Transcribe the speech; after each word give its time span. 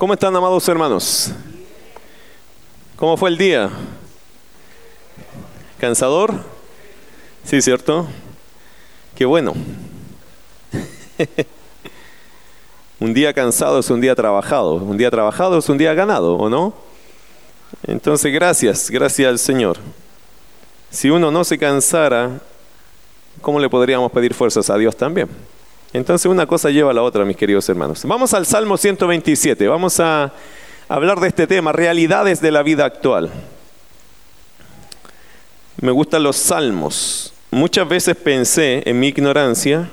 ¿Cómo 0.00 0.14
están, 0.14 0.34
amados 0.34 0.66
hermanos? 0.66 1.30
¿Cómo 2.96 3.18
fue 3.18 3.28
el 3.28 3.36
día? 3.36 3.68
¿Cansador? 5.78 6.42
Sí, 7.44 7.60
¿cierto? 7.60 8.06
Qué 9.14 9.26
bueno. 9.26 9.52
un 12.98 13.12
día 13.12 13.34
cansado 13.34 13.80
es 13.80 13.90
un 13.90 14.00
día 14.00 14.14
trabajado. 14.14 14.76
Un 14.76 14.96
día 14.96 15.10
trabajado 15.10 15.58
es 15.58 15.68
un 15.68 15.76
día 15.76 15.92
ganado, 15.92 16.34
¿o 16.34 16.48
no? 16.48 16.72
Entonces, 17.86 18.32
gracias, 18.32 18.90
gracias 18.90 19.28
al 19.28 19.38
Señor. 19.38 19.76
Si 20.88 21.10
uno 21.10 21.30
no 21.30 21.44
se 21.44 21.58
cansara, 21.58 22.40
¿cómo 23.42 23.60
le 23.60 23.68
podríamos 23.68 24.10
pedir 24.12 24.32
fuerzas 24.32 24.70
a 24.70 24.78
Dios 24.78 24.96
también? 24.96 25.28
Entonces 25.92 26.26
una 26.30 26.46
cosa 26.46 26.70
lleva 26.70 26.92
a 26.92 26.94
la 26.94 27.02
otra, 27.02 27.24
mis 27.24 27.36
queridos 27.36 27.68
hermanos. 27.68 28.04
Vamos 28.04 28.32
al 28.32 28.46
Salmo 28.46 28.76
127, 28.76 29.66
vamos 29.66 29.98
a 29.98 30.32
hablar 30.88 31.18
de 31.18 31.28
este 31.28 31.48
tema, 31.48 31.72
realidades 31.72 32.40
de 32.40 32.52
la 32.52 32.62
vida 32.62 32.84
actual. 32.84 33.30
Me 35.80 35.90
gustan 35.90 36.22
los 36.22 36.36
salmos. 36.36 37.32
Muchas 37.50 37.88
veces 37.88 38.14
pensé 38.14 38.84
en 38.86 39.00
mi 39.00 39.08
ignorancia, 39.08 39.90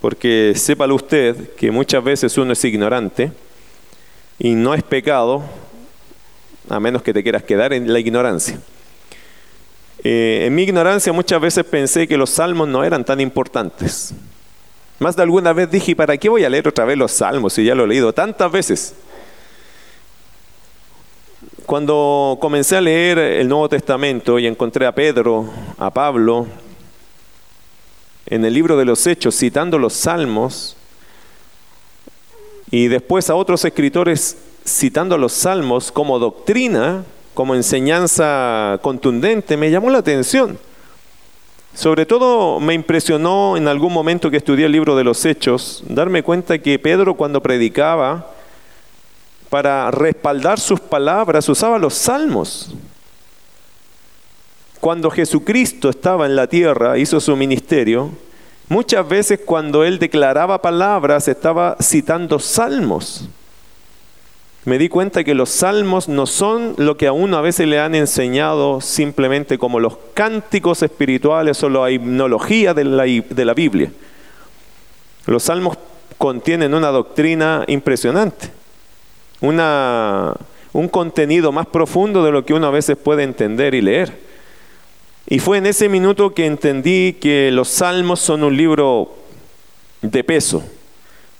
porque 0.00 0.54
sépalo 0.56 0.94
usted 0.94 1.54
que 1.56 1.70
muchas 1.70 2.02
veces 2.02 2.38
uno 2.38 2.54
es 2.54 2.64
ignorante 2.64 3.32
y 4.38 4.54
no 4.54 4.72
es 4.72 4.82
pecado, 4.82 5.42
a 6.70 6.80
menos 6.80 7.02
que 7.02 7.12
te 7.12 7.22
quieras 7.22 7.42
quedar 7.42 7.74
en 7.74 7.92
la 7.92 7.98
ignorancia. 7.98 8.58
Eh, 10.02 10.44
en 10.46 10.54
mi 10.54 10.62
ignorancia 10.62 11.12
muchas 11.12 11.38
veces 11.38 11.64
pensé 11.64 12.08
que 12.08 12.16
los 12.16 12.30
salmos 12.30 12.66
no 12.66 12.82
eran 12.82 13.04
tan 13.04 13.20
importantes. 13.20 14.14
Más 15.02 15.16
de 15.16 15.22
alguna 15.24 15.52
vez 15.52 15.68
dije, 15.68 15.96
¿para 15.96 16.16
qué 16.16 16.28
voy 16.28 16.44
a 16.44 16.48
leer 16.48 16.68
otra 16.68 16.84
vez 16.84 16.96
los 16.96 17.10
salmos 17.10 17.54
si 17.54 17.64
ya 17.64 17.74
lo 17.74 17.82
he 17.82 17.88
leído 17.88 18.12
tantas 18.12 18.52
veces? 18.52 18.94
Cuando 21.66 22.38
comencé 22.40 22.76
a 22.76 22.80
leer 22.80 23.18
el 23.18 23.48
Nuevo 23.48 23.68
Testamento 23.68 24.38
y 24.38 24.46
encontré 24.46 24.86
a 24.86 24.94
Pedro, 24.94 25.50
a 25.76 25.90
Pablo, 25.90 26.46
en 28.26 28.44
el 28.44 28.54
libro 28.54 28.76
de 28.76 28.84
los 28.84 29.04
Hechos, 29.08 29.36
citando 29.36 29.76
los 29.76 29.92
salmos, 29.92 30.76
y 32.70 32.86
después 32.86 33.28
a 33.28 33.34
otros 33.34 33.64
escritores 33.64 34.36
citando 34.64 35.18
los 35.18 35.32
salmos 35.32 35.90
como 35.90 36.20
doctrina, 36.20 37.04
como 37.34 37.56
enseñanza 37.56 38.78
contundente, 38.82 39.56
me 39.56 39.72
llamó 39.72 39.90
la 39.90 39.98
atención. 39.98 40.60
Sobre 41.74 42.04
todo 42.04 42.60
me 42.60 42.74
impresionó 42.74 43.56
en 43.56 43.66
algún 43.66 43.92
momento 43.92 44.30
que 44.30 44.36
estudié 44.36 44.66
el 44.66 44.72
libro 44.72 44.94
de 44.94 45.04
los 45.04 45.24
Hechos, 45.24 45.82
darme 45.88 46.22
cuenta 46.22 46.58
que 46.58 46.78
Pedro 46.78 47.14
cuando 47.14 47.42
predicaba, 47.42 48.30
para 49.48 49.90
respaldar 49.90 50.60
sus 50.60 50.80
palabras, 50.80 51.48
usaba 51.48 51.78
los 51.78 51.94
salmos. 51.94 52.74
Cuando 54.80 55.10
Jesucristo 55.10 55.88
estaba 55.88 56.26
en 56.26 56.36
la 56.36 56.46
tierra, 56.46 56.98
hizo 56.98 57.20
su 57.20 57.36
ministerio, 57.36 58.10
muchas 58.68 59.08
veces 59.08 59.40
cuando 59.44 59.84
él 59.84 59.98
declaraba 59.98 60.60
palabras 60.60 61.28
estaba 61.28 61.76
citando 61.80 62.38
salmos 62.38 63.28
me 64.64 64.78
di 64.78 64.88
cuenta 64.88 65.24
que 65.24 65.34
los 65.34 65.50
salmos 65.50 66.08
no 66.08 66.26
son 66.26 66.74
lo 66.78 66.96
que 66.96 67.08
a 67.08 67.12
uno 67.12 67.36
a 67.36 67.40
veces 67.40 67.66
le 67.66 67.80
han 67.80 67.96
enseñado 67.96 68.80
simplemente 68.80 69.58
como 69.58 69.80
los 69.80 69.96
cánticos 70.14 70.82
espirituales 70.84 71.62
o 71.64 71.68
la 71.68 71.90
himnología 71.90 72.72
de 72.72 72.84
la, 72.84 73.02
de 73.04 73.44
la 73.44 73.54
Biblia. 73.54 73.90
Los 75.26 75.44
salmos 75.44 75.78
contienen 76.16 76.74
una 76.74 76.88
doctrina 76.88 77.64
impresionante, 77.66 78.50
una, 79.40 80.32
un 80.72 80.88
contenido 80.88 81.50
más 81.50 81.66
profundo 81.66 82.24
de 82.24 82.30
lo 82.30 82.44
que 82.44 82.54
uno 82.54 82.68
a 82.68 82.70
veces 82.70 82.96
puede 82.96 83.24
entender 83.24 83.74
y 83.74 83.80
leer. 83.80 84.16
Y 85.26 85.40
fue 85.40 85.58
en 85.58 85.66
ese 85.66 85.88
minuto 85.88 86.34
que 86.34 86.46
entendí 86.46 87.14
que 87.14 87.50
los 87.50 87.68
salmos 87.68 88.20
son 88.20 88.44
un 88.44 88.56
libro 88.56 89.12
de 90.02 90.22
peso, 90.22 90.62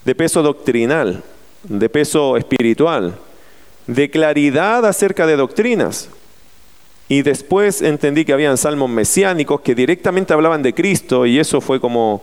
de 0.04 0.14
peso 0.16 0.42
doctrinal, 0.42 1.22
de 1.64 1.88
peso 1.88 2.36
espiritual, 2.36 3.14
de 3.86 4.10
claridad 4.10 4.84
acerca 4.86 5.26
de 5.26 5.36
doctrinas. 5.36 6.08
Y 7.08 7.22
después 7.22 7.82
entendí 7.82 8.24
que 8.24 8.32
habían 8.32 8.56
salmos 8.56 8.88
mesiánicos 8.88 9.60
que 9.60 9.74
directamente 9.74 10.32
hablaban 10.32 10.62
de 10.62 10.74
Cristo 10.74 11.26
y 11.26 11.38
eso 11.38 11.60
fue 11.60 11.80
como... 11.80 12.22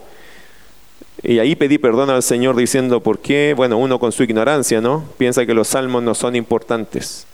Y 1.21 1.39
ahí 1.39 1.55
pedí 1.55 1.77
perdón 1.77 2.09
al 2.09 2.23
Señor 2.23 2.55
diciendo, 2.55 3.01
¿por 3.01 3.19
qué? 3.19 3.53
Bueno, 3.55 3.77
uno 3.77 3.99
con 3.99 4.11
su 4.11 4.23
ignorancia, 4.23 4.79
¿no? 4.79 5.03
Piensa 5.17 5.45
que 5.45 5.53
los 5.53 5.67
salmos 5.67 6.01
no 6.01 6.15
son 6.15 6.35
importantes 6.35 7.27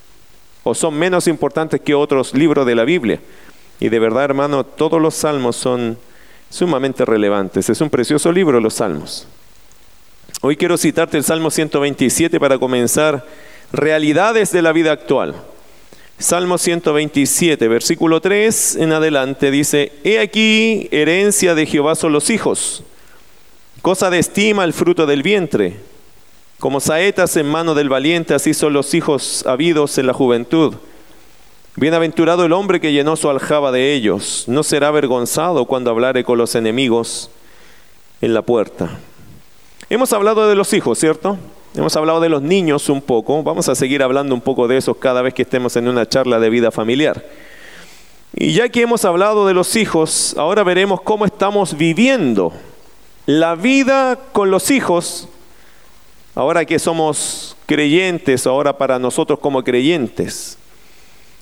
o 0.66 0.74
son 0.74 0.96
menos 0.96 1.28
importantes 1.28 1.80
que 1.80 1.94
otros 1.94 2.34
libros 2.34 2.66
de 2.66 2.74
la 2.74 2.84
Biblia. 2.84 3.20
Y 3.80 3.90
de 3.90 4.00
verdad, 4.00 4.26
hermano, 4.26 4.66
todos 4.66 5.00
los 5.00 5.14
salmos 5.14 5.56
son 5.56 5.98
sumamente 6.50 7.06
relevantes. 7.06 7.70
Es 7.70 7.82
un 7.82 7.90
precioso 7.92 8.32
libro, 8.32 8.60
los 8.60 8.74
salmos. 8.74 9.28
Hoy 10.48 10.58
quiero 10.58 10.78
citarte 10.78 11.18
el 11.18 11.24
Salmo 11.24 11.50
127 11.50 12.40
para 12.40 12.60
comenzar 12.60 13.26
realidades 13.74 14.52
de 14.52 14.62
la 14.62 14.74
vida 14.74 14.92
actual. 14.92 15.34
Salmo 16.20 16.60
127, 16.60 17.68
versículo 17.68 18.22
3 18.22 18.76
en 18.76 18.92
adelante 18.92 19.50
dice, 19.50 19.92
He 20.04 20.20
aquí, 20.20 20.88
herencia 20.92 21.56
de 21.56 21.66
Jehová 21.66 21.96
son 21.96 22.14
los 22.14 22.30
hijos, 22.30 22.84
cosa 23.82 24.12
de 24.12 24.20
estima 24.20 24.66
el 24.66 24.74
fruto 24.74 25.08
del 25.08 25.24
vientre. 25.24 25.80
Como 26.60 26.80
saetas 26.80 27.36
en 27.38 27.48
mano 27.48 27.74
del 27.74 27.90
valiente, 27.90 28.36
así 28.36 28.54
son 28.54 28.74
los 28.74 28.94
hijos 28.94 29.44
habidos 29.48 29.98
en 29.98 30.06
la 30.06 30.14
juventud. 30.14 30.76
Bienaventurado 31.76 32.46
el 32.46 32.54
hombre 32.54 32.80
que 32.80 32.94
llenó 32.94 33.16
su 33.16 33.32
aljaba 33.32 33.72
de 33.72 33.96
ellos, 33.96 34.44
no 34.46 34.62
será 34.62 34.90
avergonzado 34.90 35.66
cuando 35.66 35.90
hablare 35.90 36.24
con 36.24 36.38
los 36.38 36.54
enemigos 36.54 37.32
en 38.22 38.36
la 38.36 38.44
puerta. 38.44 39.00
Hemos 39.88 40.14
hablado 40.14 40.50
de 40.50 40.56
los 40.56 40.74
hijos, 40.74 40.98
¿cierto? 40.98 41.38
Hemos 41.76 41.96
hablado 41.96 42.20
de 42.20 42.28
los 42.28 42.42
niños 42.42 42.90
un 42.90 43.04
poco. 43.04 43.44
Vamos 43.44 43.70
a 43.70 43.76
seguir 43.76 44.02
hablando 44.02 44.34
un 44.34 44.42
poco 44.42 44.68
de 44.68 44.78
esos 44.78 44.98
cada 44.98 45.22
vez 45.22 45.36
que 45.36 45.44
estemos 45.44 45.76
en 45.76 45.88
una 45.88 46.10
charla 46.10 46.40
de 46.40 46.50
vida 46.50 46.72
familiar. 46.72 47.24
Y 48.34 48.54
ya 48.54 48.68
que 48.70 48.82
hemos 48.82 49.06
hablado 49.06 49.46
de 49.46 49.54
los 49.54 49.76
hijos, 49.76 50.34
ahora 50.40 50.64
veremos 50.64 51.02
cómo 51.02 51.24
estamos 51.24 51.78
viviendo 51.78 52.52
la 53.28 53.54
vida 53.54 54.18
con 54.34 54.50
los 54.50 54.72
hijos, 54.72 55.30
ahora 56.34 56.66
que 56.66 56.80
somos 56.80 57.56
creyentes, 57.68 58.48
ahora 58.48 58.76
para 58.80 58.98
nosotros 58.98 59.38
como 59.38 59.64
creyentes. 59.64 60.58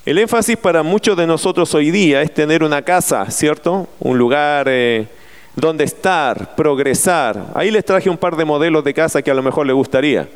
El 0.05 0.17
énfasis 0.17 0.57
para 0.57 0.83
muchos 0.83 1.15
de 1.15 1.25
nosotros 1.25 1.73
hoy 1.73 1.91
día 1.91 2.21
es 2.21 2.33
tener 2.33 2.61
una 2.61 2.81
casa, 2.81 3.25
¿cierto? 3.31 3.87
Un 4.01 4.17
lugar... 4.17 4.67
Eh, 4.67 5.07
dónde 5.55 5.83
estar, 5.83 6.55
progresar. 6.55 7.51
Ahí 7.53 7.71
les 7.71 7.85
traje 7.85 8.09
un 8.09 8.17
par 8.17 8.35
de 8.35 8.45
modelos 8.45 8.83
de 8.83 8.93
casa 8.93 9.21
que 9.21 9.31
a 9.31 9.33
lo 9.33 9.43
mejor 9.43 9.65
les 9.65 9.75
gustaría. 9.75 10.27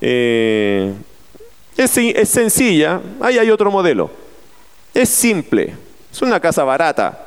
Eh, 0.00 0.92
es, 1.76 1.96
es, 1.96 2.28
sencilla, 2.28 3.00
ahí 3.20 3.38
hay 3.38 3.50
otro 3.50 3.70
modelo. 3.70 4.10
Es 4.92 5.08
simple, 5.08 5.74
es 6.10 6.22
una 6.22 6.40
casa 6.40 6.64
barata, 6.64 7.26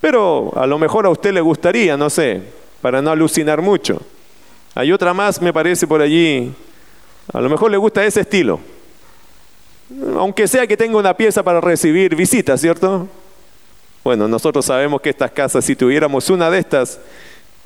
pero 0.00 0.52
a 0.56 0.66
lo 0.66 0.78
mejor 0.78 1.06
a 1.06 1.10
usted 1.10 1.32
le 1.32 1.40
gustaría, 1.40 1.96
no 1.96 2.10
sé, 2.10 2.42
para 2.80 3.00
no 3.00 3.10
alucinar 3.10 3.62
mucho. 3.62 4.00
Hay 4.74 4.92
otra 4.92 5.14
más, 5.14 5.40
me 5.40 5.52
parece, 5.52 5.86
por 5.86 6.02
allí, 6.02 6.52
a 7.32 7.40
lo 7.40 7.48
mejor 7.48 7.70
le 7.70 7.76
gusta 7.76 8.04
ese 8.04 8.20
estilo. 8.20 8.60
Aunque 10.16 10.46
sea 10.48 10.66
que 10.66 10.76
tenga 10.76 10.98
una 10.98 11.16
pieza 11.16 11.42
para 11.42 11.60
recibir 11.60 12.14
visitas, 12.14 12.60
¿cierto? 12.60 13.08
Bueno, 14.06 14.28
nosotros 14.28 14.64
sabemos 14.64 15.00
que 15.00 15.10
estas 15.10 15.32
casas, 15.32 15.64
si 15.64 15.74
tuviéramos 15.74 16.30
una 16.30 16.48
de 16.48 16.60
estas, 16.60 17.00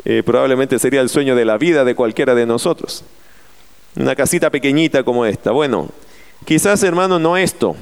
eh, 0.07 0.23
probablemente 0.25 0.79
sería 0.79 1.03
el 1.03 1.11
sueño 1.11 1.37
de 1.37 1.45
la 1.45 1.59
vida 1.59 1.85
de 1.85 1.95
cualquiera 1.95 2.35
de 2.35 2.47
nosotros. 2.47 3.05
Una 3.95 4.17
casita 4.17 4.49
pequeñita 4.49 5.03
como 5.03 5.27
esta. 5.27 5.51
Bueno, 5.51 5.91
quizás 6.47 6.83
hermano 6.83 7.19
no 7.19 7.37
esto, 7.37 7.77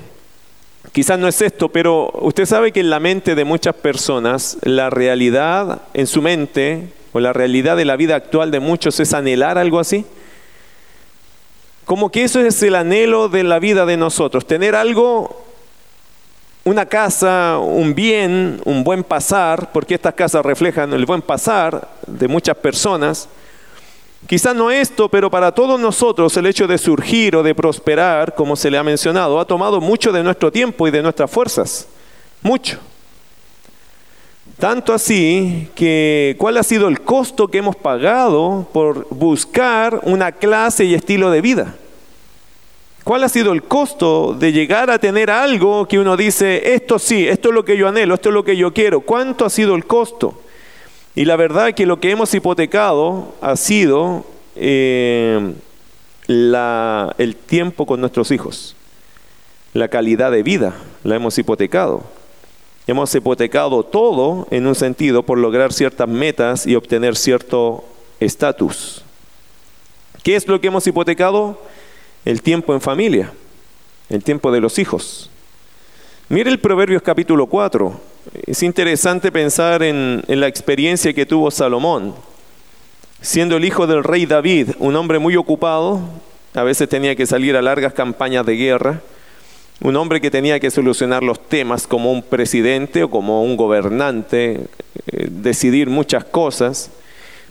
quizás 0.91 1.21
no 1.21 1.29
es 1.29 1.41
esto, 1.41 1.69
pero 1.69 2.11
usted 2.15 2.47
sabe 2.47 2.73
que 2.73 2.81
en 2.81 2.91
la 2.91 2.99
mente 2.99 3.37
de 3.37 3.45
muchas 3.45 3.77
personas, 3.77 4.59
la 4.63 4.91
realidad 4.91 5.83
en 5.95 6.09
su 6.09 6.21
mente, 6.21 6.89
o 7.13 7.21
la 7.21 7.33
realidad 7.33 7.77
de 7.77 7.85
la 7.85 7.95
vida 7.95 8.17
actual 8.17 8.51
de 8.51 8.59
muchos 8.59 8.99
es 8.99 9.15
anhelar 9.15 9.57
algo 9.57 9.79
así. 9.79 10.05
Como 11.85 12.11
que 12.11 12.25
eso 12.25 12.41
es 12.41 12.61
el 12.65 12.75
anhelo 12.75 13.29
de 13.29 13.45
la 13.45 13.61
vida 13.61 13.87
de 13.87 13.97
nosotros, 13.97 14.49
tener 14.49 14.75
algo 14.75 15.48
una 16.69 16.85
casa, 16.85 17.59
un 17.59 17.95
bien, 17.95 18.61
un 18.65 18.85
buen 18.85 19.03
pasar, 19.03 19.73
porque 19.73 19.95
estas 19.95 20.13
casas 20.13 20.45
reflejan 20.45 20.93
el 20.93 21.07
buen 21.07 21.23
pasar 21.23 21.89
de 22.07 22.29
muchas 22.29 22.57
personas. 22.57 23.29
Quizás 24.27 24.55
no 24.55 24.71
esto, 24.71 25.09
pero 25.09 25.31
para 25.31 25.53
todos 25.53 25.81
nosotros 25.81 26.37
el 26.37 26.47
hecho 26.47 26.67
de 26.67 26.77
surgir 26.77 27.37
o 27.37 27.43
de 27.43 27.55
prosperar, 27.55 28.35
como 28.35 28.55
se 28.55 28.71
le 28.71 28.77
ha 28.77 28.83
mencionado, 28.83 29.41
ha 29.41 29.47
tomado 29.47 29.81
mucho 29.81 30.13
de 30.13 30.23
nuestro 30.23 30.53
tiempo 30.53 30.87
y 30.87 30.91
de 30.91 31.03
nuestras 31.03 31.31
fuerzas. 31.31 31.89
Mucho. 32.43 32.79
Tanto 34.59 34.93
así 34.93 35.69
que 35.75 36.37
cuál 36.39 36.59
ha 36.59 36.63
sido 36.63 36.89
el 36.89 37.01
costo 37.01 37.49
que 37.49 37.59
hemos 37.59 37.77
pagado 37.77 38.69
por 38.73 39.07
buscar 39.09 40.01
una 40.03 40.33
clase 40.33 40.85
y 40.85 40.95
estilo 40.95 41.31
de 41.31 41.41
vida. 41.41 41.77
¿Cuál 43.05 43.25
ha 43.25 43.29
sido 43.29 43.53
el 43.53 43.63
costo 43.63 44.35
de 44.35 44.53
llegar 44.53 44.91
a 44.91 44.99
tener 44.99 45.31
algo 45.31 45.87
que 45.87 45.99
uno 45.99 46.17
dice, 46.17 46.75
esto 46.75 46.99
sí, 46.99 47.27
esto 47.27 47.49
es 47.49 47.55
lo 47.55 47.65
que 47.65 47.77
yo 47.77 47.89
anhelo, 47.89 48.15
esto 48.15 48.29
es 48.29 48.35
lo 48.35 48.45
que 48.45 48.57
yo 48.57 48.75
quiero? 48.75 49.01
¿Cuánto 49.01 49.47
ha 49.47 49.51
sido 49.51 49.75
el 49.75 49.87
costo? 49.87 50.39
Y 51.15 51.25
la 51.25 51.37
verdad 51.37 51.69
es 51.69 51.75
que 51.75 51.87
lo 51.87 52.01
que 52.01 52.11
hemos 52.11 52.33
hipotecado 52.35 53.35
ha 53.41 53.57
sido 53.57 54.25
eh, 54.57 55.55
el 56.29 57.37
tiempo 57.47 57.87
con 57.87 58.01
nuestros 58.01 58.31
hijos, 58.31 58.77
la 59.73 59.89
calidad 59.89 60.31
de 60.31 60.43
vida, 60.43 60.75
la 61.03 61.17
hemos 61.17 61.39
hipotecado. 61.39 62.05
Hemos 62.87 63.15
hipotecado 63.15 63.83
todo 63.83 64.47
en 64.51 64.67
un 64.67 64.75
sentido 64.75 65.23
por 65.23 65.39
lograr 65.39 65.73
ciertas 65.73 66.09
metas 66.09 66.67
y 66.67 66.75
obtener 66.75 67.17
cierto 67.17 67.85
estatus. 68.21 69.03
¿Qué 70.23 70.37
es 70.37 70.47
lo 70.49 70.61
que 70.61 70.69
hemos 70.69 70.87
hipotecado? 70.87 71.61
El 72.25 72.43
tiempo 72.43 72.75
en 72.75 72.81
familia, 72.81 73.33
el 74.11 74.23
tiempo 74.23 74.51
de 74.53 74.61
los 74.61 74.79
hijos. 74.79 75.31
Mire 76.29 76.51
el 76.51 76.59
Proverbios 76.59 77.01
capítulo 77.01 77.47
4. 77.47 78.01
Es 78.47 78.63
interesante 78.63 79.33
pensar 79.33 79.83
en, 79.83 80.23
la 80.27 80.47
experiencia 80.47 81.15
que 81.15 81.25
tuvo 81.25 81.51
Salomón. 81.51 82.15
Siendo 83.23 83.57
el 83.57 83.65
hijo 83.65 83.87
del 83.87 84.05
rey 84.05 84.27
David, 84.27 84.71
un 84.79 84.95
hombre 84.97 85.19
muy 85.19 85.37
ocupado, 85.37 86.01
a 86.55 86.63
veces 86.63 86.89
tenía 86.89 87.17
que 87.17 87.27
salir 87.27 87.57
a 87.57 87.63
largas 87.63 87.95
campañas 87.95 88.45
de 88.45 88.57
guerra, 88.57 89.01
un 89.81 89.97
hombre 89.97 90.21
que 90.21 90.31
tenía 90.31 90.61
que 90.61 90.71
solucionar 90.71 91.23
los 91.23 91.49
temas 91.49 91.87
como 91.87 92.13
un 92.13 92.23
presidente 92.23 93.05
o 93.05 93.11
como 93.11 93.43
un 93.43 93.57
gobernante, 93.57 94.67
eh, 95.07 95.29
decidir 95.31 95.89
muchas 95.89 96.25
cosas. 96.25 96.91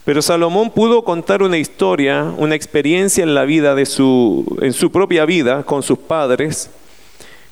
Pero 0.07 0.21
Salomón 0.21 0.69
pudo 0.69 1.03
contar 1.03 1.43
una 1.43 1.57
historia, 1.57 2.33
una 2.37 2.55
experiencia 2.55 3.25
en 3.25 3.35
la 3.35 3.43
vida 3.43 3.75
de 3.75 3.85
su, 3.85 4.57
en 4.61 4.71
su 4.71 4.89
propia 4.89 5.25
vida 5.25 5.63
con 5.63 5.83
sus 5.83 5.97
padres. 5.97 6.69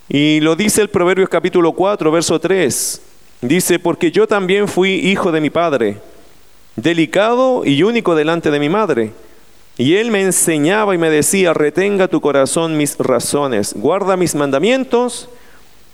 Y 0.08 0.40
lo 0.40 0.56
dice 0.56 0.82
el 0.82 0.88
Proverbios 0.88 1.28
capítulo 1.28 1.74
4, 1.74 2.10
verso 2.12 2.40
3. 2.40 3.02
Dice, 3.42 3.78
porque 3.78 4.10
yo 4.10 4.26
también 4.26 4.70
fui 4.70 4.94
hijo 4.94 5.34
de 5.34 5.42
mi 5.42 5.50
padre, 5.50 5.98
delicado 6.78 7.66
y 7.66 7.84
único 7.84 8.16
delante 8.16 8.50
de 8.50 8.60
mi 8.62 8.70
madre. 8.70 9.12
Y 9.78 9.96
él 9.96 10.10
me 10.10 10.22
enseñaba 10.22 10.96
y 10.96 10.98
me 10.98 11.10
decía, 11.10 11.54
retenga 11.54 12.08
tu 12.08 12.22
corazón 12.22 12.78
mis 12.78 12.98
razones, 12.98 13.74
guarda 13.76 14.16
mis 14.16 14.34
mandamientos 14.34 15.28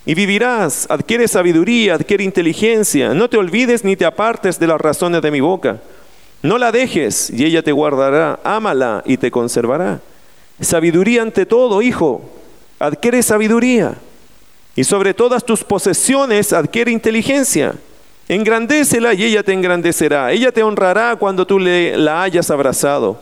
y 0.05 0.13
vivirás, 0.13 0.85
adquiere 0.91 1.27
sabiduría, 1.27 1.95
adquiere 1.95 2.23
inteligencia, 2.23 3.15
no 3.15 3.31
te 3.31 3.37
olvides 3.37 3.83
ni 3.83 3.95
te 3.95 4.05
apartes 4.05 4.59
de 4.59 4.67
las 4.67 4.79
razones 4.79 5.23
de 5.23 5.31
mi 5.31 5.39
boca. 5.39 5.79
No 6.43 6.57
la 6.57 6.71
dejes 6.71 7.29
y 7.29 7.45
ella 7.45 7.61
te 7.61 7.71
guardará, 7.71 8.39
ámala 8.43 9.03
y 9.05 9.17
te 9.17 9.29
conservará. 9.29 9.99
Sabiduría 10.59 11.21
ante 11.21 11.45
todo, 11.45 11.81
hijo, 11.81 12.21
adquiere 12.79 13.21
sabiduría. 13.23 13.95
Y 14.75 14.83
sobre 14.83 15.13
todas 15.13 15.43
tus 15.43 15.63
posesiones 15.63 16.53
adquiere 16.53 16.91
inteligencia. 16.91 17.75
Engrandécela 18.27 19.13
y 19.13 19.25
ella 19.25 19.43
te 19.43 19.53
engrandecerá. 19.53 20.31
Ella 20.31 20.51
te 20.51 20.63
honrará 20.63 21.15
cuando 21.17 21.45
tú 21.45 21.59
le, 21.59 21.97
la 21.97 22.23
hayas 22.23 22.49
abrazado. 22.49 23.19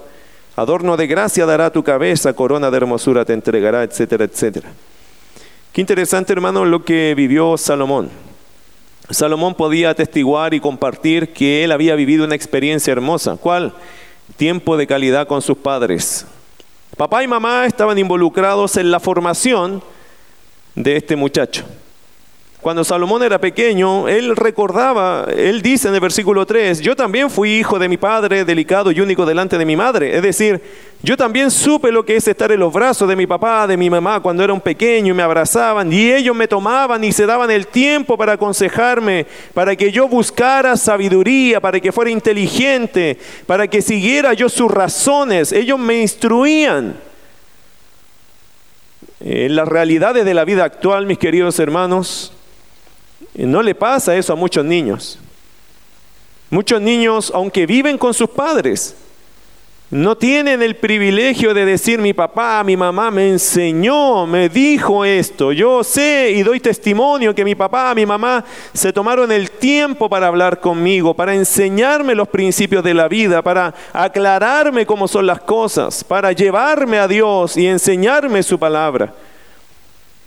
Adorno 0.55 0.95
de 0.97 1.07
gracia 1.07 1.45
dará 1.45 1.71
tu 1.71 1.83
cabeza, 1.83 2.33
corona 2.33 2.69
de 2.69 2.77
hermosura 2.77 3.25
te 3.25 3.33
entregará, 3.33 3.83
etcétera, 3.83 4.25
etcétera. 4.25 4.69
Qué 5.71 5.81
interesante, 5.81 6.33
hermano, 6.33 6.65
lo 6.65 6.83
que 6.83 7.13
vivió 7.15 7.57
Salomón. 7.57 8.09
Salomón 9.09 9.55
podía 9.55 9.89
atestiguar 9.89 10.53
y 10.53 10.59
compartir 10.59 11.33
que 11.33 11.63
él 11.63 11.71
había 11.71 11.95
vivido 11.95 12.25
una 12.25 12.35
experiencia 12.35 12.91
hermosa. 12.91 13.37
¿Cuál? 13.37 13.73
Tiempo 14.37 14.77
de 14.77 14.87
calidad 14.87 15.27
con 15.27 15.41
sus 15.41 15.57
padres. 15.57 16.25
Papá 16.95 17.23
y 17.23 17.27
mamá 17.27 17.65
estaban 17.65 17.97
involucrados 17.97 18.77
en 18.77 18.91
la 18.91 18.99
formación 18.99 19.81
de 20.75 20.97
este 20.97 21.15
muchacho. 21.15 21.63
Cuando 22.61 22.83
Salomón 22.83 23.23
era 23.23 23.39
pequeño, 23.39 24.09
él 24.09 24.35
recordaba, 24.35 25.25
él 25.33 25.61
dice 25.61 25.87
en 25.87 25.93
el 25.93 26.01
versículo 26.01 26.45
3, 26.45 26.81
yo 26.81 26.93
también 26.93 27.29
fui 27.29 27.51
hijo 27.51 27.79
de 27.79 27.87
mi 27.87 27.95
padre, 27.95 28.43
delicado 28.43 28.91
y 28.91 28.99
único 28.99 29.25
delante 29.25 29.57
de 29.57 29.65
mi 29.65 29.77
madre. 29.77 30.13
Es 30.17 30.21
decir, 30.21 30.61
yo 31.01 31.15
también 31.15 31.51
supe 31.51 31.89
lo 31.89 32.03
que 32.03 32.17
es 32.17 32.27
estar 32.27 32.51
en 32.51 32.59
los 32.59 32.73
brazos 32.73 33.07
de 33.07 33.15
mi 33.15 33.25
papá, 33.25 33.65
de 33.65 33.77
mi 33.77 33.89
mamá, 33.89 34.19
cuando 34.19 34.43
era 34.43 34.51
un 34.51 34.59
pequeño 34.59 35.13
y 35.13 35.15
me 35.15 35.23
abrazaban 35.23 35.93
y 35.93 36.11
ellos 36.11 36.35
me 36.35 36.49
tomaban 36.49 37.01
y 37.01 37.13
se 37.13 37.25
daban 37.25 37.49
el 37.49 37.65
tiempo 37.67 38.17
para 38.17 38.33
aconsejarme, 38.33 39.25
para 39.53 39.77
que 39.77 39.89
yo 39.89 40.09
buscara 40.09 40.75
sabiduría, 40.75 41.61
para 41.61 41.79
que 41.79 41.93
fuera 41.93 42.11
inteligente, 42.11 43.17
para 43.45 43.69
que 43.69 43.81
siguiera 43.81 44.33
yo 44.33 44.49
sus 44.49 44.69
razones. 44.69 45.53
Ellos 45.53 45.79
me 45.79 46.01
instruían. 46.01 46.97
En 49.21 49.55
las 49.55 49.67
realidades 49.67 50.25
de 50.25 50.33
la 50.33 50.43
vida 50.43 50.65
actual, 50.65 51.05
mis 51.05 51.17
queridos 51.17 51.57
hermanos, 51.59 52.33
no 53.35 53.61
le 53.61 53.75
pasa 53.75 54.15
eso 54.15 54.33
a 54.33 54.35
muchos 54.35 54.65
niños. 54.65 55.19
Muchos 56.49 56.81
niños, 56.81 57.31
aunque 57.33 57.65
viven 57.65 57.97
con 57.97 58.13
sus 58.13 58.29
padres, 58.29 58.95
no 59.91 60.15
tienen 60.15 60.61
el 60.61 60.75
privilegio 60.75 61.51
de 61.51 61.65
decir 61.65 61.99
mi 61.99 62.13
papá, 62.13 62.63
mi 62.63 62.77
mamá 62.77 63.09
me 63.09 63.27
enseñó, 63.27 64.27
me 64.27 64.47
dijo 64.47 65.03
esto. 65.03 65.51
Yo 65.51 65.83
sé 65.83 66.31
y 66.35 66.43
doy 66.43 66.59
testimonio 66.59 67.33
que 67.33 67.43
mi 67.43 67.55
papá, 67.55 67.95
mi 67.95 68.05
mamá 68.05 68.45
se 68.71 68.93
tomaron 68.93 69.31
el 69.31 69.49
tiempo 69.49 70.07
para 70.07 70.27
hablar 70.27 70.59
conmigo, 70.59 71.15
para 71.15 71.33
enseñarme 71.33 72.13
los 72.13 72.27
principios 72.27 72.83
de 72.83 72.93
la 72.93 73.07
vida, 73.07 73.41
para 73.41 73.73
aclararme 73.91 74.85
cómo 74.85 75.07
son 75.07 75.25
las 75.25 75.41
cosas, 75.41 76.03
para 76.03 76.33
llevarme 76.33 76.99
a 76.99 77.07
Dios 77.07 77.57
y 77.57 77.65
enseñarme 77.65 78.43
su 78.43 78.59
palabra. 78.59 79.11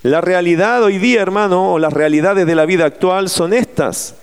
La 0.02 0.20
realidad 0.20 0.82
hoy 0.82 0.98
día, 0.98 1.22
hermano, 1.22 1.74
o 1.74 1.78
las 1.78 1.92
realidades 1.92 2.44
de 2.44 2.56
la 2.56 2.66
vida 2.66 2.84
actual 2.86 3.28
son 3.28 3.52
estas, 3.52 4.16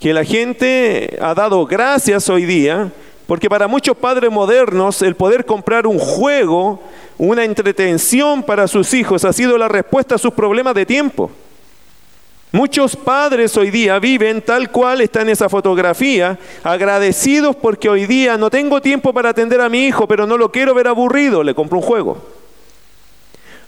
que 0.00 0.12
la 0.12 0.24
gente 0.24 1.16
ha 1.22 1.34
dado 1.34 1.64
gracias 1.66 2.28
hoy 2.28 2.46
día, 2.46 2.90
porque 3.28 3.48
para 3.48 3.68
muchos 3.68 3.96
padres 3.96 4.28
modernos 4.28 5.02
el 5.02 5.14
poder 5.14 5.46
comprar 5.46 5.86
un 5.86 6.00
juego, 6.00 6.82
una 7.16 7.44
entretención 7.44 8.42
para 8.42 8.66
sus 8.66 8.92
hijos 8.92 9.24
ha 9.24 9.32
sido 9.32 9.56
la 9.56 9.68
respuesta 9.68 10.16
a 10.16 10.18
sus 10.18 10.32
problemas 10.32 10.74
de 10.74 10.84
tiempo. 10.84 11.30
Muchos 12.50 12.96
padres 12.96 13.56
hoy 13.56 13.70
día 13.70 14.00
viven 14.00 14.42
tal 14.42 14.72
cual 14.72 15.00
está 15.00 15.22
en 15.22 15.28
esa 15.28 15.48
fotografía, 15.48 16.40
agradecidos 16.64 17.54
porque 17.54 17.88
hoy 17.88 18.06
día 18.06 18.36
no 18.36 18.50
tengo 18.50 18.80
tiempo 18.80 19.12
para 19.12 19.28
atender 19.28 19.60
a 19.60 19.68
mi 19.68 19.86
hijo, 19.86 20.08
pero 20.08 20.26
no 20.26 20.36
lo 20.36 20.50
quiero 20.50 20.74
ver 20.74 20.88
aburrido, 20.88 21.44
le 21.44 21.54
compro 21.54 21.78
un 21.78 21.84
juego. 21.84 22.39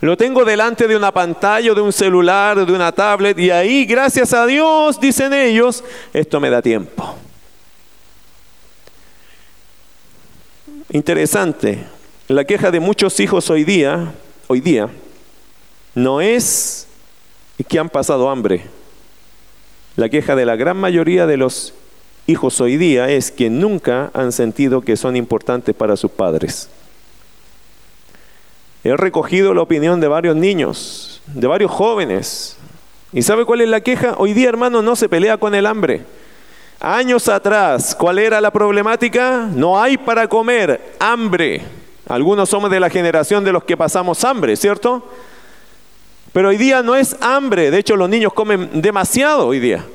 Lo 0.03 0.17
tengo 0.17 0.43
delante 0.43 0.85
de 0.85 0.97
una 0.97 1.13
pantalla, 1.13 1.73
de 1.73 1.79
un 1.79 1.93
celular, 1.93 2.65
de 2.65 2.73
una 2.73 2.91
tablet, 2.91 3.39
y 3.39 3.49
ahí, 3.49 3.85
gracias 3.85 4.33
a 4.33 4.45
Dios, 4.45 4.99
dicen 4.99 5.31
ellos, 5.31 5.81
esto 6.11 6.41
me 6.41 6.49
da 6.49 6.61
tiempo. 6.61 7.15
Interesante, 10.89 11.85
la 12.27 12.43
queja 12.43 12.69
de 12.69 12.81
muchos 12.81 13.17
hijos 13.21 13.49
hoy 13.49 13.63
día, 13.63 14.13
hoy 14.47 14.59
día, 14.59 14.89
no 15.95 16.19
es 16.19 16.85
que 17.69 17.79
han 17.79 17.87
pasado 17.87 18.29
hambre. 18.29 18.65
La 19.95 20.09
queja 20.09 20.35
de 20.35 20.45
la 20.45 20.57
gran 20.57 20.75
mayoría 20.75 21.25
de 21.27 21.37
los 21.37 21.73
hijos 22.27 22.59
hoy 22.59 22.75
día 22.75 23.09
es 23.09 23.31
que 23.31 23.49
nunca 23.49 24.11
han 24.13 24.33
sentido 24.33 24.81
que 24.81 24.97
son 24.97 25.15
importantes 25.15 25.73
para 25.73 25.95
sus 25.95 26.11
padres. 26.11 26.67
He 28.83 28.97
recogido 28.97 29.53
la 29.53 29.61
opinión 29.61 30.01
de 30.01 30.09
varios 30.09 30.35
niños, 30.35 31.21
de 31.27 31.47
varios 31.47 31.71
jóvenes. 31.71 32.57
¿Y 33.13 33.21
sabe 33.21 33.45
cuál 33.45 33.61
es 33.61 33.69
la 33.69 33.81
queja? 33.81 34.15
Hoy 34.17 34.33
día, 34.33 34.49
hermano, 34.49 34.81
no 34.81 34.95
se 34.95 35.07
pelea 35.07 35.37
con 35.37 35.55
el 35.55 35.65
hambre. 35.65 36.01
Años 36.81 37.29
atrás, 37.29 37.95
¿cuál 37.95 38.19
era 38.19 38.41
la 38.41 38.51
problemática? 38.51 39.47
No 39.53 39.81
hay 39.81 39.97
para 39.97 40.27
comer, 40.27 40.95
hambre. 40.99 41.61
Algunos 42.09 42.49
somos 42.49 42.69
de 42.69 42.81
la 42.81 42.89
generación 42.89 43.45
de 43.45 43.53
los 43.53 43.63
que 43.63 43.77
pasamos 43.77 44.21
hambre, 44.25 44.57
¿cierto? 44.57 45.01
Pero 46.33 46.49
hoy 46.49 46.57
día 46.57 46.83
no 46.83 46.95
es 46.95 47.15
hambre, 47.21 47.71
de 47.71 47.77
hecho 47.77 47.95
los 47.95 48.09
niños 48.09 48.33
comen 48.33 48.81
demasiado 48.81 49.47
hoy 49.47 49.59
día. 49.59 49.85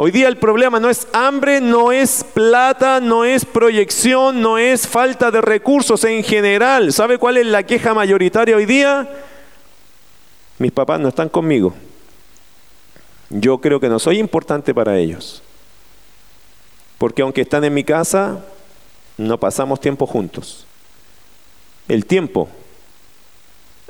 Hoy 0.00 0.12
día 0.12 0.28
el 0.28 0.36
problema 0.36 0.78
no 0.78 0.88
es 0.88 1.08
hambre, 1.12 1.60
no 1.60 1.90
es 1.90 2.22
plata, 2.22 3.00
no 3.00 3.24
es 3.24 3.44
proyección, 3.44 4.40
no 4.40 4.56
es 4.56 4.86
falta 4.86 5.32
de 5.32 5.40
recursos 5.40 6.04
en 6.04 6.22
general. 6.22 6.92
¿Sabe 6.92 7.18
cuál 7.18 7.36
es 7.36 7.46
la 7.46 7.64
queja 7.64 7.94
mayoritaria 7.94 8.54
hoy 8.54 8.64
día? 8.64 9.10
Mis 10.58 10.70
papás 10.70 11.00
no 11.00 11.08
están 11.08 11.28
conmigo. 11.28 11.74
Yo 13.28 13.58
creo 13.58 13.80
que 13.80 13.88
no 13.88 13.98
soy 13.98 14.20
importante 14.20 14.72
para 14.72 14.96
ellos. 14.96 15.42
Porque 16.96 17.22
aunque 17.22 17.40
están 17.40 17.64
en 17.64 17.74
mi 17.74 17.82
casa, 17.82 18.44
no 19.16 19.40
pasamos 19.40 19.80
tiempo 19.80 20.06
juntos. 20.06 20.64
El 21.88 22.06
tiempo. 22.06 22.48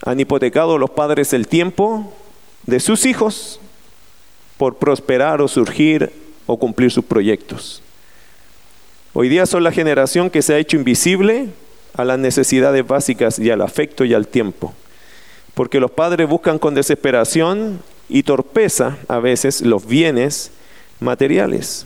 Han 0.07 0.19
hipotecado 0.19 0.79
los 0.79 0.89
padres 0.89 1.35
el 1.35 1.49
tiempo 1.49 2.15
de 2.65 2.81
sus 2.81 3.05
hijos 3.05 3.61
por 4.59 4.77
prosperar 4.77 5.41
o 5.41 5.49
surgir 5.49 6.13
o 6.47 6.59
cumplir 6.59 6.91
sus 6.91 7.05
proyectos. 7.05 7.83
Hoy 9.15 9.31
día 9.31 9.47
son 9.47 9.65
la 9.65 9.73
generación 9.73 10.29
que 10.29 10.43
se 10.43 10.53
ha 10.55 10.59
hecho 10.59 10.77
invisible 10.77 11.49
a 11.95 12.05
las 12.05 12.19
necesidades 12.19 12.87
básicas 12.87 13.39
y 13.39 13.51
al 13.51 13.63
afecto 13.63 14.05
y 14.05 14.13
al 14.13 14.29
tiempo. 14.29 14.75
porque 15.59 15.81
los 15.81 15.91
padres 15.91 16.29
buscan 16.29 16.57
con 16.61 16.73
desesperación 16.77 17.81
y 18.09 18.23
torpeza 18.23 18.97
a 19.09 19.19
veces 19.19 19.61
los 19.63 19.85
bienes 19.85 20.53
materiales. 21.01 21.85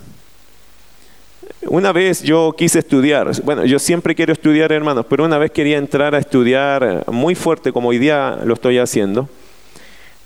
Una 1.65 1.91
vez 1.91 2.21
yo 2.21 2.53
quise 2.55 2.77
estudiar, 2.77 3.31
bueno, 3.41 3.65
yo 3.65 3.79
siempre 3.79 4.13
quiero 4.13 4.31
estudiar, 4.31 4.71
hermanos, 4.71 5.07
pero 5.09 5.25
una 5.25 5.39
vez 5.39 5.49
quería 5.49 5.79
entrar 5.79 6.13
a 6.13 6.19
estudiar 6.19 7.03
muy 7.07 7.33
fuerte 7.33 7.73
como 7.73 7.89
hoy 7.89 7.97
día 7.97 8.37
lo 8.45 8.53
estoy 8.53 8.77
haciendo. 8.77 9.27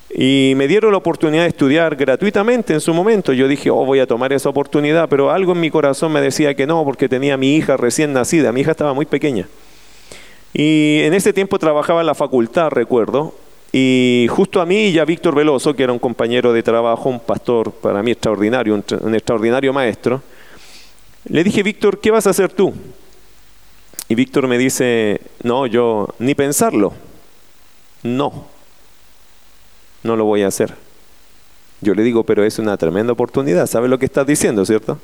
Y 0.09 0.53
me 0.55 0.67
dieron 0.67 0.91
la 0.91 0.97
oportunidad 0.97 1.43
de 1.43 1.49
estudiar 1.49 1.95
gratuitamente 1.95 2.73
en 2.73 2.81
su 2.81 2.93
momento. 2.93 3.33
Yo 3.33 3.47
dije, 3.47 3.69
oh, 3.69 3.85
voy 3.85 3.99
a 3.99 4.07
tomar 4.07 4.31
esa 4.31 4.49
oportunidad, 4.49 5.09
pero 5.09 5.31
algo 5.31 5.51
en 5.51 5.59
mi 5.59 5.69
corazón 5.69 6.13
me 6.13 6.21
decía 6.21 6.55
que 6.55 6.65
no, 6.65 6.83
porque 6.85 7.09
tenía 7.09 7.33
a 7.33 7.37
mi 7.37 7.55
hija 7.55 7.75
recién 7.75 8.13
nacida. 8.13 8.51
Mi 8.51 8.61
hija 8.61 8.71
estaba 8.71 8.93
muy 8.93 9.05
pequeña. 9.05 9.47
Y 10.53 11.01
en 11.01 11.13
ese 11.13 11.33
tiempo 11.33 11.59
trabajaba 11.59 11.99
en 11.99 12.07
la 12.07 12.15
facultad, 12.15 12.69
recuerdo, 12.69 13.33
y 13.71 14.27
justo 14.29 14.61
a 14.61 14.65
mí 14.65 14.87
y 14.87 14.99
a 14.99 15.05
Víctor 15.05 15.35
Veloso, 15.35 15.75
que 15.75 15.83
era 15.83 15.91
un 15.91 15.99
compañero 15.99 16.53
de 16.53 16.63
trabajo, 16.63 17.09
un 17.09 17.19
pastor 17.19 17.71
para 17.71 18.01
mí 18.01 18.11
extraordinario, 18.11 18.73
un, 18.73 19.13
extraordinario 19.13 19.73
maestro, 19.73 20.21
le 21.25 21.43
dije, 21.43 21.63
Víctor, 21.63 21.99
¿qué 21.99 22.09
vas 22.09 22.25
a 22.27 22.29
hacer 22.29 22.51
tú? 22.53 22.73
Y 24.07 24.15
Víctor 24.15 24.47
me 24.47 24.57
dice, 24.57 25.19
no, 25.43 25.67
yo 25.67 26.07
ni 26.19 26.33
pensarlo, 26.33 26.93
no, 28.03 28.47
no 30.07 30.15
lo 30.15 30.25
voy 30.25 30.41
a 30.41 30.47
hacer. 30.47 30.73
Yo 31.81 31.93
le 31.93 32.01
digo, 32.01 32.23
pero 32.23 32.43
es 32.43 32.57
una 32.57 32.75
tremenda 32.77 33.13
oportunidad, 33.13 33.67
¿sabes 33.67 33.89
lo 33.89 33.99
que 33.99 34.05
estás 34.05 34.25
diciendo, 34.25 34.65
cierto? 34.65 34.97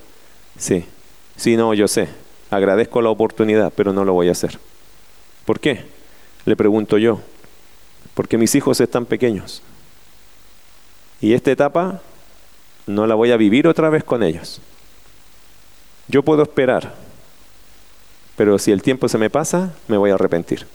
Sí, 0.58 0.86
sí, 1.36 1.56
no, 1.56 1.76
yo 1.76 1.88
sé, 1.88 2.08
agradezco 2.50 3.02
la 3.02 3.10
oportunidad, 3.10 3.72
pero 3.76 3.94
no 3.94 4.04
lo 4.04 4.14
voy 4.14 4.30
a 4.30 4.32
hacer. 4.32 4.58
¿Por 5.46 5.60
qué? 5.60 5.86
Le 6.46 6.56
pregunto 6.56 6.98
yo. 6.98 7.20
Porque 8.16 8.38
mis 8.38 8.56
hijos 8.56 8.80
están 8.80 9.06
pequeños. 9.06 9.62
Y 11.22 11.34
esta 11.34 11.52
etapa 11.52 12.02
no 12.86 13.08
la 13.08 13.16
voy 13.16 13.32
a 13.32 13.38
vivir 13.38 13.68
otra 13.68 13.90
vez 13.90 14.04
con 14.04 14.24
ellos. 14.24 14.62
Yo 16.08 16.24
puedo 16.24 16.44
esperar, 16.44 16.96
pero 18.36 18.60
si 18.60 18.72
el 18.72 18.82
tiempo 18.82 19.08
se 19.08 19.18
me 19.18 19.30
pasa, 19.30 19.74
me 19.88 19.98
voy 19.98 20.12
a 20.12 20.16
arrepentir. 20.16 20.66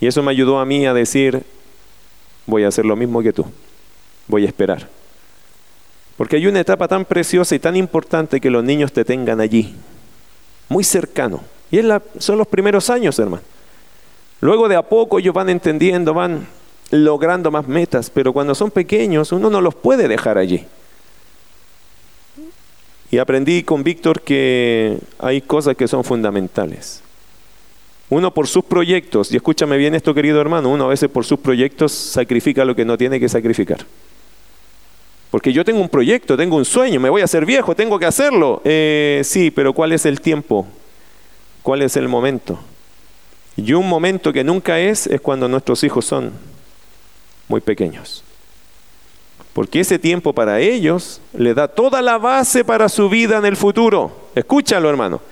Y 0.00 0.06
eso 0.06 0.22
me 0.22 0.32
ayudó 0.32 0.58
a 0.58 0.64
mí 0.64 0.84
a 0.84 0.94
decir, 0.94 1.44
voy 2.46 2.64
a 2.64 2.68
hacer 2.68 2.84
lo 2.84 2.96
mismo 2.96 3.22
que 3.22 3.32
tú, 3.32 3.44
voy 4.28 4.44
a 4.44 4.48
esperar. 4.48 4.88
Porque 6.16 6.36
hay 6.36 6.46
una 6.46 6.60
etapa 6.60 6.86
tan 6.86 7.04
preciosa 7.04 7.54
y 7.54 7.58
tan 7.58 7.76
importante 7.76 8.40
que 8.40 8.50
los 8.50 8.62
niños 8.62 8.92
te 8.92 9.04
tengan 9.04 9.40
allí, 9.40 9.74
muy 10.68 10.84
cercano. 10.84 11.42
Y 11.70 11.78
es 11.78 11.84
la, 11.84 12.02
son 12.18 12.38
los 12.38 12.46
primeros 12.46 12.88
años, 12.90 13.18
hermano. 13.18 13.42
Luego 14.40 14.68
de 14.68 14.76
a 14.76 14.82
poco 14.82 15.18
ellos 15.18 15.34
van 15.34 15.48
entendiendo, 15.48 16.14
van 16.14 16.46
logrando 16.90 17.50
más 17.50 17.66
metas, 17.66 18.10
pero 18.10 18.32
cuando 18.32 18.54
son 18.54 18.70
pequeños 18.70 19.32
uno 19.32 19.50
no 19.50 19.60
los 19.60 19.74
puede 19.74 20.06
dejar 20.06 20.38
allí. 20.38 20.66
Y 23.10 23.18
aprendí 23.18 23.62
con 23.62 23.84
Víctor 23.84 24.22
que 24.22 24.98
hay 25.18 25.40
cosas 25.40 25.76
que 25.76 25.86
son 25.86 26.04
fundamentales. 26.04 27.03
Uno 28.10 28.32
por 28.32 28.46
sus 28.46 28.64
proyectos, 28.64 29.32
y 29.32 29.36
escúchame 29.36 29.76
bien 29.76 29.94
esto 29.94 30.14
querido 30.14 30.40
hermano, 30.40 30.68
uno 30.68 30.84
a 30.84 30.88
veces 30.88 31.08
por 31.08 31.24
sus 31.24 31.38
proyectos 31.38 31.92
sacrifica 31.92 32.64
lo 32.64 32.76
que 32.76 32.84
no 32.84 32.98
tiene 32.98 33.18
que 33.18 33.28
sacrificar. 33.28 33.78
Porque 35.30 35.52
yo 35.52 35.64
tengo 35.64 35.80
un 35.80 35.88
proyecto, 35.88 36.36
tengo 36.36 36.56
un 36.56 36.64
sueño, 36.64 37.00
me 37.00 37.10
voy 37.10 37.22
a 37.22 37.24
hacer 37.24 37.44
viejo, 37.44 37.74
tengo 37.74 37.98
que 37.98 38.06
hacerlo. 38.06 38.60
Eh, 38.64 39.22
sí, 39.24 39.50
pero 39.50 39.72
¿cuál 39.72 39.92
es 39.92 40.06
el 40.06 40.20
tiempo 40.20 40.66
cuál 41.64 41.80
es 41.80 41.96
el 41.96 42.08
momento. 42.08 42.58
Y 43.56 43.72
un 43.72 43.88
momento 43.88 44.32
que 44.32 44.44
nunca 44.44 44.78
es 44.78 45.06
es 45.08 45.20
cuando 45.20 45.48
nuestros 45.48 45.82
hijos 45.82 46.04
son 46.04 46.32
muy 47.48 47.62
pequeños. 47.62 48.22
Porque 49.54 49.80
ese 49.80 49.98
tiempo 49.98 50.34
para 50.34 50.60
ellos 50.60 51.20
le 51.32 51.54
da 51.54 51.66
toda 51.66 52.02
la 52.02 52.18
base 52.18 52.64
para 52.64 52.88
su 52.88 53.08
vida 53.08 53.38
en 53.38 53.46
el 53.46 53.56
futuro. 53.56 54.28
Escúchalo, 54.34 54.90
hermano. 54.90 55.22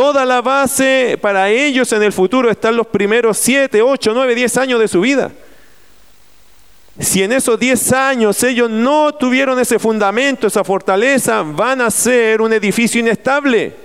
Toda 0.00 0.24
la 0.24 0.40
base 0.40 1.18
para 1.20 1.50
ellos 1.50 1.92
en 1.92 2.02
el 2.02 2.14
futuro 2.14 2.50
están 2.50 2.74
los 2.74 2.86
primeros 2.86 3.36
7, 3.36 3.82
8, 3.82 4.12
9, 4.14 4.34
10 4.34 4.56
años 4.56 4.80
de 4.80 4.88
su 4.88 5.02
vida. 5.02 5.30
Si 6.98 7.22
en 7.22 7.32
esos 7.32 7.60
10 7.60 7.92
años 7.92 8.42
ellos 8.42 8.70
no 8.70 9.12
tuvieron 9.12 9.58
ese 9.58 9.78
fundamento, 9.78 10.46
esa 10.46 10.64
fortaleza, 10.64 11.42
van 11.42 11.82
a 11.82 11.90
ser 11.90 12.40
un 12.40 12.50
edificio 12.54 12.98
inestable. 12.98 13.76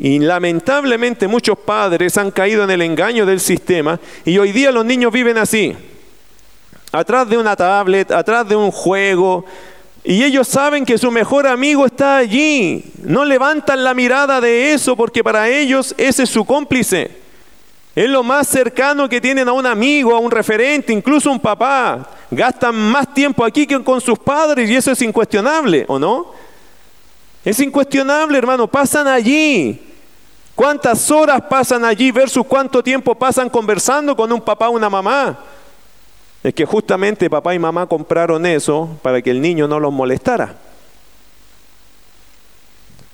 Y 0.00 0.18
lamentablemente 0.18 1.28
muchos 1.28 1.56
padres 1.56 2.18
han 2.18 2.32
caído 2.32 2.64
en 2.64 2.70
el 2.70 2.82
engaño 2.82 3.24
del 3.24 3.38
sistema 3.38 4.00
y 4.24 4.38
hoy 4.38 4.50
día 4.50 4.72
los 4.72 4.84
niños 4.84 5.12
viven 5.12 5.38
así, 5.38 5.76
atrás 6.90 7.28
de 7.28 7.38
una 7.38 7.54
tablet, 7.54 8.10
atrás 8.10 8.48
de 8.48 8.56
un 8.56 8.72
juego, 8.72 9.44
y 10.02 10.24
ellos 10.24 10.48
saben 10.48 10.86
que 10.86 10.96
su 10.96 11.10
mejor 11.10 11.46
amigo 11.46 11.84
está 11.84 12.16
allí. 12.16 12.84
No 13.02 13.24
levantan 13.24 13.84
la 13.84 13.92
mirada 13.92 14.40
de 14.40 14.72
eso 14.72 14.96
porque 14.96 15.22
para 15.22 15.48
ellos 15.48 15.94
ese 15.98 16.22
es 16.22 16.30
su 16.30 16.44
cómplice. 16.44 17.20
Es 17.94 18.08
lo 18.08 18.22
más 18.22 18.46
cercano 18.46 19.08
que 19.08 19.20
tienen 19.20 19.48
a 19.48 19.52
un 19.52 19.66
amigo, 19.66 20.14
a 20.14 20.20
un 20.20 20.30
referente, 20.30 20.92
incluso 20.92 21.30
un 21.30 21.40
papá. 21.40 22.08
Gastan 22.30 22.74
más 22.74 23.12
tiempo 23.12 23.44
aquí 23.44 23.66
que 23.66 23.82
con 23.82 24.00
sus 24.00 24.18
padres 24.18 24.70
y 24.70 24.76
eso 24.76 24.92
es 24.92 25.02
incuestionable, 25.02 25.84
¿o 25.88 25.98
no? 25.98 26.32
Es 27.44 27.58
incuestionable, 27.60 28.38
hermano. 28.38 28.68
Pasan 28.68 29.06
allí. 29.06 29.80
¿Cuántas 30.54 31.10
horas 31.10 31.42
pasan 31.48 31.84
allí 31.84 32.10
versus 32.10 32.46
cuánto 32.46 32.82
tiempo 32.82 33.14
pasan 33.14 33.48
conversando 33.50 34.14
con 34.14 34.32
un 34.32 34.40
papá 34.40 34.68
o 34.68 34.72
una 34.72 34.90
mamá? 34.90 35.38
Es 36.42 36.54
que 36.54 36.64
justamente 36.64 37.28
papá 37.28 37.54
y 37.54 37.58
mamá 37.58 37.86
compraron 37.86 38.46
eso 38.46 38.98
para 39.02 39.20
que 39.20 39.30
el 39.30 39.40
niño 39.40 39.68
no 39.68 39.78
los 39.78 39.92
molestara. 39.92 40.56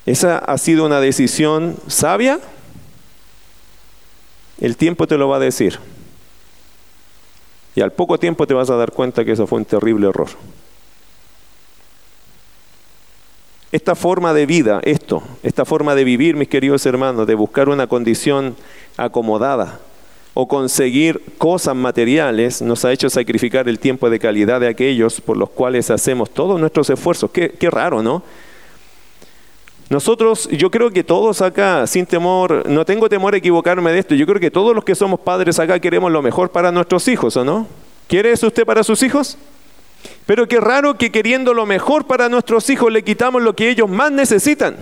¿Esa 0.05 0.37
ha 0.37 0.57
sido 0.57 0.85
una 0.85 1.01
decisión 1.01 1.75
sabia? 1.87 2.39
El 4.59 4.77
tiempo 4.77 5.07
te 5.07 5.17
lo 5.17 5.27
va 5.27 5.35
a 5.35 5.41
decir. 5.41 5.77
Y 7.75 7.81
al 7.81 7.91
poco 7.91 8.17
tiempo 8.17 8.47
te 8.47 8.53
vas 8.53 8.69
a 8.69 8.77
dar 8.77 8.93
cuenta 8.93 9.25
que 9.25 9.33
eso 9.33 9.45
fue 9.45 9.59
un 9.59 9.65
terrible 9.65 10.07
error. 10.07 10.29
Esta 13.73 13.95
forma 13.95 14.33
de 14.33 14.45
vida, 14.45 14.79
esto, 14.83 15.21
esta 15.43 15.65
forma 15.65 15.93
de 15.93 16.05
vivir, 16.05 16.37
mis 16.37 16.47
queridos 16.47 16.85
hermanos, 16.85 17.27
de 17.27 17.35
buscar 17.35 17.67
una 17.67 17.87
condición 17.87 18.55
acomodada 18.95 19.81
o 20.39 20.47
conseguir 20.47 21.19
cosas 21.39 21.75
materiales, 21.75 22.61
nos 22.61 22.85
ha 22.85 22.91
hecho 22.91 23.09
sacrificar 23.09 23.67
el 23.67 23.79
tiempo 23.79 24.07
de 24.07 24.19
calidad 24.19 24.59
de 24.59 24.67
aquellos 24.67 25.19
por 25.19 25.35
los 25.35 25.49
cuales 25.49 25.89
hacemos 25.89 26.29
todos 26.29 26.59
nuestros 26.59 26.91
esfuerzos. 26.91 27.31
Qué, 27.31 27.49
qué 27.49 27.71
raro, 27.71 28.03
¿no? 28.03 28.21
Nosotros, 29.89 30.47
yo 30.51 30.69
creo 30.69 30.91
que 30.91 31.03
todos 31.03 31.41
acá, 31.41 31.87
sin 31.87 32.05
temor, 32.05 32.69
no 32.69 32.85
tengo 32.85 33.09
temor 33.09 33.33
a 33.33 33.37
equivocarme 33.37 33.91
de 33.91 33.97
esto, 33.97 34.13
yo 34.13 34.27
creo 34.27 34.39
que 34.39 34.51
todos 34.51 34.75
los 34.75 34.83
que 34.83 34.93
somos 34.93 35.19
padres 35.19 35.57
acá 35.57 35.79
queremos 35.79 36.11
lo 36.11 36.21
mejor 36.21 36.51
para 36.51 36.71
nuestros 36.71 37.07
hijos, 37.07 37.35
¿o 37.35 37.43
no? 37.43 37.65
¿Quiere 38.07 38.31
eso 38.31 38.45
usted 38.45 38.63
para 38.63 38.83
sus 38.83 39.01
hijos? 39.01 39.39
Pero 40.27 40.47
qué 40.47 40.59
raro 40.59 40.99
que 40.99 41.11
queriendo 41.11 41.55
lo 41.55 41.65
mejor 41.65 42.05
para 42.05 42.29
nuestros 42.29 42.69
hijos 42.69 42.93
le 42.93 43.03
quitamos 43.03 43.41
lo 43.41 43.55
que 43.55 43.71
ellos 43.71 43.89
más 43.89 44.11
necesitan. 44.11 44.77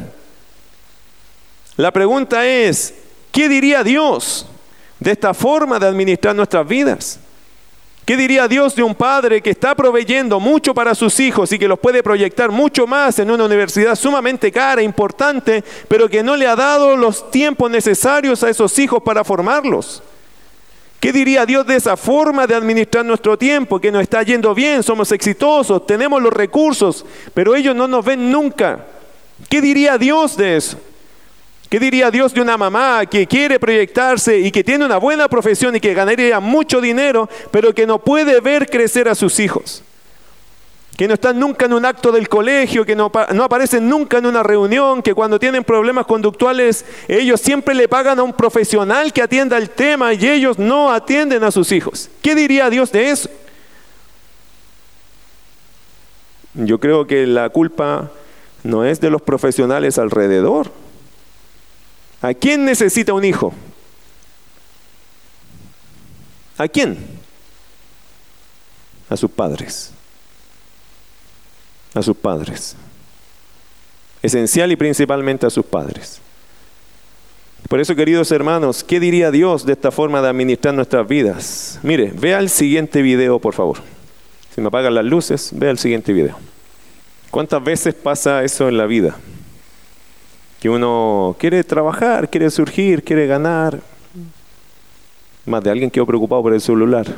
La 1.78 1.92
pregunta 1.92 2.46
es, 2.46 2.94
¿qué 3.32 3.48
diría 3.48 3.86
Dios 3.86 4.50
de 5.00 5.12
esta 5.12 5.34
forma 5.34 5.80
de 5.80 5.88
administrar 5.88 6.36
nuestras 6.36 6.68
vidas? 6.68 7.20
¿Qué 8.06 8.16
diría 8.16 8.48
Dios 8.48 8.75
de 8.75 8.84
un 8.84 8.94
padre 8.94 9.42
que 9.42 9.50
está 9.50 9.74
proveyendo 9.74 10.40
mucho 10.40 10.75
para 10.75 10.94
sus 10.94 11.20
hijos 11.20 11.52
y 11.52 11.58
que 11.58 11.68
los 11.68 11.80
puede 11.80 12.04
proyectar 12.04 12.52
mucho 12.52 12.86
más 12.86 13.18
en 13.18 13.32
una 13.32 13.46
universidad 13.46 13.96
sumamente 13.96 14.52
cara, 14.52 14.84
importante, 14.84 15.64
pero 15.88 16.08
que 16.08 16.22
no 16.22 16.36
le 16.36 16.46
ha 16.46 16.56
dado 16.56 16.96
los 16.96 17.32
tiempos 17.32 17.72
necesarios 17.72 18.44
a 18.44 18.50
esos 18.52 18.78
hijos 18.78 19.02
para 19.02 19.24
formarlos? 19.24 20.04
¿Qué 21.00 21.12
diría 21.12 21.48
Dios 21.48 21.66
de 21.66 21.78
esa 21.78 21.98
forma 21.98 22.46
de 22.46 22.54
administrar 22.54 23.04
nuestro 23.04 23.38
tiempo? 23.40 23.80
Que 23.80 23.92
nos 23.92 24.04
está 24.04 24.22
yendo 24.22 24.54
bien, 24.54 24.84
somos 24.84 25.12
exitosos, 25.12 25.88
tenemos 25.88 26.22
los 26.22 26.34
recursos, 26.34 27.06
pero 27.34 27.56
ellos 27.56 27.75
no 27.75 27.88
nos 27.88 28.06
ven 28.06 28.32
nunca. 28.32 28.86
¿Qué 29.50 29.62
diría 29.62 29.98
Dios 29.98 30.38
de 30.38 30.58
eso? 30.58 30.78
¿Qué 31.70 31.80
diría 31.80 32.12
Dios 32.12 32.34
de 32.34 32.42
una 32.42 32.58
mamá 32.58 33.06
que 33.06 33.26
quiere 33.26 33.60
proyectarse 33.60 34.38
y 34.40 34.52
que 34.52 34.64
tiene 34.64 34.86
una 34.86 34.98
buena 34.98 35.28
profesión 35.28 35.76
y 35.76 35.80
que 35.80 35.94
ganaría 35.94 36.40
mucho 36.40 36.80
dinero, 36.80 37.28
pero 37.52 37.74
que 37.74 37.88
no 37.88 38.00
puede 38.00 38.40
ver 38.40 38.70
crecer 38.70 39.10
a 39.10 39.16
sus 39.16 39.40
hijos? 39.40 39.84
que 40.96 41.08
no 41.08 41.16
están 41.16 41.40
nunca 41.40 41.66
en 41.66 41.74
un 41.74 41.86
acto 41.86 42.12
del 42.12 42.30
colegio, 42.30 42.86
que 42.86 42.96
no, 42.96 43.12
aparecen 43.44 43.90
nunca 43.90 44.18
en 44.18 44.26
una 44.26 44.44
reunión, 44.44 45.02
que 45.02 45.14
cuando 45.14 45.38
tienen 45.38 45.64
problemas 45.64 46.06
conductuales 46.06 46.86
ellos 47.08 47.42
siempre 47.42 47.76
le 47.76 47.88
pagan 47.88 48.20
a 48.20 48.24
un 48.24 48.34
profesional 48.34 49.12
que 49.12 49.22
atienda 49.22 49.58
el 49.58 49.70
tema 49.70 50.14
y 50.14 50.28
ellos 50.28 50.58
no 50.58 50.92
atienden 50.92 51.44
a 51.44 51.52
sus 51.52 51.72
hijos. 51.72 52.10
¿Qué 52.22 52.34
diría 52.34 52.70
Dios 52.70 52.92
de 52.92 53.10
eso? 53.10 53.30
Yo 56.54 56.80
creo 56.80 57.06
que 57.06 57.28
la 57.28 57.50
culpa 57.50 58.12
no 58.64 58.86
es 58.86 59.02
de 59.02 59.10
los 59.10 59.22
profesionales 59.22 59.98
alrededor. 59.98 60.72
¿A 62.25 62.34
quién 62.34 62.65
necesita 62.65 63.13
un 63.13 63.24
hijo? 63.24 63.53
¿A 66.58 66.67
quién? 66.67 66.98
A 69.08 69.15
sus 69.15 69.29
padres. 69.29 69.91
A 71.94 72.01
sus 72.01 72.17
padres. 72.17 72.75
Esencial 74.24 74.72
y 74.72 74.75
principalmente 74.75 75.46
a 75.46 75.51
sus 75.51 75.63
padres. 75.65 76.20
Por 77.70 77.79
eso, 77.79 77.96
queridos 77.96 78.32
hermanos, 78.32 78.84
¿qué 78.84 79.00
diría 79.00 79.29
Dios 79.29 79.63
de 79.63 79.74
esta 79.74 79.91
forma 79.91 80.20
de 80.20 80.29
administrar 80.29 80.74
nuestras 80.74 81.08
vidas? 81.08 81.79
Mire, 81.84 82.12
vea 82.12 82.39
el 82.39 82.50
siguiente 82.50 83.03
video, 83.03 83.38
por 83.38 83.53
favor. 83.53 83.77
Si 84.55 84.62
me 84.62 84.70
apagan 84.70 84.96
las 84.96 85.05
luces, 85.05 85.51
vea 85.53 85.70
el 85.70 85.77
siguiente 85.77 86.12
video. 86.12 86.38
¿Cuántas 87.29 87.63
veces 87.63 87.94
pasa 87.94 88.44
eso 88.44 88.67
en 88.67 88.77
la 88.77 88.88
vida? 88.88 89.15
Que 90.66 90.70
uno 90.72 91.36
quiere 91.38 91.64
trabajar, 91.64 92.28
quiere 92.28 92.50
surgir, 92.50 93.04
quiere 93.04 93.28
ganar. 93.28 93.80
Más 95.46 95.64
de 95.64 95.70
alguien 95.70 95.92
quedó 95.92 96.08
preocupado 96.08 96.42
por 96.42 96.56
el 96.56 96.60
celular. 96.60 97.06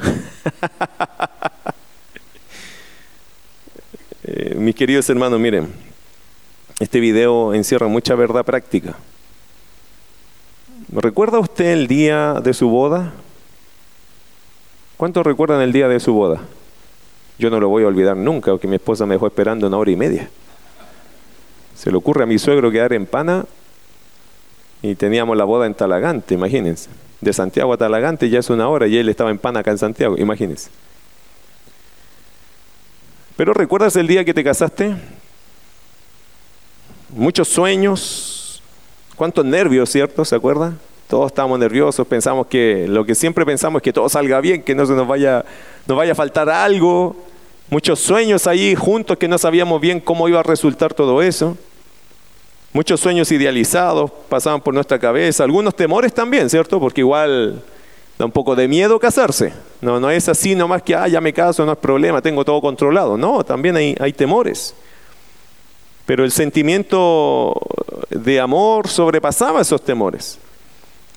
Eh, 4.30 4.56
mis 4.56 4.76
queridos 4.76 5.10
hermanos, 5.10 5.40
miren, 5.40 5.72
este 6.82 7.00
video 7.00 7.54
encierra 7.54 7.88
mucha 7.88 8.14
verdad 8.16 8.44
práctica. 8.44 8.98
¿Recuerda 10.92 11.40
usted 11.40 11.68
el 11.68 11.88
día 11.88 12.34
de 12.44 12.54
su 12.54 12.68
boda? 12.68 13.14
¿Cuántos 14.98 15.26
recuerdan 15.26 15.62
el 15.62 15.72
día 15.72 15.88
de 15.88 16.02
su 16.02 16.14
boda? 16.14 16.42
Yo 17.40 17.50
no 17.50 17.62
lo 17.62 17.70
voy 17.70 17.86
a 17.86 17.88
olvidar 17.88 18.18
nunca, 18.18 18.52
porque 18.52 18.68
mi 18.68 18.76
esposa 18.76 19.06
me 19.06 19.16
dejó 19.16 19.28
esperando 19.28 19.68
una 19.68 19.78
hora 19.78 19.92
y 19.92 19.96
media. 19.96 20.30
Se 21.78 21.92
le 21.92 21.98
ocurre 21.98 22.24
a 22.24 22.26
mi 22.26 22.40
suegro 22.40 22.72
quedar 22.72 22.92
en 22.94 23.06
Pana 23.06 23.46
y 24.82 24.96
teníamos 24.96 25.38
la 25.38 25.44
boda 25.44 25.68
en 25.68 25.76
Talagante, 25.76 26.34
imagínense. 26.34 26.90
De 27.22 27.32
Santiago 27.34 27.72
a 27.72 27.78
Talagante 27.78 28.30
ya 28.30 28.40
es 28.40 28.50
una 28.50 28.68
hora 28.68 28.88
y 28.88 28.98
él 28.98 29.08
estaba 29.10 29.30
en 29.30 29.38
Pana 29.38 29.60
acá 29.60 29.70
en 29.70 29.78
Santiago, 29.78 30.18
imagínense. 30.18 30.72
Pero 33.36 33.54
¿recuerdas 33.54 33.96
el 33.96 34.08
día 34.08 34.26
que 34.26 34.34
te 34.34 34.44
casaste? 34.44 34.96
Muchos 37.10 37.48
sueños, 37.48 38.64
cuántos 39.16 39.46
nervios, 39.46 39.92
¿cierto? 39.92 40.26
¿Se 40.26 40.36
acuerda? 40.36 40.74
Todos 41.08 41.28
estábamos 41.28 41.60
nerviosos, 41.60 42.08
pensamos 42.08 42.48
que 42.48 42.88
lo 42.88 43.06
que 43.06 43.14
siempre 43.14 43.46
pensamos 43.46 43.80
es 43.80 43.84
que 43.84 43.94
todo 43.94 44.10
salga 44.10 44.42
bien, 44.42 44.64
que 44.64 44.74
no 44.74 44.88
se 44.88 44.94
nos 44.94 45.08
vaya, 45.08 45.46
nos 45.86 45.96
vaya 45.96 46.14
a 46.14 46.16
faltar 46.16 46.50
algo. 46.50 47.16
Muchos 47.70 48.00
sueños 48.00 48.48
ahí 48.48 48.74
juntos 48.74 49.18
que 49.18 49.28
no 49.28 49.38
sabíamos 49.38 49.80
bien 49.80 50.00
cómo 50.00 50.28
iba 50.28 50.40
a 50.40 50.44
resultar 50.44 50.96
todo 50.96 51.22
eso. 51.22 51.56
Muchos 52.74 53.00
sueños 53.00 53.32
idealizados 53.32 54.12
pasaban 54.30 54.62
por 54.62 54.74
nuestra 54.74 55.00
cabeza, 55.00 55.44
algunos 55.44 55.76
temores 55.76 56.14
también, 56.14 56.50
¿cierto? 56.50 56.80
Porque 56.80 57.02
igual 57.02 57.62
da 58.18 58.26
un 58.26 58.32
poco 58.32 58.56
de 58.56 58.68
miedo 58.68 59.00
casarse. 59.00 59.54
No, 59.82 60.00
no 60.00 60.10
es 60.10 60.28
así 60.28 60.56
nomás 60.56 60.82
que, 60.82 60.96
ah, 60.96 61.08
ya 61.08 61.22
me 61.22 61.34
caso, 61.34 61.66
no 61.66 61.74
es 61.74 61.78
problema, 61.78 62.22
tengo 62.22 62.44
todo 62.44 62.62
controlado. 62.62 63.18
No, 63.18 63.44
también 63.44 63.76
hay, 63.76 63.96
hay 64.00 64.14
temores. 64.14 64.76
Pero 66.06 66.24
el 66.24 66.32
sentimiento 66.32 67.60
de 68.10 68.40
amor 68.40 68.88
sobrepasaba 68.88 69.62
esos 69.62 69.84
temores. 69.84 70.40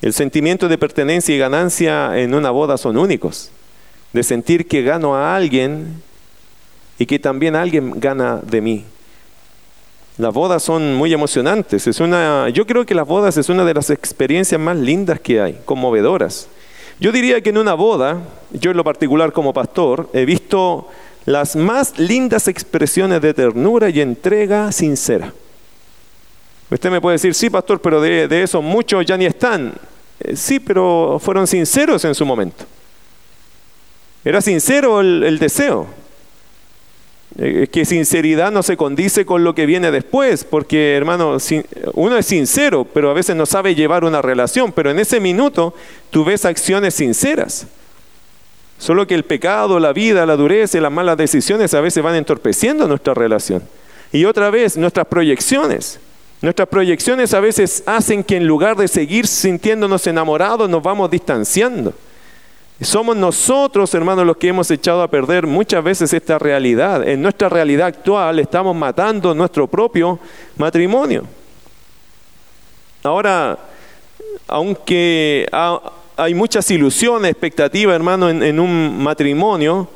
El 0.01 0.13
sentimiento 0.13 0.67
de 0.67 0.77
pertenencia 0.77 1.33
y 1.33 1.37
ganancia 1.37 2.17
en 2.17 2.33
una 2.33 2.51
boda 2.51 2.77
son 2.77 2.97
únicos. 2.97 3.51
De 4.13 4.23
sentir 4.23 4.67
que 4.67 4.81
gano 4.81 5.15
a 5.15 5.35
alguien 5.35 6.01
y 6.97 7.05
que 7.05 7.19
también 7.19 7.55
alguien 7.55 7.93
gana 7.99 8.41
de 8.43 8.61
mí. 8.61 8.85
Las 10.17 10.33
bodas 10.33 10.61
son 10.61 10.95
muy 10.95 11.13
emocionantes. 11.13 11.87
Es 11.87 11.99
una, 11.99 12.49
yo 12.49 12.67
creo 12.67 12.85
que 12.85 12.93
las 12.93 13.07
bodas 13.07 13.37
es 13.37 13.49
una 13.49 13.63
de 13.63 13.73
las 13.73 13.89
experiencias 13.89 14.59
más 14.59 14.77
lindas 14.77 15.19
que 15.19 15.41
hay, 15.41 15.59
conmovedoras. 15.65 16.47
Yo 16.99 17.11
diría 17.11 17.41
que 17.41 17.49
en 17.49 17.57
una 17.57 17.73
boda, 17.73 18.19
yo 18.51 18.71
en 18.71 18.77
lo 18.77 18.83
particular 18.83 19.31
como 19.31 19.53
pastor, 19.53 20.09
he 20.13 20.25
visto 20.25 20.87
las 21.25 21.55
más 21.55 21.97
lindas 21.97 22.47
expresiones 22.47 23.21
de 23.21 23.33
ternura 23.33 23.89
y 23.89 24.01
entrega 24.01 24.71
sincera. 24.71 25.33
Usted 26.69 26.91
me 26.91 27.01
puede 27.01 27.15
decir, 27.15 27.33
sí, 27.33 27.49
pastor, 27.49 27.81
pero 27.81 28.01
de, 28.01 28.43
eso 28.43 28.61
muchos 28.61 29.05
ya 29.05 29.17
ni 29.17 29.25
están. 29.25 29.73
Eh, 30.19 30.35
sí, 30.35 30.59
pero 30.59 31.19
fueron 31.21 31.47
sinceros 31.47 32.05
en 32.05 32.15
su 32.15 32.25
momento. 32.25 32.65
Era 34.23 34.41
sincero 34.41 35.01
el 35.01 35.39
deseo. 35.39 36.00
Es 37.37 37.69
que 37.69 37.85
sinceridad 37.85 38.51
no 38.51 38.61
se 38.61 38.75
condice 38.75 39.25
con 39.25 39.43
lo 39.43 39.55
que 39.55 39.65
viene 39.65 39.89
después, 39.89 40.43
porque 40.43 40.95
hermano, 40.95 41.37
uno 41.93 42.17
es 42.17 42.25
sincero, 42.25 42.85
pero 42.85 43.09
a 43.09 43.13
veces 43.13 43.35
no 43.35 43.45
sabe 43.45 43.73
llevar 43.73 44.03
una 44.03 44.21
relación, 44.21 44.71
pero 44.73 44.91
en 44.91 44.99
ese 44.99 45.19
minuto 45.19 45.73
tú 46.09 46.25
ves 46.25 46.43
acciones 46.45 46.93
sinceras. 46.95 47.67
Solo 48.77 49.07
que 49.07 49.15
el 49.15 49.23
pecado, 49.23 49.79
la 49.79 49.93
vida, 49.93 50.25
la 50.25 50.35
dureza 50.35 50.77
y 50.77 50.81
las 50.81 50.91
malas 50.91 51.15
decisiones 51.15 51.73
a 51.73 51.81
veces 51.81 52.03
van 52.03 52.15
entorpeciendo 52.15 52.87
nuestra 52.87 53.13
relación. 53.13 53.61
Y 54.11 54.25
otra 54.25 54.49
vez, 54.49 54.75
nuestras 54.75 55.05
proyecciones. 55.07 55.99
Nuestras 56.41 56.67
proyecciones 56.67 57.33
a 57.35 57.39
veces 57.39 57.83
hacen 57.85 58.23
que 58.23 58.37
en 58.37 58.47
lugar 58.47 58.75
de 58.75 58.87
seguir 58.87 59.27
sintiéndonos 59.27 60.07
enamorados, 60.07 60.67
nos 60.67 60.81
vamos 60.81 61.11
distanciando. 61.11 61.93
Somos 62.81 63.15
nosotros, 63.15 63.93
hermanos, 63.93 64.25
los 64.25 64.37
que 64.37 64.47
hemos 64.47 64.71
echado 64.71 65.03
a 65.03 65.07
perder 65.07 65.45
muchas 65.45 65.83
veces 65.83 66.11
esta 66.13 66.39
realidad. 66.39 67.07
En 67.07 67.21
nuestra 67.21 67.47
realidad 67.47 67.87
actual 67.87 68.39
estamos 68.39 68.75
matando 68.75 69.35
nuestro 69.35 69.67
propio 69.67 70.17
matrimonio. 70.57 71.23
Ahora, 73.03 73.59
aunque 74.47 75.47
hay 76.17 76.33
muchas 76.33 76.71
ilusiones, 76.71 77.31
expectativas, 77.31 77.95
hermano, 77.95 78.29
en, 78.29 78.59
un 78.59 79.03
matrimonio, 79.03 79.87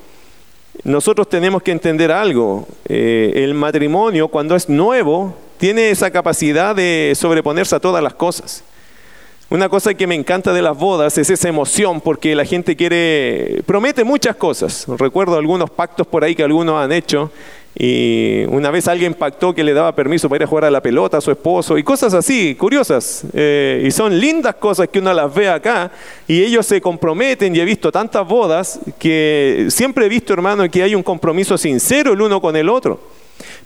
nosotros 0.84 1.28
tenemos 1.28 1.64
que 1.64 1.72
entender 1.72 2.12
algo. 2.12 2.68
Eh, 2.88 3.32
el 3.36 3.56
matrimonio, 3.56 4.28
cuando 4.28 4.56
es 4.56 4.70
nuevo, 4.70 5.36
tiene 5.58 5.90
esa 5.90 6.12
capacidad 6.12 6.76
de 6.76 7.14
sobreponerse 7.16 7.76
a 7.76 7.80
todas 7.80 8.04
las 8.04 8.14
cosas. 8.14 8.64
Una 9.48 9.70
cosa 9.70 9.94
que 9.94 10.08
me 10.08 10.16
encanta 10.16 10.54
de 10.54 10.62
las 10.64 10.76
bodas 10.76 11.20
es 11.20 11.30
esa 11.30 11.48
emoción, 11.48 12.02
porque 12.02 12.34
la 12.34 12.46
gente 12.46 12.76
quiere, 12.76 13.62
promete 13.68 14.04
muchas 14.04 14.36
cosas. 14.38 14.88
Recuerdo 14.98 15.38
algunos 15.38 15.70
pactos 15.70 16.08
por 16.08 16.24
ahí 16.24 16.34
que 16.34 16.42
algunos 16.42 16.82
han 16.82 16.92
hecho, 16.92 17.32
y 17.78 18.44
una 18.46 18.72
vez 18.72 18.88
alguien 18.88 19.14
pactó 19.14 19.54
que 19.54 19.64
le 19.64 19.76
daba 19.76 19.94
permiso 19.94 20.28
para 20.28 20.38
ir 20.38 20.44
a 20.46 20.48
jugar 20.48 20.66
a 20.66 20.72
la 20.72 20.82
pelota 20.82 21.18
a 21.18 21.22
su 21.22 21.30
esposo, 21.30 21.78
y 21.78 21.84
cosas 21.84 22.16
así, 22.16 22.56
curiosas. 22.56 23.24
Eh, 23.34 23.84
y 23.86 23.92
son 23.92 24.20
lindas 24.20 24.56
cosas 24.56 24.88
que 24.88 24.98
uno 24.98 25.14
las 25.14 25.32
ve 25.32 25.48
acá, 25.48 25.92
y 26.28 26.42
ellos 26.42 26.66
se 26.66 26.82
comprometen, 26.82 27.56
y 27.56 27.60
he 27.60 27.66
visto 27.66 27.92
tantas 27.92 28.28
bodas 28.28 28.80
que 28.98 29.68
siempre 29.70 30.08
he 30.08 30.10
visto, 30.10 30.34
hermano, 30.34 30.68
que 30.72 30.82
hay 30.82 30.96
un 30.96 31.04
compromiso 31.04 31.56
sincero 31.56 32.14
el 32.14 32.22
uno 32.22 32.42
con 32.42 32.56
el 32.56 32.68
otro. 32.68 33.00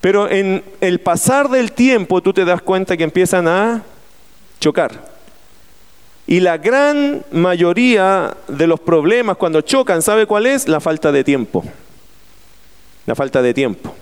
Pero 0.02 0.30
en 0.30 0.62
el 0.82 1.00
pasar 1.00 1.48
del 1.48 1.72
tiempo 1.72 2.22
tú 2.22 2.34
te 2.34 2.44
das 2.44 2.62
cuenta 2.62 2.98
que 2.98 3.06
empiezan 3.06 3.48
a 3.48 3.82
chocar 4.60 5.19
y 6.30 6.42
la 6.42 6.60
gran 6.60 7.26
mayoría 7.32 8.38
de 8.48 8.68
los 8.68 8.80
problemas 8.80 9.36
cuando 9.36 9.62
chocan, 9.62 10.04
¿sabe 10.04 10.28
cuál 10.28 10.46
es? 10.46 10.68
La 10.68 10.80
falta 10.80 11.12
de 11.12 11.24
tiempo. 11.24 11.64
La 13.08 13.16
falta 13.16 13.42
de 13.42 13.52
tiempo. 13.52 13.96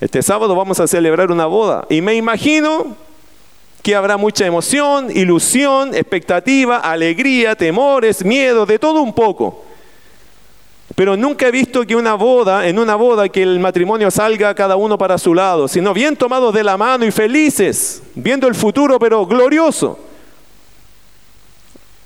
Este 0.00 0.22
sábado 0.22 0.54
vamos 0.54 0.78
a 0.78 0.86
celebrar 0.86 1.32
una 1.32 1.46
boda 1.46 1.86
y 1.90 2.00
me 2.02 2.14
imagino 2.14 2.96
que 3.82 3.96
habrá 3.96 4.16
mucha 4.16 4.46
emoción, 4.46 5.10
ilusión, 5.10 5.92
expectativa, 5.92 6.76
alegría, 6.76 7.56
temores, 7.56 8.24
miedo, 8.24 8.64
de 8.64 8.78
todo 8.78 9.02
un 9.02 9.12
poco. 9.12 9.64
Pero 10.94 11.16
nunca 11.16 11.48
he 11.48 11.50
visto 11.50 11.84
que 11.84 11.96
una 11.96 12.14
boda, 12.14 12.68
en 12.68 12.78
una 12.78 12.94
boda, 12.94 13.28
que 13.28 13.42
el 13.42 13.58
matrimonio 13.58 14.08
salga 14.12 14.54
cada 14.54 14.76
uno 14.76 14.96
para 14.96 15.18
su 15.18 15.34
lado, 15.34 15.66
sino 15.66 15.94
bien 15.94 16.14
tomados 16.14 16.54
de 16.54 16.62
la 16.62 16.76
mano 16.76 17.04
y 17.04 17.10
felices, 17.10 18.04
viendo 18.14 18.46
el 18.46 18.54
futuro, 18.54 19.00
pero 19.00 19.26
glorioso 19.26 20.13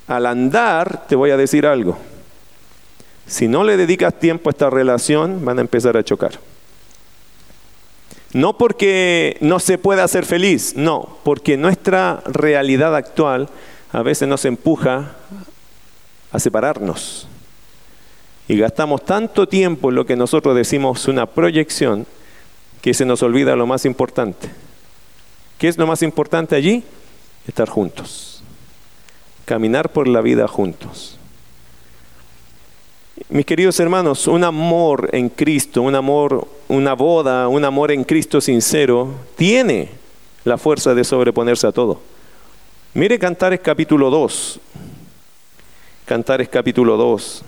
al 0.09 0.25
andar, 0.25 1.05
te 1.07 1.15
voy 1.15 1.29
a 1.29 1.37
decir 1.37 1.67
algo. 1.67 1.95
Si 3.27 3.47
no 3.47 3.63
le 3.63 3.77
dedicas 3.77 4.19
tiempo 4.19 4.49
a 4.49 4.51
esta 4.51 4.69
relación, 4.71 5.45
van 5.45 5.59
a 5.59 5.61
empezar 5.61 5.95
a 5.95 6.03
chocar. 6.03 6.31
No 8.33 8.57
porque 8.57 9.37
no 9.39 9.59
se 9.59 9.77
pueda 9.77 10.07
ser 10.07 10.25
feliz, 10.25 10.73
no, 10.75 11.17
porque 11.23 11.57
nuestra 11.57 12.23
realidad 12.25 12.95
actual 12.95 13.49
a 13.91 14.01
veces 14.01 14.27
nos 14.27 14.45
empuja 14.45 15.15
a 16.31 16.39
separarnos. 16.39 17.27
Y 18.47 18.57
gastamos 18.57 19.05
tanto 19.05 19.47
tiempo 19.47 19.89
en 19.89 19.95
lo 19.95 20.07
que 20.07 20.15
nosotros 20.15 20.55
decimos 20.55 21.07
una 21.07 21.27
proyección 21.27 22.07
que 22.81 22.95
se 22.95 23.05
nos 23.05 23.21
olvida 23.21 23.55
lo 23.55 23.67
más 23.67 23.85
importante. 23.85 24.49
¿Qué 25.59 25.67
es 25.67 25.77
lo 25.77 25.85
más 25.85 26.01
importante 26.01 26.55
allí? 26.55 26.83
Estar 27.47 27.69
juntos 27.69 28.28
caminar 29.49 29.91
por 29.91 30.07
la 30.07 30.21
vida 30.21 30.47
juntos. 30.47 31.17
Mis 33.29 33.47
queridos 33.47 33.79
hermanos, 33.79 34.27
un 34.27 34.43
amor 34.43 35.09
en 35.11 35.27
Cristo, 35.27 35.81
un 35.81 35.95
amor, 35.95 36.47
una 36.67 36.93
boda, 36.93 37.47
un 37.47 37.65
amor 37.65 37.91
en 37.91 38.03
Cristo 38.03 38.41
sincero, 38.41 39.11
tiene 39.35 39.89
la 40.43 40.59
fuerza 40.59 40.93
de 40.93 41.03
sobreponerse 41.03 41.65
a 41.65 41.71
todo. 41.71 41.99
Mire 42.93 43.17
Cantares 43.17 43.59
capítulo 43.61 44.11
2. 44.11 44.59
Cantares 46.05 46.47
capítulo 46.47 46.95
2. 46.95 47.43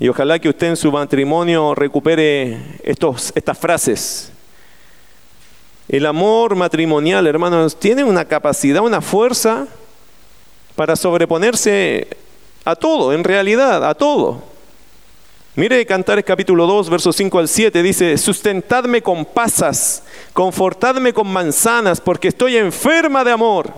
Y 0.00 0.08
ojalá 0.08 0.38
que 0.38 0.48
usted 0.48 0.68
en 0.68 0.76
su 0.78 0.90
matrimonio 0.90 1.74
recupere 1.74 2.58
estos, 2.84 3.34
estas 3.34 3.58
frases. 3.58 4.32
El 5.88 6.06
amor 6.06 6.56
matrimonial, 6.56 7.26
hermanos, 7.26 7.78
tiene 7.78 8.02
una 8.02 8.24
capacidad, 8.24 8.82
una 8.82 9.02
fuerza 9.02 9.68
para 10.76 10.94
sobreponerse 10.94 12.06
a 12.64 12.76
todo, 12.76 13.12
en 13.12 13.24
realidad, 13.24 13.88
a 13.88 13.94
todo. 13.94 14.42
Mire 15.56 15.86
Cantares 15.86 16.24
capítulo 16.24 16.66
2, 16.66 16.90
versos 16.90 17.16
5 17.16 17.38
al 17.38 17.48
7, 17.48 17.82
dice, 17.82 18.18
sustentadme 18.18 19.00
con 19.00 19.24
pasas, 19.24 20.02
confortadme 20.34 21.14
con 21.14 21.26
manzanas, 21.28 21.98
porque 21.98 22.28
estoy 22.28 22.58
enferma 22.58 23.24
de 23.24 23.32
amor. 23.32 23.72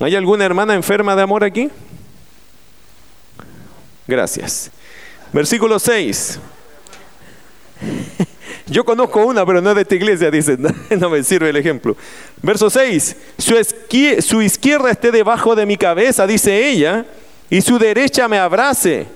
¿Hay 0.00 0.14
alguna 0.14 0.44
hermana 0.44 0.74
enferma 0.74 1.16
de 1.16 1.22
amor 1.22 1.44
aquí? 1.44 1.70
Gracias. 4.06 4.70
Versículo 5.32 5.78
6. 5.78 6.38
Yo 8.72 8.84
conozco 8.84 9.26
una, 9.26 9.44
pero 9.44 9.60
no 9.60 9.70
es 9.70 9.76
de 9.76 9.82
esta 9.82 9.94
iglesia, 9.94 10.30
dice, 10.30 10.56
no 10.98 11.10
me 11.10 11.22
sirve 11.22 11.50
el 11.50 11.56
ejemplo. 11.56 11.94
Verso 12.40 12.70
6, 12.70 13.16
su, 13.36 13.54
su 14.20 14.42
izquierda 14.42 14.90
esté 14.90 15.10
debajo 15.10 15.54
de 15.54 15.66
mi 15.66 15.76
cabeza, 15.76 16.26
dice 16.26 16.70
ella, 16.70 17.04
y 17.50 17.60
su 17.60 17.78
derecha 17.78 18.28
me 18.28 18.38
abrace. 18.38 19.06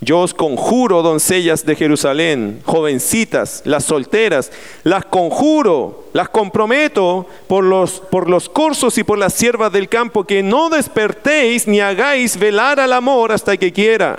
Yo 0.00 0.20
os 0.20 0.32
conjuro, 0.32 1.02
doncellas 1.02 1.66
de 1.66 1.76
Jerusalén, 1.76 2.62
jovencitas, 2.64 3.62
las 3.64 3.84
solteras, 3.84 4.50
las 4.82 5.04
conjuro, 5.04 6.08
las 6.14 6.30
comprometo 6.30 7.26
por 7.48 7.64
los, 7.64 8.00
por 8.00 8.30
los 8.30 8.48
cursos 8.48 8.96
y 8.96 9.04
por 9.04 9.18
las 9.18 9.34
siervas 9.34 9.72
del 9.72 9.90
campo, 9.90 10.24
que 10.24 10.42
no 10.42 10.70
despertéis 10.70 11.66
ni 11.66 11.80
hagáis 11.80 12.38
velar 12.38 12.80
al 12.80 12.94
amor 12.94 13.32
hasta 13.32 13.58
que 13.58 13.72
quiera. 13.72 14.18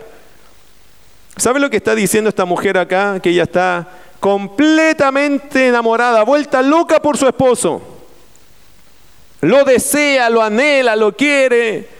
¿Sabe 1.37 1.61
lo 1.61 1.69
que 1.69 1.77
está 1.77 1.95
diciendo 1.95 2.29
esta 2.29 2.43
mujer 2.43 2.77
acá? 2.77 3.21
Que 3.21 3.29
ella 3.29 3.43
está 3.43 3.87
completamente 4.19 5.67
enamorada, 5.67 6.23
vuelta 6.23 6.61
loca 6.61 7.01
por 7.01 7.17
su 7.17 7.27
esposo. 7.27 7.81
Lo 9.41 9.63
desea, 9.63 10.29
lo 10.29 10.41
anhela, 10.41 10.95
lo 10.95 11.15
quiere 11.15 11.99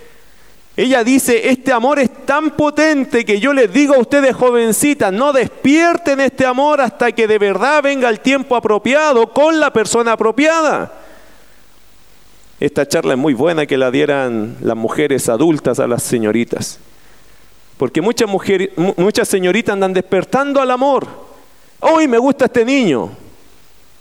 ella 0.80 1.04
dice, 1.04 1.50
este 1.50 1.74
amor 1.74 2.00
es 2.00 2.26
tan 2.26 2.52
potente 2.52 3.26
que 3.26 3.42
yo 3.42 3.52
les 3.52 3.74
digo 3.74 3.96
a 3.96 4.00
ustedes 4.00 4.34
jovencitas, 4.34 5.12
no 5.12 5.34
despierten 5.34 6.22
este 6.22 6.46
amor 6.46 6.80
hasta 6.80 7.12
que 7.12 7.28
de 7.28 7.38
verdad 7.38 7.84
venga 7.84 8.08
el 8.08 8.22
tiempo 8.22 8.56
apropiado 8.56 9.34
con 9.34 9.60
la 9.60 9.74
persona 9.74 10.14
apropiada. 10.14 10.94
Esta 12.62 12.88
charla 12.88 13.16
es 13.16 13.20
muy 13.20 13.34
buena 13.34 13.66
que 13.66 13.76
la 13.76 13.92
dieran 13.92 14.56
las 14.62 14.78
mujeres 14.78 15.28
adultas 15.28 15.82
a 15.82 15.88
las 15.88 16.02
señoritas. 16.02 16.80
Porque 17.76 18.02
muchas, 18.02 18.30
mujeres, 18.30 18.70
muchas 18.96 19.28
señoritas 19.28 19.74
andan 19.74 19.92
despertando 19.92 20.62
al 20.62 20.72
amor. 20.72 21.29
Hoy 21.80 22.08
me 22.08 22.18
gusta 22.18 22.46
este 22.46 22.66
niño. 22.66 23.12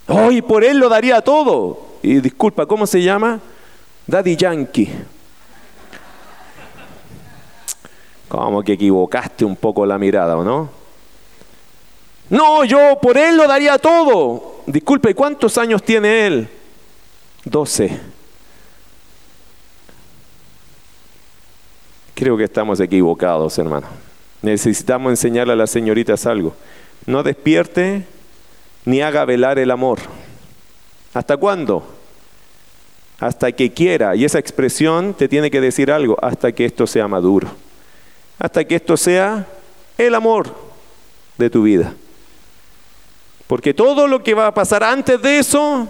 Hoy 0.06 0.42
por 0.42 0.64
él 0.64 0.78
lo 0.78 0.88
daría 0.88 1.20
todo. 1.20 1.86
Y 2.02 2.20
disculpa, 2.20 2.66
¿cómo 2.66 2.86
se 2.86 3.02
llama? 3.02 3.40
Daddy 4.06 4.36
Yankee. 4.36 4.90
Como 8.28 8.62
que 8.62 8.72
equivocaste 8.72 9.44
un 9.44 9.56
poco 9.56 9.86
la 9.86 9.98
mirada, 9.98 10.36
¿o 10.36 10.44
no? 10.44 10.70
No, 12.30 12.64
yo 12.64 12.98
por 13.00 13.16
él 13.16 13.36
lo 13.36 13.46
daría 13.46 13.78
todo. 13.78 14.56
Disculpe, 14.66 15.14
¿cuántos 15.14 15.56
años 15.56 15.82
tiene 15.82 16.26
él? 16.26 16.48
Doce. 17.44 17.98
Creo 22.14 22.36
que 22.36 22.44
estamos 22.44 22.80
equivocados, 22.80 23.56
hermano. 23.58 23.86
Necesitamos 24.42 25.10
enseñarle 25.10 25.54
a 25.54 25.56
las 25.56 25.70
señoritas 25.70 26.26
algo. 26.26 26.54
No 27.08 27.24
despierte 27.24 28.04
ni 28.84 29.02
haga 29.02 29.24
velar 29.24 29.58
el 29.58 29.72
amor. 29.72 29.98
¿Hasta 31.12 31.36
cuándo? 31.36 31.84
Hasta 33.18 33.50
que 33.50 33.72
quiera. 33.72 34.14
Y 34.14 34.24
esa 34.24 34.38
expresión 34.38 35.14
te 35.14 35.26
tiene 35.26 35.50
que 35.50 35.60
decir 35.60 35.90
algo, 35.90 36.16
hasta 36.22 36.52
que 36.52 36.64
esto 36.64 36.86
sea 36.86 37.08
maduro 37.08 37.48
hasta 38.38 38.64
que 38.64 38.76
esto 38.76 38.96
sea 38.96 39.46
el 39.96 40.14
amor 40.14 40.54
de 41.36 41.50
tu 41.50 41.62
vida. 41.62 41.94
Porque 43.46 43.74
todo 43.74 44.06
lo 44.06 44.22
que 44.22 44.34
va 44.34 44.46
a 44.46 44.54
pasar 44.54 44.84
antes 44.84 45.20
de 45.20 45.38
eso 45.38 45.88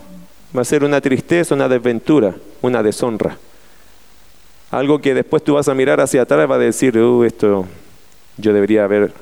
va 0.56 0.62
a 0.62 0.64
ser 0.64 0.84
una 0.84 1.00
tristeza, 1.00 1.54
una 1.54 1.68
desventura, 1.68 2.34
una 2.62 2.82
deshonra. 2.82 3.36
Algo 4.70 5.00
que 5.00 5.14
después 5.14 5.42
tú 5.42 5.54
vas 5.54 5.68
a 5.68 5.74
mirar 5.74 6.00
hacia 6.00 6.22
atrás 6.22 6.44
y 6.44 6.46
vas 6.46 6.56
a 6.56 6.60
decir, 6.60 6.96
uh, 6.98 7.24
esto 7.24 7.66
yo 8.36 8.52
debería 8.52 8.84
haber, 8.84 9.12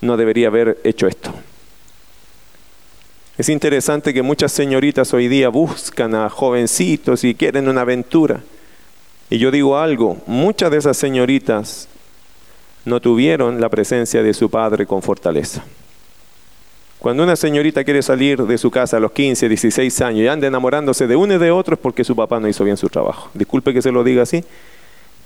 no 0.00 0.16
debería 0.16 0.48
haber 0.48 0.78
hecho 0.84 1.06
esto. 1.06 1.32
Es 3.38 3.48
interesante 3.50 4.14
que 4.14 4.22
muchas 4.22 4.52
señoritas 4.52 5.12
hoy 5.12 5.28
día 5.28 5.50
buscan 5.50 6.14
a 6.14 6.30
jovencitos 6.30 7.22
y 7.22 7.34
quieren 7.34 7.68
una 7.68 7.82
aventura. 7.82 8.40
Y 9.28 9.38
yo 9.38 9.50
digo 9.50 9.76
algo, 9.76 10.18
muchas 10.26 10.70
de 10.70 10.78
esas 10.78 10.96
señoritas 10.96 11.88
no 12.86 13.00
tuvieron 13.00 13.60
la 13.60 13.68
presencia 13.68 14.22
de 14.22 14.32
su 14.32 14.48
padre 14.48 14.86
con 14.86 15.02
fortaleza. 15.02 15.62
Cuando 16.98 17.24
una 17.24 17.36
señorita 17.36 17.84
quiere 17.84 18.02
salir 18.02 18.42
de 18.42 18.56
su 18.56 18.70
casa 18.70 18.96
a 18.96 19.00
los 19.00 19.12
15, 19.12 19.48
16 19.48 20.00
años 20.00 20.20
y 20.20 20.28
anda 20.28 20.46
enamorándose 20.46 21.06
de 21.06 21.14
uno 21.14 21.34
y 21.34 21.38
de 21.38 21.50
otro 21.50 21.74
es 21.74 21.80
porque 21.80 22.04
su 22.04 22.16
papá 22.16 22.40
no 22.40 22.48
hizo 22.48 22.64
bien 22.64 22.76
su 22.76 22.88
trabajo. 22.88 23.30
Disculpe 23.34 23.74
que 23.74 23.82
se 23.82 23.92
lo 23.92 24.02
diga 24.02 24.22
así, 24.22 24.42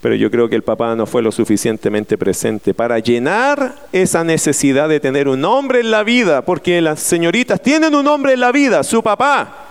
pero 0.01 0.15
yo 0.15 0.31
creo 0.31 0.49
que 0.49 0.57
el 0.57 0.63
papá 0.63 0.95
no 0.97 1.05
fue 1.07 1.23
lo 1.23 1.31
suficientemente 1.31 2.17
presente 2.17 2.73
para 2.73 2.99
llenar 2.99 3.75
esa 3.93 4.25
necesidad 4.25 4.89
de 4.89 5.01
tener 5.01 5.29
un 5.29 5.45
hombre 5.45 5.81
en 5.81 5.91
la 5.91 6.03
vida, 6.03 6.43
porque 6.43 6.81
las 6.81 7.01
señoritas 7.01 7.61
tienen 7.61 7.95
un 7.95 8.07
hombre 8.07 8.33
en 8.33 8.41
la 8.41 8.51
vida, 8.51 8.83
su 8.83 9.03
papá. 9.03 9.67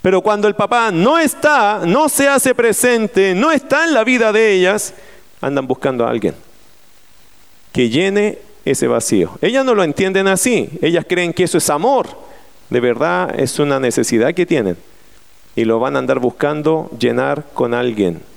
Pero 0.00 0.20
cuando 0.20 0.46
el 0.46 0.54
papá 0.54 0.90
no 0.92 1.18
está, 1.18 1.82
no 1.84 2.08
se 2.08 2.28
hace 2.28 2.54
presente, 2.54 3.34
no 3.34 3.50
está 3.50 3.84
en 3.84 3.94
la 3.94 4.04
vida 4.04 4.32
de 4.32 4.52
ellas, 4.52 4.94
andan 5.40 5.66
buscando 5.66 6.06
a 6.06 6.10
alguien 6.10 6.34
que 7.72 7.88
llene 7.88 8.38
ese 8.64 8.86
vacío. 8.86 9.38
Ellas 9.40 9.64
no 9.64 9.74
lo 9.74 9.82
entienden 9.82 10.28
así, 10.28 10.70
ellas 10.82 11.04
creen 11.08 11.32
que 11.32 11.44
eso 11.44 11.58
es 11.58 11.68
amor, 11.70 12.06
de 12.70 12.80
verdad 12.80 13.38
es 13.38 13.58
una 13.58 13.80
necesidad 13.80 14.34
que 14.34 14.46
tienen 14.46 14.76
y 15.56 15.64
lo 15.64 15.80
van 15.80 15.96
a 15.96 15.98
andar 15.98 16.18
buscando 16.18 16.90
llenar 16.98 17.44
con 17.54 17.74
alguien. 17.74 18.31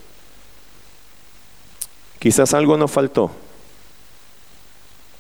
Quizás 2.26 2.56
algo 2.56 2.76
nos 2.76 2.90
faltó. 2.90 3.30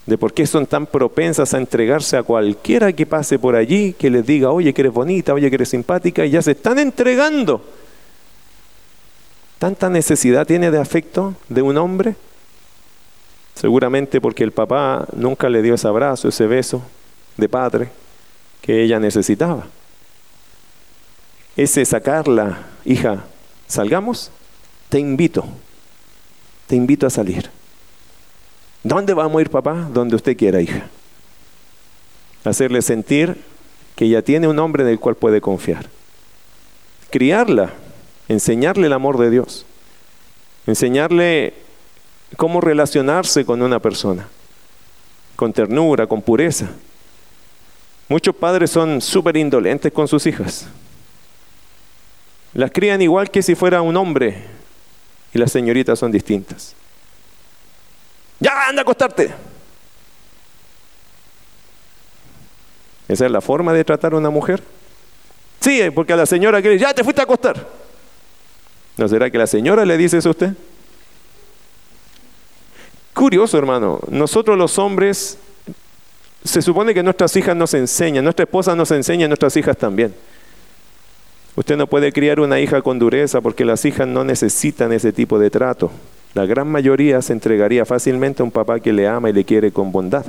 De 0.07 0.17
por 0.17 0.33
qué 0.33 0.47
son 0.47 0.65
tan 0.65 0.87
propensas 0.87 1.53
a 1.53 1.59
entregarse 1.59 2.17
a 2.17 2.23
cualquiera 2.23 2.93
que 2.93 3.05
pase 3.05 3.37
por 3.37 3.55
allí, 3.55 3.93
que 3.93 4.09
les 4.09 4.25
diga, 4.25 4.49
oye, 4.49 4.73
que 4.73 4.81
eres 4.81 4.91
bonita, 4.91 5.31
oye, 5.31 5.47
que 5.51 5.55
eres 5.55 5.69
simpática, 5.69 6.25
y 6.25 6.31
ya 6.31 6.41
se 6.41 6.53
están 6.53 6.79
entregando. 6.79 7.63
¿Tanta 9.59 9.87
necesidad 9.87 10.47
tiene 10.47 10.71
de 10.71 10.79
afecto 10.79 11.35
de 11.47 11.61
un 11.61 11.77
hombre? 11.77 12.15
Seguramente 13.53 14.19
porque 14.19 14.43
el 14.43 14.51
papá 14.51 15.05
nunca 15.13 15.47
le 15.47 15.61
dio 15.61 15.75
ese 15.75 15.87
abrazo, 15.87 16.29
ese 16.29 16.47
beso 16.47 16.81
de 17.37 17.47
padre 17.47 17.89
que 18.63 18.81
ella 18.81 18.99
necesitaba. 18.99 19.67
Ese 21.55 21.85
sacarla, 21.85 22.63
hija, 22.83 23.25
salgamos, 23.67 24.31
te 24.89 24.97
invito, 24.97 25.45
te 26.67 26.75
invito 26.75 27.05
a 27.05 27.09
salir. 27.09 27.49
¿Dónde 28.83 29.13
vamos 29.13 29.39
a 29.39 29.41
ir, 29.41 29.49
papá? 29.49 29.87
Donde 29.91 30.15
usted 30.15 30.37
quiera, 30.37 30.61
hija. 30.61 30.87
Hacerle 32.43 32.81
sentir 32.81 33.41
que 33.95 34.05
ella 34.05 34.21
tiene 34.21 34.47
un 34.47 34.59
hombre 34.59 34.83
en 34.83 34.89
el 34.89 34.99
cual 34.99 35.15
puede 35.15 35.41
confiar. 35.41 35.89
Criarla, 37.09 37.73
enseñarle 38.27 38.87
el 38.87 38.93
amor 38.93 39.17
de 39.17 39.29
Dios. 39.29 39.65
Enseñarle 40.67 41.53
cómo 42.37 42.61
relacionarse 42.61 43.45
con 43.45 43.61
una 43.61 43.79
persona, 43.79 44.27
con 45.35 45.53
ternura, 45.53 46.07
con 46.07 46.21
pureza. 46.21 46.69
Muchos 48.07 48.35
padres 48.35 48.69
son 48.69 49.01
súper 49.01 49.37
indolentes 49.37 49.91
con 49.91 50.07
sus 50.07 50.25
hijas. 50.27 50.67
Las 52.53 52.71
crían 52.71 53.01
igual 53.01 53.31
que 53.31 53.41
si 53.41 53.55
fuera 53.55 53.81
un 53.81 53.97
hombre 53.97 54.43
y 55.35 55.37
las 55.37 55.51
señoritas 55.51 55.99
son 55.99 56.13
distintas. 56.13 56.73
Ya, 58.39 58.69
anda 58.69 58.81
a 58.81 58.83
acostarte. 58.83 59.33
¿Esa 63.09 63.25
es 63.25 63.31
la 63.31 63.41
forma 63.41 63.73
de 63.73 63.83
tratar 63.83 64.13
a 64.13 64.17
una 64.17 64.29
mujer? 64.29 64.63
Sí, 65.59 65.81
porque 65.93 66.13
a 66.13 66.15
la 66.15 66.25
señora 66.25 66.61
que 66.61 66.79
ya 66.79 66.93
te 66.93 67.03
fuiste 67.03 67.19
a 67.21 67.25
acostar. 67.25 67.67
¿No 68.95 69.09
será 69.09 69.29
que 69.29 69.37
la 69.37 69.45
señora 69.45 69.83
le 69.83 69.97
dice 69.97 70.19
eso 70.19 70.29
a 70.29 70.31
usted? 70.31 70.53
Curioso, 73.13 73.57
hermano. 73.57 73.99
Nosotros 74.07 74.57
los 74.57 74.79
hombres, 74.79 75.37
se 76.45 76.61
supone 76.61 76.93
que 76.93 77.03
nuestras 77.03 77.35
hijas 77.35 77.57
nos 77.57 77.73
enseñan, 77.73 78.23
nuestra 78.23 78.43
esposa 78.45 78.73
nos 78.73 78.89
enseña, 78.91 79.27
nuestras 79.27 79.57
hijas 79.57 79.75
también. 79.75 80.15
Usted 81.55 81.77
no 81.77 81.87
puede 81.87 82.11
criar 82.11 82.39
una 82.39 82.59
hija 82.59 82.81
con 82.81 82.99
dureza 82.99 83.39
porque 83.41 83.63
las 83.63 83.85
hijas 83.85 84.07
no 84.07 84.23
necesitan 84.23 84.91
ese 84.91 85.13
tipo 85.13 85.39
de 85.39 85.49
trato. 85.49 85.89
La 86.33 86.45
gran 86.45 86.67
mayoría 86.67 87.21
se 87.21 87.31
entregaría 87.31 87.85
fácilmente 87.85 88.43
a 88.43 88.45
un 88.45 88.51
papá 88.51 88.81
que 88.81 88.91
le 88.91 89.07
ama 89.07 89.29
y 89.29 89.33
le 89.33 89.45
quiere 89.45 89.71
con 89.71 89.91
bondad. 89.91 90.25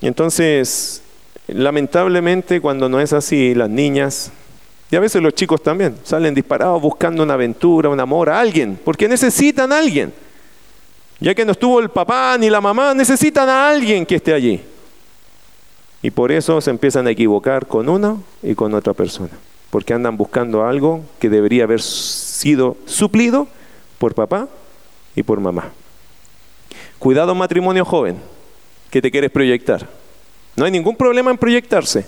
Entonces, 0.00 1.02
lamentablemente 1.48 2.60
cuando 2.60 2.88
no 2.88 3.00
es 3.00 3.12
así, 3.12 3.54
las 3.54 3.68
niñas, 3.68 4.30
y 4.88 4.96
a 4.96 5.00
veces 5.00 5.20
los 5.20 5.34
chicos 5.34 5.60
también, 5.62 5.96
salen 6.04 6.32
disparados 6.32 6.80
buscando 6.80 7.24
una 7.24 7.34
aventura, 7.34 7.88
un 7.88 7.98
amor 7.98 8.30
a 8.30 8.38
alguien, 8.38 8.78
porque 8.84 9.08
necesitan 9.08 9.72
a 9.72 9.78
alguien. 9.78 10.12
Ya 11.18 11.34
que 11.34 11.44
no 11.44 11.52
estuvo 11.52 11.80
el 11.80 11.90
papá 11.90 12.36
ni 12.38 12.48
la 12.48 12.60
mamá, 12.60 12.94
necesitan 12.94 13.48
a 13.48 13.68
alguien 13.68 14.06
que 14.06 14.14
esté 14.14 14.32
allí. 14.32 14.60
Y 16.02 16.10
por 16.10 16.32
eso 16.32 16.60
se 16.60 16.70
empiezan 16.70 17.06
a 17.06 17.10
equivocar 17.10 17.66
con 17.66 17.88
una 17.88 18.16
y 18.42 18.54
con 18.54 18.74
otra 18.74 18.94
persona, 18.94 19.32
porque 19.70 19.92
andan 19.92 20.16
buscando 20.16 20.64
algo 20.64 21.02
que 21.18 21.28
debería 21.28 21.64
haber 21.64 21.82
sido 21.82 22.76
suplido 22.86 23.48
por 23.98 24.14
papá 24.14 24.48
y 25.14 25.22
por 25.22 25.40
mamá. 25.40 25.70
Cuidado 26.98 27.34
matrimonio 27.34 27.84
joven, 27.84 28.16
que 28.90 29.02
te 29.02 29.10
quieres 29.10 29.30
proyectar. 29.30 29.86
No 30.56 30.64
hay 30.64 30.70
ningún 30.70 30.96
problema 30.96 31.30
en 31.30 31.38
proyectarse. 31.38 32.06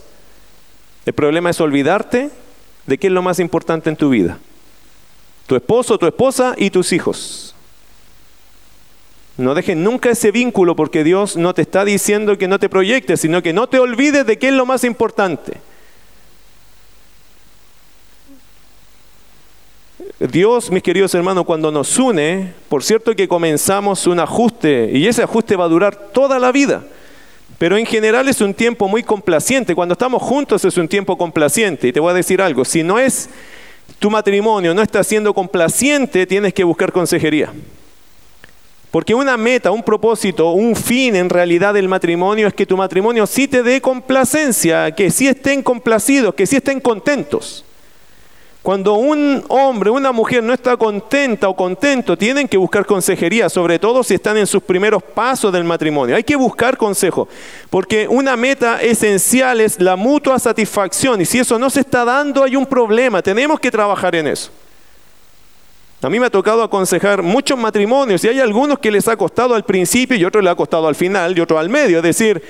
El 1.05 1.13
problema 1.13 1.51
es 1.51 1.61
olvidarte 1.61 2.31
de 2.87 2.99
qué 2.99 3.07
es 3.09 3.13
lo 3.13 3.23
más 3.23 3.39
importante 3.39 3.91
en 3.91 3.97
tu 3.97 4.11
vida. 4.11 4.39
Tu 5.47 5.57
esposo, 5.57 5.99
tu 5.99 6.07
esposa 6.07 6.55
y 6.57 6.71
tus 6.71 6.93
hijos. 6.93 7.55
No 9.39 9.55
dejen 9.55 9.83
nunca 9.83 10.11
ese 10.11 10.31
vínculo 10.31 10.77
porque 10.77 11.05
Dios 11.05 11.37
no 11.37 11.55
te 11.55 11.63
está 11.63 11.85
diciendo 11.85 12.37
que 12.37 12.49
no 12.49 12.59
te 12.59 12.69
proyectes, 12.69 13.21
sino 13.21 13.43
que 13.43 13.53
no 13.53 13.67
te 13.67 13.79
olvides 13.79 14.27
de 14.27 14.39
qué 14.39 14.49
es 14.49 14.55
lo 14.55 14.67
más 14.67 14.85
importante. 14.85 15.55
Dios, 20.19 20.71
mis 20.71 20.83
queridos 20.83 21.15
hermanos, 21.15 21.45
cuando 21.45 21.73
nos 21.73 21.99
une, 21.99 22.53
por 22.69 22.85
cierto 22.85 23.17
que 23.17 23.27
comenzamos 23.27 24.07
un 24.07 24.21
ajuste 24.21 24.91
y 24.93 25.07
ese 25.07 25.23
ajuste 25.23 25.57
va 25.57 25.65
a 25.65 25.69
durar 25.69 25.97
toda 26.13 26.39
la 26.39 26.53
vida. 26.53 26.85
Pero 27.59 27.77
en 27.77 27.87
general 27.87 28.29
es 28.29 28.41
un 28.41 28.55
tiempo 28.55 28.87
muy 28.87 29.03
complaciente. 29.03 29.75
Cuando 29.75 29.95
estamos 29.95 30.23
juntos 30.23 30.65
es 30.65 30.77
un 30.77 30.89
tiempo 30.89 31.17
complaciente. 31.17 31.89
Y 31.89 31.93
te 31.93 32.01
voy 32.01 32.11
a 32.11 32.15
decir 32.15 32.43
algo, 32.43 32.65
si 32.65 32.83
no 32.83 32.99
es 32.99 33.31
tu 33.99 34.11
matrimonio, 34.11 34.75
no 34.75 34.83
está 34.83 35.03
siendo 35.03 35.33
complaciente, 35.33 36.27
tienes 36.27 36.55
que 36.55 36.65
buscar 36.65 36.93
consejería. 36.93 37.53
Porque 38.93 39.15
una 39.15 39.39
meta, 39.39 39.71
un 39.71 39.83
propósito, 39.83 40.53
un 40.53 40.77
fin 40.77 41.17
en 41.17 41.31
realidad 41.31 41.73
del 41.73 41.89
matrimonio 41.89 42.47
es 42.47 42.53
que 42.53 42.67
tu 42.67 42.77
matrimonio 42.77 43.27
sí 43.27 43.49
te 43.49 43.63
dé 43.63 43.81
complacencia, 43.81 44.91
que 44.95 45.11
sí 45.11 45.27
estén 45.27 45.63
complacidos, 45.63 46.35
que 46.35 46.47
sí 46.47 46.57
estén 46.57 46.79
contentos. 46.79 47.65
Cuando 48.61 48.93
un 48.93 49.43
hombre, 49.49 49.89
una 49.89 50.13
mujer 50.13 50.45
no 50.45 50.53
está 50.53 50.77
contenta 50.77 51.49
o 51.49 51.57
contento, 51.57 52.19
tienen 52.19 52.47
que 52.47 52.59
buscar 52.59 52.85
consejería, 52.85 53.49
sobre 53.49 53.79
todo 53.79 54.03
si 54.03 54.13
están 54.13 54.37
en 54.37 54.47
sus 54.47 54.63
primeros 54.63 55.03
pasos 55.03 55.51
del 55.51 55.65
matrimonio. 55.65 56.15
Hay 56.15 56.23
que 56.23 56.37
buscar 56.37 56.77
consejo, 56.77 57.29
porque 57.71 58.07
una 58.07 58.37
meta 58.37 58.83
esencial 58.83 59.63
es 59.63 59.81
la 59.81 59.97
mutua 59.97 60.39
satisfacción 60.39 61.23
y 61.23 61.25
si 61.25 61.39
eso 61.39 61.59
no 61.59 61.71
se 61.71 61.81
está 61.81 62.05
dando 62.05 62.45
hay 62.45 62.57
un 62.57 62.67
problema, 62.67 63.23
tenemos 63.23 63.59
que 63.59 63.71
trabajar 63.71 64.15
en 64.17 64.27
eso. 64.27 64.51
A 66.03 66.11
mí 66.11 66.19
me 66.19 66.27
ha 66.27 66.31
tocado 66.31 66.65
aconsejar 66.65 67.23
muchos 67.23 67.57
matrimonios 67.57 68.25
y 68.25 68.29
hay 68.29 68.41
algunos 68.41 68.81
que 68.81 68.91
les 68.91 69.07
ha 69.07 69.17
costado 69.17 69.55
al 69.55 69.65
principio 69.65 70.17
y 70.17 70.25
otros 70.25 70.43
les 70.43 70.53
ha 70.53 70.57
costado 70.57 70.89
al 70.89 70.97
final 70.97 71.39
y 71.39 71.41
otros 71.41 71.61
al 71.61 71.69
medio. 71.69 71.99
Es 71.99 72.03
decir, 72.03 72.43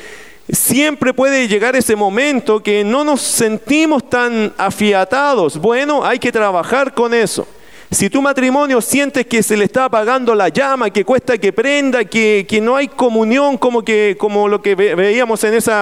siempre 0.48 1.12
puede 1.12 1.46
llegar 1.46 1.76
ese 1.76 1.94
momento 1.94 2.62
que 2.62 2.82
no 2.82 3.04
nos 3.04 3.20
sentimos 3.20 4.08
tan 4.08 4.54
afiatados. 4.56 5.58
Bueno, 5.58 6.02
hay 6.02 6.18
que 6.18 6.32
trabajar 6.32 6.94
con 6.94 7.12
eso. 7.12 7.46
Si 7.90 8.08
tu 8.08 8.22
matrimonio 8.22 8.80
sientes 8.80 9.26
que 9.26 9.42
se 9.42 9.54
le 9.54 9.66
está 9.66 9.84
apagando 9.84 10.34
la 10.34 10.48
llama, 10.48 10.88
que 10.88 11.04
cuesta 11.04 11.36
que 11.36 11.52
prenda, 11.52 12.06
que, 12.06 12.46
que 12.48 12.58
no 12.58 12.74
hay 12.74 12.88
comunión 12.88 13.58
como, 13.58 13.84
que, 13.84 14.16
como 14.18 14.48
lo 14.48 14.62
que 14.62 14.74
veíamos 14.74 15.44
en 15.44 15.52
ese 15.52 15.72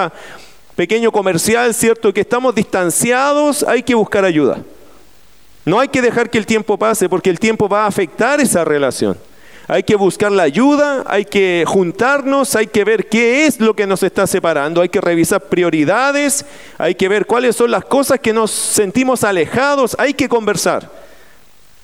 pequeño 0.75 1.09
comercial, 1.09 1.73
¿cierto? 1.73 2.13
Que 2.13 2.19
estamos 2.19 2.53
distanciados, 2.53 3.63
hay 3.63 3.81
que 3.81 3.95
buscar 3.95 4.25
ayuda. 4.25 4.57
No 5.65 5.79
hay 5.79 5.89
que 5.89 6.01
dejar 6.01 6.29
que 6.29 6.37
el 6.37 6.45
tiempo 6.45 6.77
pase 6.77 7.07
porque 7.07 7.29
el 7.29 7.39
tiempo 7.39 7.69
va 7.69 7.83
a 7.83 7.87
afectar 7.87 8.39
esa 8.39 8.65
relación. 8.65 9.17
Hay 9.67 9.83
que 9.83 9.95
buscar 9.95 10.31
la 10.31 10.43
ayuda, 10.43 11.03
hay 11.07 11.23
que 11.23 11.63
juntarnos, 11.67 12.55
hay 12.55 12.67
que 12.67 12.83
ver 12.83 13.07
qué 13.07 13.45
es 13.45 13.59
lo 13.59 13.73
que 13.73 13.87
nos 13.87 14.03
está 14.03 14.27
separando, 14.27 14.81
hay 14.81 14.89
que 14.89 14.99
revisar 14.99 15.41
prioridades, 15.41 16.45
hay 16.77 16.95
que 16.95 17.07
ver 17.07 17.25
cuáles 17.25 17.55
son 17.55 17.71
las 17.71 17.85
cosas 17.85 18.19
que 18.19 18.33
nos 18.33 18.51
sentimos 18.51 19.23
alejados, 19.23 19.95
hay 19.97 20.13
que 20.13 20.27
conversar. 20.27 20.91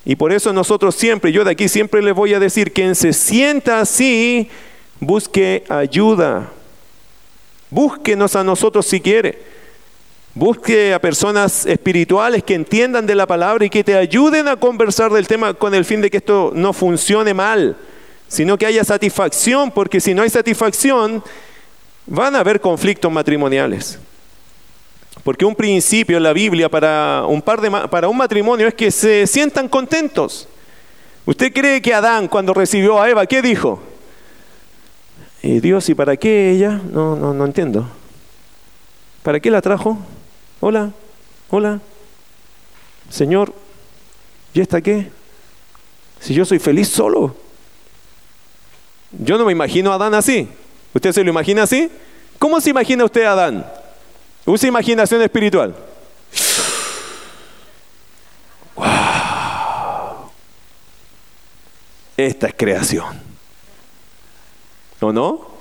Y 0.04 0.16
por 0.16 0.32
eso 0.32 0.52
nosotros 0.52 0.96
siempre, 0.96 1.32
yo 1.32 1.44
de 1.44 1.52
aquí 1.52 1.70
siempre 1.70 2.02
les 2.02 2.16
voy 2.16 2.34
a 2.34 2.40
decir, 2.40 2.74
quien 2.74 2.96
se 2.96 3.14
sienta 3.14 3.80
así, 3.80 4.50
busque 5.00 5.64
ayuda. 5.70 6.50
Búsquenos 7.70 8.36
a 8.36 8.44
nosotros 8.44 8.86
si 8.86 9.02
quiere. 9.02 9.57
Busque 10.38 10.94
a 10.94 11.02
personas 11.02 11.66
espirituales 11.66 12.44
que 12.44 12.54
entiendan 12.54 13.08
de 13.08 13.16
la 13.16 13.26
palabra 13.26 13.66
y 13.66 13.72
que 13.72 13.84
te 13.84 13.96
ayuden 13.96 14.48
a 14.48 14.56
conversar 14.56 15.12
del 15.12 15.26
tema 15.26 15.56
con 15.56 15.74
el 15.74 15.84
fin 15.84 16.00
de 16.00 16.12
que 16.12 16.18
esto 16.18 16.52
no 16.54 16.74
funcione 16.74 17.34
mal, 17.34 17.76
sino 18.28 18.56
que 18.56 18.68
haya 18.68 18.84
satisfacción, 18.84 19.72
porque 19.72 20.00
si 20.00 20.14
no 20.14 20.22
hay 20.22 20.30
satisfacción, 20.30 21.24
van 22.06 22.36
a 22.36 22.42
haber 22.42 22.62
conflictos 22.62 23.12
matrimoniales. 23.12 23.98
Porque 25.24 25.44
un 25.44 25.56
principio 25.56 26.18
en 26.18 26.24
la 26.24 26.34
Biblia 26.34 26.70
para 26.70 27.24
un, 27.28 27.42
par 27.42 27.60
de, 27.60 27.72
para 27.72 28.08
un 28.08 28.18
matrimonio 28.18 28.68
es 28.68 28.76
que 28.76 28.92
se 28.92 29.26
sientan 29.26 29.68
contentos. 29.68 30.48
¿Usted 31.26 31.52
cree 31.52 31.82
que 31.82 31.96
Adán 31.96 32.28
cuando 32.28 32.54
recibió 32.54 33.02
a 33.02 33.10
Eva, 33.10 33.26
qué 33.26 33.42
dijo? 33.42 33.82
¿Y 35.42 35.62
Dios, 35.62 35.90
¿y 35.90 35.96
para 35.96 36.16
qué 36.16 36.52
ella? 36.52 36.80
No, 36.92 37.16
no, 37.16 37.34
no 37.34 37.44
entiendo. 37.44 37.90
¿Para 39.24 39.40
qué 39.40 39.50
la 39.50 39.64
trajo? 39.64 39.98
Hola, 40.60 40.92
hola. 41.50 41.80
Señor, 43.10 43.54
¿y 44.54 44.62
esta 44.62 44.82
qué? 44.82 45.10
Si 46.20 46.34
yo 46.34 46.46
soy 46.46 46.60
feliz 46.60 46.90
solo. 46.90 47.36
Yo 49.12 49.38
no 49.38 49.46
me 49.46 49.52
imagino 49.52 49.92
a 49.92 49.96
Adán 49.96 50.14
así. 50.14 50.50
¿Usted 50.94 51.12
se 51.12 51.24
lo 51.24 51.30
imagina 51.30 51.64
así? 51.64 51.92
¿Cómo 52.40 52.60
se 52.60 52.72
imagina 52.72 53.06
usted 53.06 53.24
a 53.24 53.34
Adán? 53.34 53.66
Usa 54.46 54.68
imaginación 54.68 55.22
espiritual. 55.22 55.76
¡Wow! 58.76 58.86
Esta 62.18 62.48
es 62.48 62.54
creación. 62.58 63.22
¿O 65.00 65.14
no? 65.14 65.58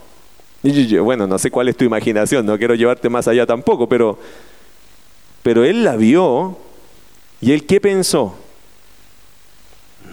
Bueno, 1.02 1.26
no 1.26 1.38
sé 1.38 1.50
cuál 1.50 1.68
es 1.68 1.76
tu 1.76 1.84
imaginación, 1.84 2.44
no 2.44 2.58
quiero 2.58 2.74
llevarte 2.74 3.08
más 3.08 3.28
allá 3.28 3.46
tampoco, 3.46 3.88
pero 3.88 4.18
pero 5.46 5.64
él 5.64 5.84
la 5.84 5.94
vio 5.94 6.58
y 7.40 7.52
él 7.52 7.66
qué 7.66 7.80
pensó? 7.80 8.34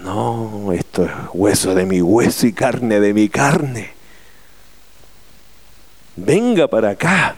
No, 0.03 0.71
esto 0.71 1.05
es 1.05 1.11
hueso 1.33 1.73
de 1.73 1.87
mi 1.87 2.03
hueso 2.03 2.45
y 2.45 2.53
carne 2.53 2.99
de 2.99 3.15
mi 3.15 3.29
carne. 3.29 3.93
Venga 6.15 6.67
para 6.67 6.91
acá. 6.91 7.35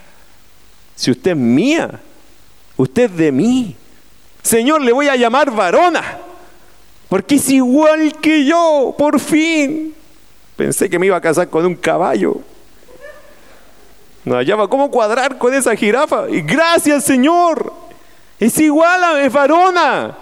Si 0.94 1.10
usted 1.10 1.30
es 1.30 1.36
mía, 1.38 1.98
usted 2.76 3.04
es 3.04 3.16
de 3.16 3.32
mí. 3.32 3.74
Señor, 4.42 4.82
le 4.82 4.92
voy 4.92 5.08
a 5.08 5.16
llamar 5.16 5.50
varona, 5.50 6.18
porque 7.08 7.36
es 7.36 7.48
igual 7.48 8.14
que 8.20 8.44
yo, 8.44 8.94
por 8.98 9.18
fin. 9.18 9.94
Pensé 10.54 10.90
que 10.90 10.98
me 10.98 11.06
iba 11.06 11.16
a 11.16 11.22
casar 11.22 11.48
con 11.48 11.64
un 11.64 11.74
caballo. 11.74 12.42
No 14.26 14.34
hallaba 14.34 14.68
cómo 14.68 14.90
cuadrar 14.90 15.38
con 15.38 15.54
esa 15.54 15.74
jirafa. 15.74 16.28
Y 16.28 16.42
gracias, 16.42 17.04
Señor. 17.04 17.85
Es 18.38 18.58
igual 18.58 19.02
a 19.02 19.24
es 19.24 19.32
varona. 19.32 20.16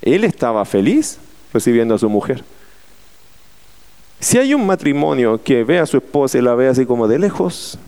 Él 0.00 0.24
estaba 0.24 0.64
feliz 0.64 1.18
recibiendo 1.52 1.94
a 1.94 1.98
su 1.98 2.08
mujer. 2.08 2.44
Si 4.20 4.38
hay 4.38 4.54
un 4.54 4.66
matrimonio 4.66 5.42
que 5.42 5.62
ve 5.64 5.78
a 5.78 5.86
su 5.86 5.98
esposa 5.98 6.38
y 6.38 6.40
la 6.40 6.54
ve 6.54 6.68
así 6.68 6.86
como 6.86 7.06
de 7.06 7.18
lejos, 7.18 7.78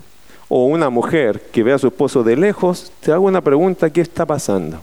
o 0.48 0.64
una 0.64 0.90
mujer 0.90 1.40
que 1.52 1.62
ve 1.62 1.72
a 1.72 1.78
su 1.78 1.86
esposo 1.86 2.22
de 2.22 2.36
lejos, 2.36 2.92
te 3.00 3.12
hago 3.12 3.26
una 3.26 3.40
pregunta, 3.40 3.90
¿qué 3.90 4.00
está 4.00 4.26
pasando? 4.26 4.82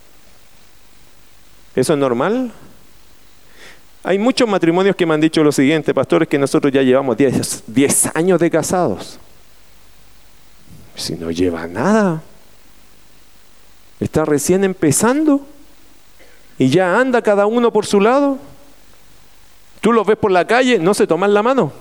¿Eso 1.76 1.94
es 1.94 2.00
normal? 2.00 2.52
Hay 4.04 4.20
muchos 4.20 4.48
matrimonios 4.48 4.96
que 4.96 5.06
me 5.06 5.16
han 5.16 5.22
dicho 5.22 5.44
lo 5.44 5.52
siguiente, 5.52 5.94
pastores, 5.94 6.28
que 6.28 6.38
nosotros 6.38 6.72
ya 6.72 6.84
llevamos 6.84 7.18
10 7.18 8.16
años 8.16 8.40
de 8.40 8.52
casados. 8.52 9.20
Si 10.96 11.16
no 11.16 11.32
lleva 11.32 11.68
nada, 11.68 12.22
Está 14.00 14.26
recién 14.26 14.64
empezando 14.64 15.42
y 16.58 16.70
ya 16.70 17.00
anda 17.00 17.22
cada 17.22 17.46
uno 17.46 17.72
por 17.72 17.86
su 17.86 18.02
lado. 18.02 18.38
Tú 19.82 19.94
los 19.94 20.06
ves 20.06 20.18
por 20.18 20.32
la 20.32 20.46
calle, 20.46 20.80
no 20.80 20.94
se 20.94 21.08
toman 21.08 21.34
la 21.34 21.44
mano. 21.44 21.72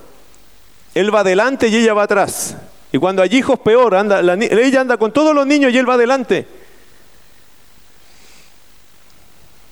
Él 0.93 1.13
va 1.13 1.21
adelante 1.21 1.67
y 1.67 1.75
ella 1.75 1.93
va 1.93 2.03
atrás. 2.03 2.55
Y 2.91 2.97
cuando 2.97 3.21
hay 3.21 3.35
hijos, 3.35 3.59
peor, 3.59 3.95
anda, 3.95 4.21
ella 4.21 4.81
anda 4.81 4.97
con 4.97 5.11
todos 5.11 5.35
los 5.35 5.45
niños 5.45 5.73
y 5.73 5.77
él 5.77 5.89
va 5.89 5.95
adelante. 5.95 6.47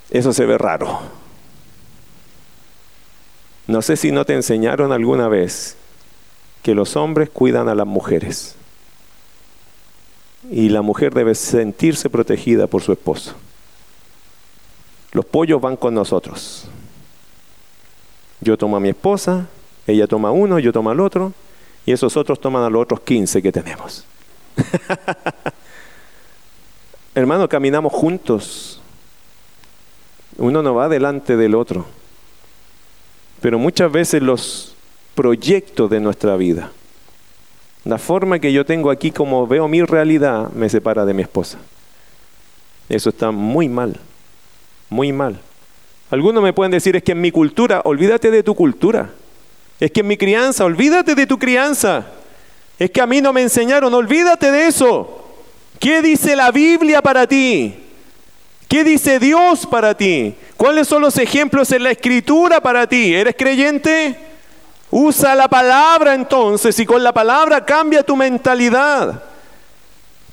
Eso 0.09 0.33
se 0.33 0.45
ve 0.45 0.57
raro. 0.57 1.01
No 3.67 3.81
sé 3.81 3.95
si 3.95 4.11
no 4.11 4.25
te 4.25 4.33
enseñaron 4.33 4.91
alguna 4.91 5.29
vez 5.29 5.77
que 6.61 6.75
los 6.75 6.97
hombres 6.97 7.29
cuidan 7.29 7.69
a 7.69 7.75
las 7.75 7.87
mujeres 7.87 8.55
y 10.49 10.69
la 10.69 10.81
mujer 10.81 11.13
debe 11.13 11.35
sentirse 11.35 12.09
protegida 12.09 12.67
por 12.67 12.81
su 12.81 12.91
esposo. 12.91 13.33
Los 15.11 15.25
pollos 15.25 15.61
van 15.61 15.75
con 15.75 15.93
nosotros. 15.93 16.65
Yo 18.41 18.57
tomo 18.57 18.77
a 18.77 18.79
mi 18.79 18.89
esposa, 18.89 19.47
ella 19.87 20.07
toma 20.07 20.31
uno, 20.31 20.59
yo 20.59 20.73
tomo 20.73 20.89
al 20.89 20.99
otro, 20.99 21.33
y 21.85 21.91
esos 21.91 22.17
otros 22.17 22.39
toman 22.39 22.63
a 22.63 22.69
los 22.69 22.81
otros 22.81 23.01
15 23.01 23.41
que 23.41 23.51
tenemos. 23.51 24.05
Hermano, 27.15 27.47
caminamos 27.47 27.93
juntos. 27.93 28.81
Uno 30.37 30.63
no 30.63 30.73
va 30.73 30.89
delante 30.89 31.37
del 31.37 31.55
otro. 31.55 31.85
Pero 33.39 33.59
muchas 33.59 33.91
veces 33.91 34.21
los 34.21 34.75
proyectos 35.15 35.89
de 35.89 35.99
nuestra 35.99 36.35
vida, 36.37 36.71
la 37.85 37.97
forma 37.97 38.39
que 38.39 38.53
yo 38.53 38.65
tengo 38.65 38.89
aquí 38.89 39.11
como 39.11 39.45
veo 39.45 39.67
mi 39.67 39.81
realidad, 39.81 40.49
me 40.51 40.69
separa 40.69 41.05
de 41.05 41.13
mi 41.13 41.21
esposa. 41.21 41.57
Eso 42.89 43.09
está 43.09 43.31
muy 43.31 43.67
mal, 43.67 43.99
muy 44.89 45.11
mal. 45.11 45.39
Algunos 46.09 46.43
me 46.43 46.53
pueden 46.53 46.71
decir, 46.71 46.95
es 46.95 47.03
que 47.03 47.13
en 47.13 47.21
mi 47.21 47.31
cultura, 47.31 47.81
olvídate 47.85 48.31
de 48.31 48.43
tu 48.43 48.55
cultura. 48.55 49.09
Es 49.79 49.91
que 49.91 50.01
en 50.01 50.07
mi 50.07 50.17
crianza, 50.17 50.63
olvídate 50.63 51.15
de 51.15 51.25
tu 51.25 51.37
crianza. 51.37 52.05
Es 52.79 52.91
que 52.91 53.01
a 53.01 53.07
mí 53.07 53.19
no 53.19 53.33
me 53.33 53.41
enseñaron, 53.41 53.93
olvídate 53.93 54.51
de 54.51 54.67
eso. 54.67 55.23
¿Qué 55.79 56.01
dice 56.01 56.35
la 56.35 56.51
Biblia 56.51 57.01
para 57.01 57.27
ti? 57.27 57.75
¿Qué 58.67 58.83
dice 58.83 59.19
Dios 59.19 59.65
para 59.65 59.95
ti? 59.95 60.35
¿Cuáles 60.55 60.87
son 60.87 61.01
los 61.01 61.17
ejemplos 61.17 61.71
en 61.71 61.83
la 61.83 61.91
escritura 61.91 62.61
para 62.61 62.87
ti? 62.87 63.13
¿Eres 63.13 63.35
creyente? 63.37 64.17
Usa 64.95 65.33
la 65.33 65.47
palabra 65.47 66.13
entonces 66.13 66.77
y 66.77 66.85
con 66.85 67.01
la 67.01 67.11
palabra 67.11 67.65
cambia 67.65 68.03
tu 68.03 68.15
mentalidad. 68.15 69.23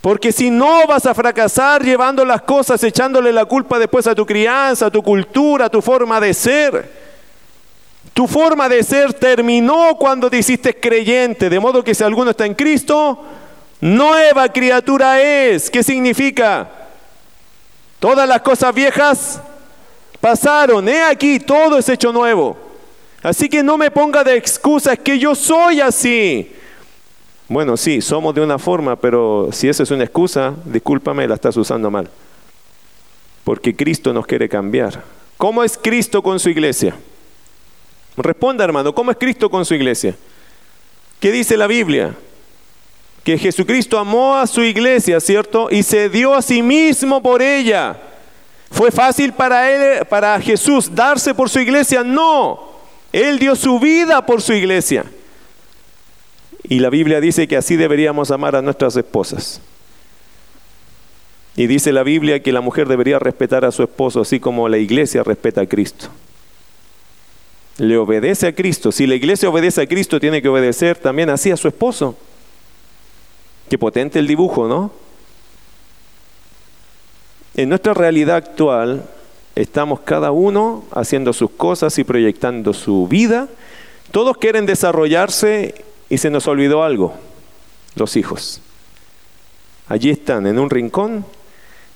Porque 0.03 0.33
si 0.33 0.51
no 0.51 0.87
vas 0.87 1.07
a 1.07 1.15
fracasar 1.15 1.83
llevando 1.83 2.27
las 2.27 2.43
cosas, 2.43 2.85
echándole 2.85 3.33
la 3.33 3.47
culpa 3.47 3.79
después 3.79 4.07
a 4.07 4.15
tu 4.15 4.27
crianza, 4.27 4.85
a 4.85 4.91
tu 4.91 5.03
cultura, 5.03 5.65
a 5.65 5.71
tu 5.71 5.81
forma 5.81 6.21
de 6.21 6.35
ser. 6.35 6.93
Tu 8.13 8.27
forma 8.27 8.69
de 8.69 8.83
ser 8.83 9.15
terminó 9.15 9.97
cuando 9.99 10.29
te 10.29 10.37
hiciste 10.37 10.79
creyente, 10.79 11.49
de 11.49 11.59
modo 11.59 11.83
que 11.83 11.95
si 11.95 12.05
alguno 12.05 12.33
está 12.33 12.45
en 12.45 12.55
Cristo, 12.55 13.19
nueva 13.81 14.51
criatura 14.51 15.23
es. 15.23 15.71
¿Qué 15.71 15.83
significa? 15.83 16.69
Todas 17.99 18.29
las 18.29 18.43
cosas 18.43 18.75
viejas 18.75 19.41
pasaron, 20.21 20.87
he 20.87 21.03
aquí, 21.03 21.41
todo 21.41 21.79
es 21.79 21.89
hecho 21.89 22.13
nuevo. 22.13 22.70
Así 23.23 23.49
que 23.49 23.63
no 23.63 23.77
me 23.77 23.91
ponga 23.91 24.25
de 24.25 24.37
excusa, 24.37 24.95
es 24.95 24.99
que 25.01 25.19
yo 25.19 25.35
soy 25.35 25.81
así. 25.81 26.51
Bueno, 27.49 27.77
sí, 27.77 28.01
somos 28.01 28.35
de 28.35 28.41
una 28.41 28.59
forma, 28.59 28.97
pero 28.97 29.49
si 29.53 29.69
esa 29.69 29.83
es 29.83 29.91
una 29.91 30.05
excusa, 30.05 30.55
discúlpame, 30.65 31.27
la 31.27 31.35
estás 31.35 31.57
usando 31.57 31.91
mal. 31.91 32.09
Porque 33.45 33.75
Cristo 33.75 34.13
nos 34.13 34.27
quiere 34.27 34.49
cambiar. 34.49 35.03
¿Cómo 35.37 35.65
es 35.65 35.77
Cristo 35.77 36.23
con 36.23 36.39
su 36.39 36.49
iglesia? 36.49 36.95
Responda, 38.17 38.65
hermano, 38.65 38.95
¿cómo 38.95 39.11
es 39.11 39.17
Cristo 39.17 39.51
con 39.51 39.65
su 39.65 39.75
iglesia? 39.75 40.17
¿Qué 41.19 41.33
dice 41.33 41.57
la 41.57 41.67
Biblia? 41.67 42.15
Que 43.25 43.37
Jesucristo 43.37 43.99
amó 43.99 44.37
a 44.37 44.47
su 44.47 44.63
iglesia, 44.63 45.21
¿cierto? 45.21 45.69
Y 45.71 45.83
se 45.83 46.09
dio 46.09 46.35
a 46.35 46.43
sí 46.43 46.63
mismo 46.63 47.21
por 47.21 47.43
ella. 47.43 48.01
¿Fue 48.71 48.91
fácil 48.91 49.33
para 49.33 49.71
él, 49.71 50.07
para 50.07 50.41
Jesús 50.41 50.95
darse 50.95 51.35
por 51.35 51.51
su 51.51 51.59
iglesia? 51.59 52.05
No. 52.05 52.70
Él 53.13 53.39
dio 53.39 53.57
su 53.57 53.81
vida 53.81 54.25
por 54.25 54.43
su 54.43 54.53
iglesia. 54.53 55.05
Y 56.65 56.79
la 56.79 56.91
Biblia 56.91 57.21
dice 57.21 57.49
que 57.49 57.57
así 57.57 57.77
deberíamos 57.77 58.31
amar 58.31 58.55
a 58.55 58.63
nuestras 58.63 58.97
esposas. 58.97 59.61
Y 61.57 61.67
dice 61.67 61.93
la 61.93 62.03
Biblia 62.03 62.43
que 62.43 62.53
la 62.53 62.61
mujer 62.61 62.89
debería 62.89 63.19
respetar 63.19 63.65
a 63.65 63.73
su 63.73 63.83
esposo 63.83 64.21
así 64.21 64.39
como 64.39 64.69
la 64.69 64.79
iglesia 64.79 65.23
respeta 65.23 65.63
a 65.63 65.67
Cristo. 65.67 66.09
Le 67.79 67.97
obedece 67.97 68.47
a 68.47 68.55
Cristo. 68.55 68.93
Si 68.93 69.07
la 69.07 69.15
iglesia 69.15 69.49
obedece 69.49 69.83
a 69.83 69.87
Cristo, 69.87 70.21
tiene 70.21 70.43
que 70.43 70.49
obedecer 70.49 70.99
también 70.99 71.31
así 71.31 71.51
a 71.51 71.57
su 71.57 71.67
esposo. 71.67 72.17
Qué 73.69 73.79
potente 73.79 74.19
el 74.19 74.27
dibujo, 74.27 74.69
¿no? 74.69 74.93
En 77.55 77.69
nuestra 77.69 77.95
realidad 77.95 78.37
actual, 78.37 79.09
Estamos 79.61 80.01
cada 80.01 80.31
uno 80.31 80.85
haciendo 80.91 81.35
sus 81.35 81.51
cosas 81.51 81.99
y 81.99 82.05
proyectando 82.05 82.73
su 82.73 83.07
vida. 83.07 83.47
Todos 84.11 84.39
quieren 84.39 84.65
desarrollarse 84.65 85.85
y 86.09 86.17
se 86.17 86.31
nos 86.31 86.49
olvidó 86.49 86.83
algo, 86.83 87.13
los 87.95 88.17
hijos. 88.17 88.63
Allí 89.87 90.09
están, 90.09 90.47
en 90.47 90.59
un 90.59 90.71
rincón, 90.71 91.27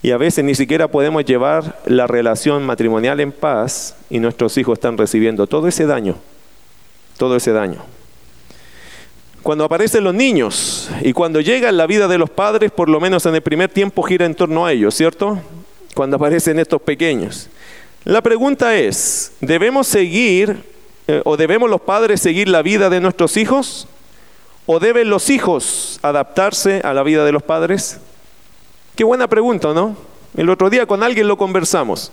y 0.03 0.11
a 0.11 0.19
veces 0.19 0.45
ni 0.45 0.55
siquiera 0.55 0.89
podemos 0.89 1.25
llevar 1.25 1.81
la 1.87 2.07
relación 2.07 2.67
matrimonial 2.67 3.19
en 3.21 3.33
paz 3.33 3.97
y 4.11 4.19
nuestros 4.19 4.59
hijos 4.59 4.75
están 4.75 4.99
recibiendo 4.99 5.47
todo 5.47 5.67
ese 5.67 5.87
daño, 5.87 6.17
todo 7.17 7.35
ese 7.35 7.53
daño. 7.53 7.83
Cuando 9.43 9.65
aparecen 9.65 10.05
los 10.05 10.13
niños 10.13 10.91
y 11.01 11.15
cuando 11.15 11.41
llega 11.41 11.73
la 11.73 11.87
vida 11.87 12.09
de 12.09 12.19
los 12.19 12.29
padres, 12.29 12.71
por 12.71 12.91
lo 12.91 13.01
menos 13.01 13.25
en 13.25 13.35
el 13.37 13.43
primer 13.43 13.71
tiempo 13.71 14.03
gira 14.03 14.27
en 14.27 14.35
torno 14.35 14.67
a 14.67 14.73
ellos, 14.73 14.95
¿cierto? 14.95 15.39
Cuando 15.95 16.17
aparecen 16.17 16.59
estos 16.59 16.83
pequeños. 16.83 17.49
La 18.05 18.21
pregunta 18.21 18.77
es, 18.77 19.33
¿debemos 19.41 19.87
seguir 19.87 20.63
eh, 21.07 21.23
o 21.25 21.37
debemos 21.37 21.71
los 21.71 21.81
padres 21.81 22.21
seguir 22.21 22.49
la 22.49 22.63
vida 22.63 22.91
de 22.91 23.01
nuestros 23.01 23.37
hijos? 23.37 23.87
¿O 24.67 24.79
deben 24.79 25.09
los 25.09 25.31
hijos 25.31 25.99
adaptarse 26.03 26.81
a 26.85 26.93
la 26.93 27.03
vida 27.03 27.25
de 27.25 27.33
los 27.33 27.43
padres? 27.43 27.99
Qué 28.97 29.05
buena 29.05 29.29
pregunta, 29.29 29.73
¿no? 29.73 29.97
El 30.37 30.51
otro 30.51 30.71
día 30.71 30.87
con 30.87 31.03
alguien 31.03 31.29
lo 31.29 31.37
conversamos. 31.37 32.13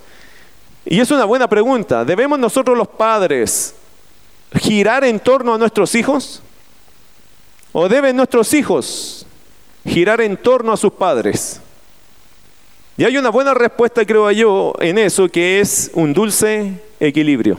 Y 0.86 1.00
es 1.00 1.12
una 1.12 1.26
buena 1.26 1.48
pregunta. 1.48 2.06
¿Debemos 2.06 2.40
nosotros 2.40 2.78
los 2.78 2.88
padres 2.88 3.76
girar 4.60 5.04
en 5.04 5.20
torno 5.20 5.54
a 5.54 5.58
nuestros 5.58 5.96
hijos? 5.96 6.42
¿O 7.72 7.88
deben 7.88 8.16
nuestros 8.16 8.54
hijos 8.54 9.26
girar 9.86 10.22
en 10.22 10.38
torno 10.38 10.74
a 10.74 10.78
sus 10.78 10.92
padres? 10.92 11.62
Y 13.02 13.04
hay 13.04 13.18
una 13.18 13.32
buena 13.32 13.56
respuesta, 13.56 14.06
creo 14.06 14.30
yo, 14.30 14.76
en 14.80 15.00
eso, 15.00 15.28
que 15.28 15.60
es 15.60 15.90
un 15.96 16.14
dulce 16.14 16.74
equilibrio. 17.00 17.58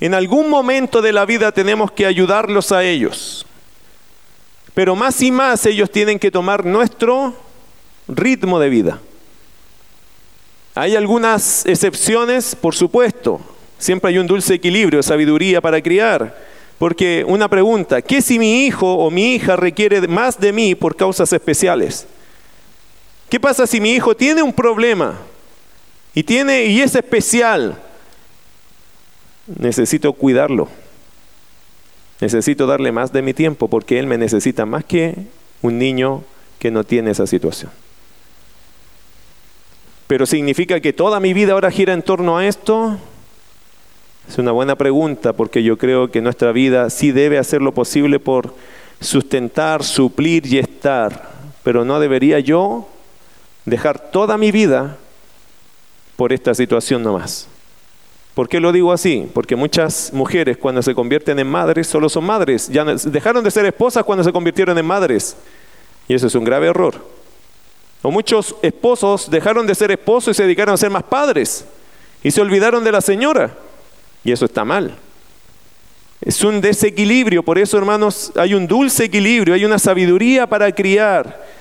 En 0.00 0.14
algún 0.14 0.48
momento 0.48 1.02
de 1.02 1.12
la 1.12 1.26
vida 1.26 1.52
tenemos 1.52 1.92
que 1.92 2.06
ayudarlos 2.06 2.72
a 2.72 2.82
ellos, 2.82 3.44
pero 4.72 4.96
más 4.96 5.20
y 5.20 5.30
más 5.30 5.66
ellos 5.66 5.90
tienen 5.90 6.18
que 6.18 6.30
tomar 6.30 6.64
nuestro 6.64 7.34
ritmo 8.08 8.58
de 8.58 8.70
vida. 8.70 9.00
Hay 10.74 10.96
algunas 10.96 11.66
excepciones, 11.66 12.56
por 12.56 12.74
supuesto. 12.74 13.38
Siempre 13.78 14.12
hay 14.12 14.16
un 14.16 14.26
dulce 14.26 14.54
equilibrio, 14.54 15.02
sabiduría 15.02 15.60
para 15.60 15.82
criar. 15.82 16.34
Porque 16.78 17.22
una 17.28 17.48
pregunta, 17.48 18.00
¿qué 18.00 18.22
si 18.22 18.38
mi 18.38 18.64
hijo 18.64 18.94
o 18.94 19.10
mi 19.10 19.34
hija 19.34 19.56
requiere 19.56 20.08
más 20.08 20.40
de 20.40 20.54
mí 20.54 20.74
por 20.74 20.96
causas 20.96 21.34
especiales? 21.34 22.06
¿Qué 23.34 23.40
pasa 23.40 23.66
si 23.66 23.80
mi 23.80 23.90
hijo 23.90 24.14
tiene 24.14 24.44
un 24.44 24.52
problema 24.52 25.18
y 26.14 26.22
tiene 26.22 26.66
y 26.66 26.80
es 26.80 26.94
especial? 26.94 27.76
Necesito 29.58 30.12
cuidarlo. 30.12 30.68
Necesito 32.20 32.64
darle 32.64 32.92
más 32.92 33.12
de 33.12 33.22
mi 33.22 33.34
tiempo 33.34 33.66
porque 33.66 33.98
él 33.98 34.06
me 34.06 34.18
necesita 34.18 34.66
más 34.66 34.84
que 34.84 35.16
un 35.62 35.80
niño 35.80 36.22
que 36.60 36.70
no 36.70 36.84
tiene 36.84 37.10
esa 37.10 37.26
situación. 37.26 37.72
Pero 40.06 40.26
significa 40.26 40.78
que 40.78 40.92
toda 40.92 41.18
mi 41.18 41.34
vida 41.34 41.54
ahora 41.54 41.72
gira 41.72 41.92
en 41.92 42.02
torno 42.02 42.38
a 42.38 42.46
esto? 42.46 43.00
Es 44.28 44.38
una 44.38 44.52
buena 44.52 44.76
pregunta 44.76 45.32
porque 45.32 45.64
yo 45.64 45.76
creo 45.76 46.08
que 46.12 46.20
nuestra 46.20 46.52
vida 46.52 46.88
sí 46.88 47.10
debe 47.10 47.38
hacer 47.38 47.62
lo 47.62 47.74
posible 47.74 48.20
por 48.20 48.54
sustentar, 49.00 49.82
suplir 49.82 50.46
y 50.46 50.58
estar. 50.58 51.30
Pero 51.64 51.84
no 51.84 51.98
debería 51.98 52.38
yo 52.38 52.90
dejar 53.64 53.98
toda 54.10 54.36
mi 54.36 54.50
vida 54.52 54.96
por 56.16 56.32
esta 56.32 56.54
situación 56.54 57.02
nomás. 57.02 57.48
¿Por 58.34 58.48
qué 58.48 58.58
lo 58.58 58.72
digo 58.72 58.92
así? 58.92 59.28
Porque 59.32 59.54
muchas 59.54 60.12
mujeres 60.12 60.56
cuando 60.56 60.82
se 60.82 60.94
convierten 60.94 61.38
en 61.38 61.46
madres 61.46 61.86
solo 61.86 62.08
son 62.08 62.24
madres. 62.24 62.68
Ya 62.68 62.84
dejaron 62.84 63.44
de 63.44 63.50
ser 63.50 63.64
esposas 63.64 64.02
cuando 64.02 64.24
se 64.24 64.32
convirtieron 64.32 64.76
en 64.76 64.84
madres. 64.84 65.36
Y 66.08 66.14
eso 66.14 66.26
es 66.26 66.34
un 66.34 66.44
grave 66.44 66.66
error. 66.66 66.94
O 68.02 68.10
muchos 68.10 68.56
esposos 68.60 69.30
dejaron 69.30 69.66
de 69.66 69.74
ser 69.74 69.92
esposos 69.92 70.32
y 70.32 70.34
se 70.34 70.42
dedicaron 70.42 70.74
a 70.74 70.76
ser 70.76 70.90
más 70.90 71.04
padres. 71.04 71.64
Y 72.24 72.30
se 72.32 72.40
olvidaron 72.40 72.82
de 72.82 72.92
la 72.92 73.00
señora. 73.00 73.54
Y 74.24 74.32
eso 74.32 74.46
está 74.46 74.64
mal. 74.64 74.96
Es 76.20 76.42
un 76.42 76.60
desequilibrio. 76.60 77.42
Por 77.42 77.58
eso, 77.58 77.78
hermanos, 77.78 78.32
hay 78.34 78.54
un 78.54 78.66
dulce 78.66 79.04
equilibrio, 79.04 79.54
hay 79.54 79.64
una 79.64 79.78
sabiduría 79.78 80.46
para 80.46 80.72
criar. 80.72 81.53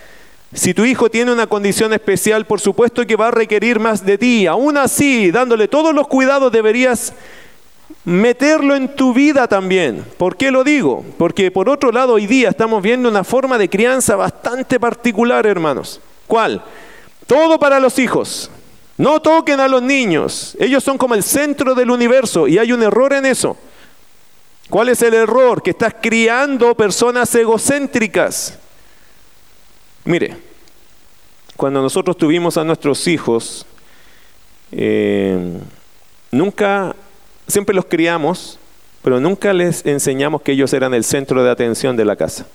Si 0.54 0.74
tu 0.74 0.86
hijo 0.86 1.10
tiene 1.10 1.32
una 1.32 1.48
condición 1.48 1.94
especial, 1.94 2.46
por 2.46 2.60
supuesto 2.60 3.06
que 3.08 3.16
va 3.16 3.30
a 3.30 3.32
requerir 3.32 3.80
más 3.80 4.06
de 4.06 4.18
ti. 4.20 4.46
Aún 4.46 4.78
así, 4.78 5.32
dándole 5.32 5.68
todos 5.68 5.96
los 5.96 6.08
cuidados, 6.08 6.52
deberías 6.52 7.14
meterlo 8.06 8.76
en 8.76 8.96
tu 8.96 9.14
vida 9.14 9.48
también. 9.48 10.06
¿Por 10.18 10.36
qué 10.36 10.52
lo 10.52 10.64
digo? 10.64 11.04
Porque 11.18 11.50
por 11.50 11.70
otro 11.70 11.92
lado 11.92 12.14
hoy 12.14 12.28
día 12.28 12.50
estamos 12.50 12.84
viendo 12.84 13.10
una 13.10 13.24
forma 13.24 13.58
de 13.58 13.70
crianza 13.70 14.16
bastante 14.16 14.80
particular, 14.80 15.48
hermanos. 15.48 16.00
¿Cuál? 16.28 16.64
Todo 17.26 17.58
para 17.58 17.80
los 17.80 17.98
hijos. 17.98 18.52
No 18.98 19.22
toquen 19.22 19.60
a 19.60 19.68
los 19.68 19.82
niños. 19.82 20.56
Ellos 20.60 20.84
son 20.84 21.00
como 21.00 21.16
el 21.16 21.24
centro 21.24 21.74
del 21.74 21.90
universo 21.90 22.48
y 22.48 22.60
hay 22.60 22.72
un 22.72 22.84
error 22.84 23.14
en 23.14 23.26
eso. 23.26 23.58
¿Cuál 24.70 24.90
es 24.90 25.02
el 25.02 25.16
error? 25.16 25.64
Que 25.64 25.72
estás 25.72 25.96
criando 26.00 26.76
personas 26.76 27.34
egocéntricas. 27.34 28.60
Mire, 30.06 30.36
cuando 31.56 31.82
nosotros 31.82 32.18
tuvimos 32.18 32.58
a 32.58 32.64
nuestros 32.64 33.08
hijos, 33.08 33.66
eh, 34.72 35.60
nunca, 36.32 36.96
siempre 37.48 37.76
los 37.76 37.86
criamos, 37.86 38.60
pero 39.02 39.20
nunca 39.20 39.54
les 39.54 39.86
enseñamos 39.86 40.42
que 40.42 40.54
ellos 40.54 40.74
eran 40.74 40.94
el 40.94 41.04
centro 41.04 41.44
de 41.44 41.52
atención 41.52 41.96
de 41.96 42.06
la 42.06 42.16
casa. 42.16 42.46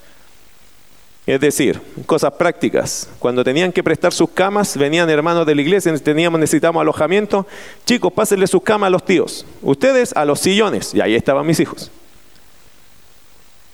Es 1.26 1.40
decir, 1.40 1.78
cosas 2.06 2.32
prácticas. 2.32 3.10
Cuando 3.18 3.44
tenían 3.44 3.70
que 3.70 3.82
prestar 3.82 4.14
sus 4.14 4.30
camas, 4.30 4.76
venían 4.78 5.10
hermanos 5.10 5.46
de 5.46 5.54
la 5.54 5.60
iglesia, 5.60 5.94
teníamos, 5.98 6.40
necesitábamos 6.40 6.80
alojamiento. 6.80 7.46
Chicos, 7.84 8.10
pásenle 8.14 8.46
sus 8.46 8.62
camas 8.62 8.86
a 8.86 8.90
los 8.90 9.04
tíos. 9.04 9.44
Ustedes 9.60 10.16
a 10.16 10.24
los 10.24 10.40
sillones. 10.40 10.94
Y 10.94 11.02
ahí 11.02 11.14
estaban 11.14 11.46
mis 11.46 11.60
hijos. 11.60 11.90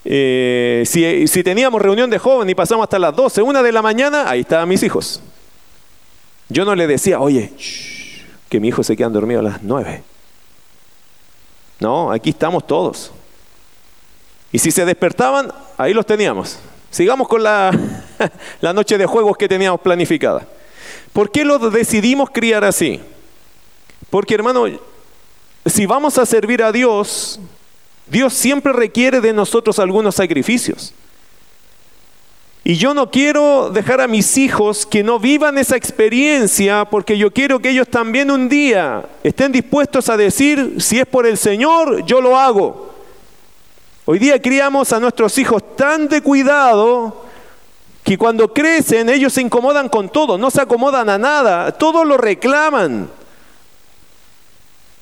Eh, 0.05 0.83
si, 0.87 1.43
teníamos 1.43 1.81
reunión 1.81 2.11
de 2.11 2.19
jóvenes 2.19 2.53
y 2.53 2.55
pasamos 2.55 2.85
hasta 2.85 2.99
las 2.99 3.17
12, 3.17 3.43
una 3.43 3.63
de 3.63 3.73
la 3.73 3.83
mañana, 3.83 4.29
ahí 4.29 4.41
estaban 4.41 4.69
mis 4.69 4.83
hijos. 4.83 5.23
Yo 6.49 6.65
no 6.65 6.75
le 6.75 6.87
decía, 6.87 7.21
oye, 7.21 7.53
que 8.49 8.61
mi 8.61 8.69
hijo 8.69 8.83
se 8.83 8.97
quedan 8.97 9.13
dormidos 9.13 9.41
a 9.47 9.51
las 9.51 9.63
9. 9.63 10.03
No, 11.81 12.13
aquí 12.13 12.31
estamos 12.31 12.67
todos. 12.67 13.13
Y 14.53 14.59
si 14.59 14.71
se 14.71 14.85
despertaban, 14.85 15.53
ahí 15.79 15.95
los 15.95 16.07
teníamos. 16.07 16.59
Sigamos 16.91 17.27
con 17.27 17.43
la, 17.43 17.73
la 18.61 18.73
noche 18.73 18.99
de 18.99 19.07
juegos 19.07 19.37
que 19.37 19.49
teníamos 19.49 19.81
planificada. 19.81 20.47
¿Por 21.13 21.31
qué 21.31 21.45
lo 21.45 21.59
decidimos 21.59 22.31
criar 22.31 22.65
así? 22.65 23.01
Porque 24.11 24.35
hermano, 24.35 24.67
si 25.67 25.87
vamos 25.87 26.19
a 26.19 26.27
servir 26.27 26.63
a 26.63 26.71
Dios, 26.71 27.41
Dios 28.07 28.35
siempre 28.35 28.73
requiere 28.73 29.21
de 29.21 29.33
nosotros 29.33 29.79
algunos 29.79 30.15
sacrificios. 30.15 30.95
Y 32.67 32.77
yo 32.77 32.95
no 32.95 33.11
quiero 33.11 33.69
dejar 33.69 34.01
a 34.01 34.09
mis 34.09 34.39
hijos 34.39 34.87
que 34.87 35.03
no 35.03 35.19
vivan 35.19 35.59
esa 35.59 35.77
experiencia 35.77 36.87
porque 36.87 37.19
yo 37.19 37.31
quiero 37.31 37.61
que 37.61 37.69
ellos 37.69 37.89
también 37.89 38.31
un 38.31 38.49
día 38.49 39.05
estén 39.23 39.53
dispuestos 39.53 40.09
a 40.09 40.17
decir, 40.17 40.77
si 40.79 40.99
es 40.99 41.07
por 41.07 41.27
el 41.27 41.37
Señor, 41.37 42.07
yo 42.07 42.23
lo 42.23 42.39
hago. 42.39 42.95
Hoy 44.07 44.19
día 44.19 44.41
criamos 44.41 44.95
a 44.95 45.01
nuestros 45.01 45.37
hijos 45.37 45.77
tan 45.77 46.09
de 46.09 46.23
cuidado 46.23 47.25
que 48.03 48.17
cuando 48.17 48.53
crecen 48.53 49.11
ellos 49.11 49.35
se 49.35 49.43
incomodan 49.43 49.91
con 49.91 50.09
todo, 50.09 50.39
no 50.39 50.51
se 50.51 50.63
acomodan 50.63 51.11
a 51.11 51.19
nada, 51.19 51.73
todo 51.73 52.03
lo 52.03 52.17
reclaman. 52.17 53.11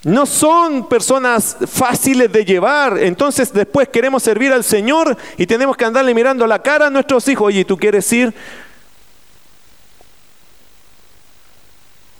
No 0.04 0.26
son 0.26 0.88
personas 0.88 1.56
fáciles 1.66 2.30
de 2.32 2.44
llevar. 2.44 2.98
Entonces 2.98 3.52
después 3.52 3.88
queremos 3.88 4.22
servir 4.22 4.52
al 4.52 4.64
Señor 4.64 5.16
y 5.36 5.46
tenemos 5.46 5.76
que 5.76 5.84
andarle 5.84 6.12
mirando 6.14 6.46
la 6.46 6.60
cara 6.60 6.88
a 6.88 6.90
nuestros 6.90 7.26
hijos. 7.28 7.46
Oye, 7.48 7.64
¿tú 7.64 7.76
quieres 7.76 8.12
ir? 8.12 8.34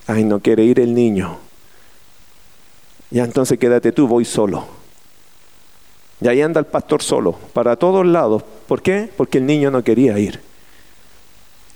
Ay, 0.07 0.23
no 0.23 0.39
quiere 0.39 0.63
ir 0.63 0.79
el 0.79 0.93
niño. 0.93 1.37
Ya 3.09 3.23
entonces 3.23 3.59
quédate 3.59 3.91
tú, 3.91 4.07
voy 4.07 4.25
solo. 4.25 4.65
Y 6.19 6.27
ahí 6.27 6.41
anda 6.41 6.59
el 6.59 6.65
pastor 6.65 7.03
solo, 7.03 7.33
para 7.53 7.75
todos 7.75 8.05
lados. 8.05 8.43
¿Por 8.67 8.81
qué? 8.81 9.09
Porque 9.15 9.39
el 9.39 9.45
niño 9.45 9.71
no 9.71 9.83
quería 9.83 10.17
ir. 10.17 10.39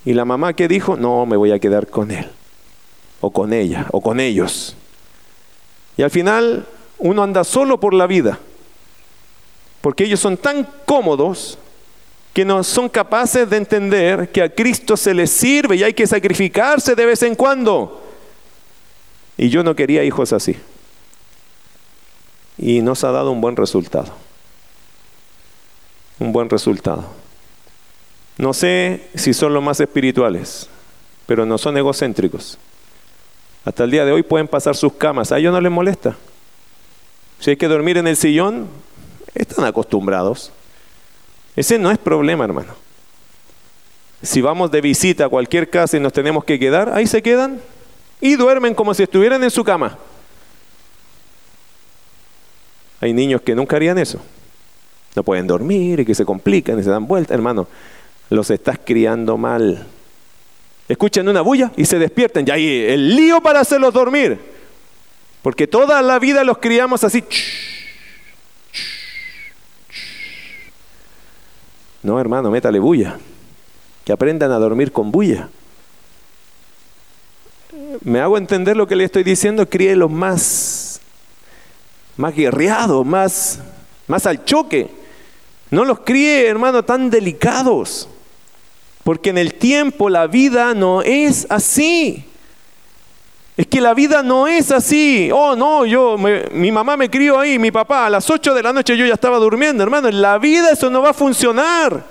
Y 0.05 0.14
la 0.14 0.24
mamá 0.24 0.53
que 0.53 0.70
dijo, 0.70 0.95
no, 0.95 1.26
me 1.26 1.36
voy 1.36 1.51
a 1.51 1.60
quedar 1.60 1.88
con 1.88 2.12
él, 2.12 2.30
o 3.20 3.30
con 3.32 3.51
ella, 3.51 3.88
o 3.91 3.99
con 3.99 4.22
ellos. 4.22 4.76
Y 5.98 6.04
al 6.04 6.12
final 6.12 6.66
uno 7.00 7.24
anda 7.24 7.43
solo 7.43 7.80
por 7.80 7.93
la 7.93 8.08
vida, 8.08 8.39
porque 9.82 10.04
ellos 10.06 10.20
son 10.20 10.38
tan 10.38 10.68
cómodos 10.86 11.58
que 12.34 12.45
no 12.45 12.64
son 12.64 12.88
capaces 12.88 13.50
de 13.50 13.58
entender 13.58 14.32
que 14.32 14.43
a 14.43 14.54
Cristo 14.54 14.95
se 14.95 15.14
les 15.14 15.32
sirve 15.32 15.76
y 15.76 15.84
hay 15.84 15.93
que 15.93 16.06
sacrificarse 16.06 16.93
de 16.93 17.06
vez 17.06 17.24
en 17.24 17.34
cuando. 17.34 18.04
Y 19.38 19.50
yo 19.50 19.64
no 19.64 19.76
quería 19.76 20.04
hijos 20.04 20.34
así. 20.34 20.56
Y 22.58 22.82
nos 22.82 23.04
ha 23.04 23.12
dado 23.12 23.32
un 23.32 23.41
buen 23.41 23.56
resultado. 23.56 24.14
Un 26.20 26.32
buen 26.32 26.50
resultado. 26.50 27.06
No 28.38 28.54
sé 28.54 29.10
si 29.16 29.34
son 29.34 29.54
los 29.54 29.64
más 29.64 29.80
espirituales, 29.80 30.70
pero 31.26 31.45
no 31.45 31.58
son 31.58 31.78
egocéntricos. 31.78 32.60
Hasta 33.68 33.84
el 33.84 33.91
día 33.91 34.05
de 34.05 34.13
hoy 34.13 34.24
pueden 34.24 34.47
pasar 34.47 34.78
sus 34.78 34.93
camas, 34.93 35.34
a 35.34 35.39
ellos 35.39 35.51
no 35.51 35.59
les 35.59 35.70
molesta. 35.70 36.15
Si 37.38 37.49
hay 37.49 37.57
que 37.57 37.68
dormir 37.68 37.97
en 37.97 38.07
el 38.07 38.15
sillón, 38.15 38.70
están 39.36 39.65
acostumbrados. 39.65 40.53
Ese 41.53 41.78
no 41.78 41.91
es 41.91 41.97
problema, 41.97 42.45
hermano. 42.45 42.76
Si 44.22 44.39
vamos 44.39 44.72
de 44.72 44.80
visita 44.80 45.26
a 45.26 45.30
cualquier 45.30 45.70
casa 45.70 45.97
y 45.97 45.99
nos 45.99 46.13
tenemos 46.13 46.45
que 46.45 46.57
quedar, 46.57 46.93
ahí 46.93 47.07
se 47.07 47.22
quedan 47.22 47.59
y 48.22 48.38
duermen 48.38 48.74
como 48.74 48.93
si 48.93 49.03
estuvieran 49.03 49.43
en 49.43 49.51
su 49.51 49.65
cama. 49.65 49.97
Hay 53.01 53.11
niños 53.11 53.41
que 53.41 53.53
nunca 53.53 53.76
harían 53.76 53.97
eso. 53.97 54.22
No 55.13 55.24
pueden 55.24 55.45
dormir 55.45 55.99
y 55.99 56.05
que 56.05 56.15
se 56.15 56.24
complican 56.24 56.80
y 56.80 56.84
se 56.84 56.89
dan 56.89 57.05
vueltas. 57.05 57.36
Hermano, 57.36 57.68
los 58.30 58.49
estás 58.49 58.80
criando 58.82 59.38
mal 59.38 59.86
escuchan 60.88 61.28
una 61.28 61.42
bulla 61.42 61.72
y 61.76 61.86
se 61.86 62.00
despiertan. 62.00 62.46
Y 62.48 62.52
ahí 62.52 62.86
el 62.88 63.16
lío 63.16 63.42
para 63.42 63.60
hacerlos 63.60 63.94
dormir. 63.94 64.40
Porque 65.42 65.68
toda 65.68 66.02
la 66.02 66.20
vida 66.20 66.44
los 66.44 66.58
criamos 66.58 67.04
así. 67.04 67.24
No, 72.04 72.20
hermano, 72.20 72.52
métale 72.52 72.80
bulla. 72.80 73.18
Que 74.06 74.14
aprendan 74.14 74.52
a 74.52 74.60
dormir 74.60 74.92
con 74.92 75.12
bulla. 75.12 75.50
¿Me 78.02 78.20
hago 78.20 78.38
entender 78.38 78.78
lo 78.78 78.88
que 78.88 78.96
le 78.96 79.04
estoy 79.04 79.24
diciendo? 79.24 79.68
los 79.72 80.12
más, 80.12 81.02
más 82.16 82.36
guerreados, 82.36 83.06
más, 83.06 83.60
más 84.08 84.26
al 84.26 84.46
choque. 84.46 84.90
No 85.70 85.84
los 85.84 86.00
críe, 86.00 86.48
hermano, 86.48 86.84
tan 86.84 87.10
delicados. 87.10 88.10
Porque 89.08 89.30
en 89.30 89.38
el 89.38 89.53
tiempo 89.53 90.10
la 90.10 90.28
vida 90.28 90.74
no 90.74 91.01
es 91.01 91.47
así. 91.49 92.26
Es 93.55 93.66
que 93.66 93.80
la 93.80 93.93
vida 93.93 94.22
no 94.22 94.49
es 94.49 94.70
así. 94.70 95.30
Oh, 95.34 95.55
no, 95.55 95.86
yo, 95.86 96.18
mi 96.18 96.74
mamá 96.74 96.97
me 96.97 97.10
crió 97.10 97.39
ahí, 97.39 97.58
mi 97.58 97.72
papá, 97.72 98.08
a 98.08 98.10
las 98.10 98.30
8 98.30 98.53
de 98.53 98.62
la 98.62 98.74
noche 98.74 98.97
yo 98.97 99.05
ya 99.05 99.14
estaba 99.14 99.38
durmiendo, 99.38 99.82
hermano. 99.82 100.10
En 100.10 100.22
la 100.22 100.38
vida 100.39 100.72
eso 100.72 100.89
no 100.89 101.01
va 101.01 101.12
a 101.12 101.14
funcionar. 101.14 102.03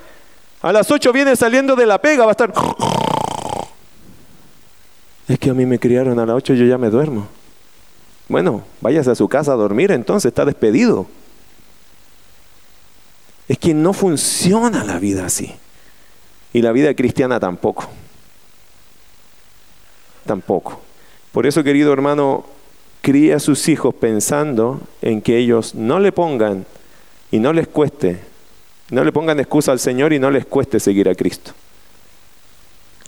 A 0.62 0.72
las 0.72 0.90
8 0.90 1.12
viene 1.12 1.36
saliendo 1.36 1.76
de 1.76 1.84
la 1.84 2.00
pega, 2.00 2.24
va 2.24 2.30
a 2.30 2.32
estar... 2.32 2.50
Es 5.28 5.38
que 5.38 5.50
a 5.50 5.52
mí 5.52 5.66
me 5.66 5.78
criaron 5.78 6.18
a 6.18 6.24
las 6.24 6.36
8 6.36 6.54
y 6.54 6.58
yo 6.60 6.64
ya 6.64 6.78
me 6.78 6.88
duermo. 6.88 7.28
Bueno, 8.26 8.62
váyase 8.80 9.10
a 9.10 9.14
su 9.14 9.28
casa 9.28 9.52
a 9.52 9.56
dormir 9.56 9.92
entonces, 9.92 10.30
está 10.30 10.46
despedido. 10.46 11.06
Es 13.48 13.58
que 13.58 13.74
no 13.74 13.92
funciona 13.92 14.82
la 14.82 14.98
vida 14.98 15.26
así. 15.26 15.54
Y 16.56 16.62
la 16.62 16.72
vida 16.72 16.94
cristiana 16.94 17.38
tampoco. 17.38 17.86
Tampoco. 20.24 20.80
Por 21.30 21.46
eso, 21.46 21.62
querido 21.62 21.92
hermano, 21.92 22.46
cría 23.02 23.36
a 23.36 23.40
sus 23.40 23.68
hijos 23.68 23.94
pensando 23.94 24.80
en 25.02 25.20
que 25.20 25.36
ellos 25.36 25.74
no 25.74 26.00
le 26.00 26.12
pongan 26.12 26.64
y 27.30 27.40
no 27.40 27.52
les 27.52 27.68
cueste, 27.68 28.20
no 28.88 29.04
le 29.04 29.12
pongan 29.12 29.38
excusa 29.38 29.70
al 29.70 29.80
Señor 29.80 30.14
y 30.14 30.18
no 30.18 30.30
les 30.30 30.46
cueste 30.46 30.80
seguir 30.80 31.10
a 31.10 31.14
Cristo. 31.14 31.52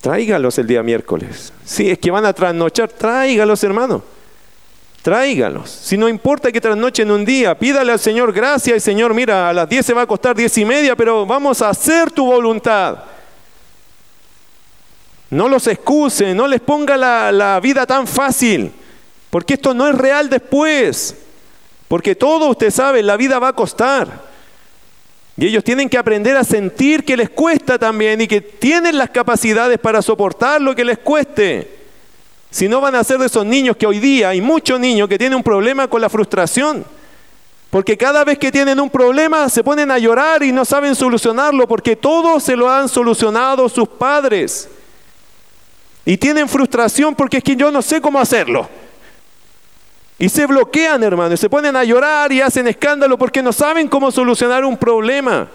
Tráigalos 0.03 0.59
el 0.59 0.67
día 0.67 0.83
miércoles. 0.83 1.51
Si 1.65 1.89
es 1.89 1.99
que 1.99 2.11
van 2.11 2.27
a 2.27 2.35
trasnochar, 2.35 2.91
tráigalos, 2.91 3.65
hermano. 3.65 4.03
Tráigalos. 5.01 5.71
Si 5.71 5.97
no 5.97 6.07
importa 6.07 6.53
que 6.53 6.61
trasnochen 6.61 7.11
un 7.11 7.25
día, 7.25 7.59
pídale 7.59 7.93
al 7.93 7.99
Señor 7.99 8.31
gracias 8.31 8.77
y 8.77 8.81
Señor, 8.81 9.15
mira, 9.15 9.49
a 9.49 9.55
las 9.55 9.67
10 9.67 9.87
se 9.87 9.95
va 9.95 10.03
a 10.03 10.07
costar 10.07 10.37
10 10.37 10.59
y 10.59 10.65
media, 10.67 10.95
pero 10.95 11.25
vamos 11.25 11.63
a 11.63 11.71
hacer 11.71 12.11
tu 12.11 12.27
voluntad. 12.27 13.17
No 15.31 15.49
los 15.49 15.67
excuse, 15.67 16.35
no 16.35 16.47
les 16.47 16.61
ponga 16.61 16.97
la, 16.97 17.61
vida 17.61 17.87
tan 17.87 18.07
fácil, 18.07 18.73
porque 19.31 19.55
esto 19.55 19.75
no 19.75 19.87
es 19.87 19.95
real 19.95 20.31
después. 20.31 21.15
Porque 21.87 22.15
todo 22.15 22.51
usted 22.51 22.71
sabe, 22.71 23.03
la 23.03 23.17
vida 23.17 23.39
va 23.39 23.49
a 23.49 23.53
costar. 23.55 24.29
Y 25.37 25.47
ellos 25.47 25.65
tienen 25.65 25.89
que 25.89 25.97
aprender 25.97 26.37
a 26.37 26.45
sentir 26.45 27.05
que 27.05 27.17
les 27.17 27.31
cuesta 27.31 27.79
también 27.79 28.21
y 28.21 28.29
que 28.29 28.41
tienen 28.41 28.99
las 28.99 29.11
capacidades 29.11 29.79
para 29.79 30.03
soportar 30.03 30.61
lo 30.61 30.75
que 30.75 30.85
les 30.85 30.99
cueste. 30.99 31.79
Si 32.51 32.69
no 32.69 32.81
van 32.81 32.95
a 32.95 33.05
ser 33.05 33.19
de 33.19 33.27
esos 33.27 33.47
niños 33.47 33.77
que 33.77 33.87
hoy 33.87 34.01
día 34.01 34.31
hay 34.31 34.41
muchos 34.41 34.81
niños 34.81 35.09
que 35.09 35.19
tienen 35.19 35.37
un 35.37 35.43
problema 35.43 35.89
con 35.89 36.01
la 36.01 36.11
frustración. 36.11 36.85
Porque 37.71 37.97
cada 37.97 38.25
vez 38.25 38.39
que 38.39 38.51
tienen 38.51 38.81
un 38.81 38.91
problema 38.91 39.49
se 39.49 39.63
ponen 39.63 39.91
a 39.91 39.99
llorar 39.99 40.43
y 40.43 40.53
no 40.53 40.65
saben 40.65 40.95
solucionarlo 40.95 41.69
porque 41.69 41.97
todo 41.97 42.41
se 42.41 42.57
lo 42.57 42.71
han 42.71 42.89
solucionado 42.89 43.69
sus 43.69 43.89
padres. 43.89 44.69
Y 46.09 46.17
tienen 46.17 46.49
frustración 46.49 47.15
porque 47.15 47.37
es 47.37 47.45
que 47.45 47.55
yo 47.55 47.71
no 47.71 47.83
sé 47.83 48.01
cómo 48.01 48.19
hacerlo. 48.19 48.67
Y 50.19 50.31
se 50.31 50.47
bloquean, 50.47 51.03
hermano, 51.03 51.35
y 51.35 51.37
se 51.37 51.51
ponen 51.51 51.77
a 51.77 51.85
llorar 51.85 52.33
y 52.33 52.41
hacen 52.41 52.67
escándalo 52.67 53.19
porque 53.19 53.43
no 53.43 53.53
saben 53.53 53.89
cómo 53.89 54.11
solucionar 54.11 54.65
un 54.65 54.79
problema. 54.79 55.51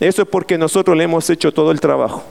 Eso 0.00 0.22
es 0.22 0.28
porque 0.28 0.58
nosotros 0.58 0.96
le 0.96 1.04
hemos 1.04 1.30
hecho 1.30 1.54
todo 1.54 1.70
el 1.70 1.80
trabajo. 1.80 2.24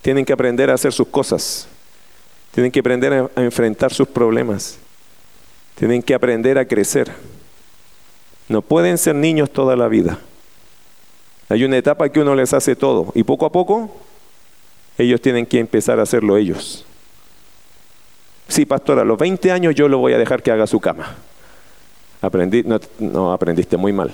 Tienen 0.00 0.24
que 0.24 0.32
aprender 0.32 0.70
a 0.70 0.74
hacer 0.74 0.92
sus 0.92 1.08
cosas. 1.08 1.66
Tienen 2.52 2.70
que 2.70 2.78
aprender 2.78 3.12
a, 3.34 3.42
enfrentar 3.42 3.92
sus 3.92 4.06
problemas. 4.06 4.78
Tienen 5.74 6.04
que 6.04 6.14
aprender 6.14 6.56
a 6.56 6.66
crecer. 6.66 7.12
No 8.46 8.62
pueden 8.62 8.96
ser 8.96 9.16
niños 9.16 9.50
toda 9.50 9.74
la 9.74 9.88
vida. 9.88 10.20
Hay 11.50 11.64
una 11.64 11.76
etapa 11.76 12.08
que 12.08 12.20
uno 12.20 12.34
les 12.34 12.54
hace 12.54 12.76
todo 12.76 13.12
y 13.14 13.24
poco 13.24 13.44
a 13.44 13.50
poco 13.50 13.90
ellos 14.96 15.20
tienen 15.20 15.44
que 15.44 15.58
empezar 15.58 15.98
a 15.98 16.04
hacerlo 16.04 16.36
ellos. 16.36 16.86
Sí, 18.46 18.64
pastor, 18.64 19.00
a 19.00 19.04
los 19.04 19.18
20 19.18 19.50
años 19.50 19.74
yo 19.74 19.88
lo 19.88 19.98
voy 19.98 20.12
a 20.12 20.18
dejar 20.18 20.42
que 20.42 20.52
haga 20.52 20.66
su 20.66 20.78
cama. 20.80 21.16
Aprendí, 22.22 22.62
no, 22.62 22.78
no 23.00 23.32
aprendiste 23.32 23.76
muy 23.76 23.92
mal. 23.92 24.12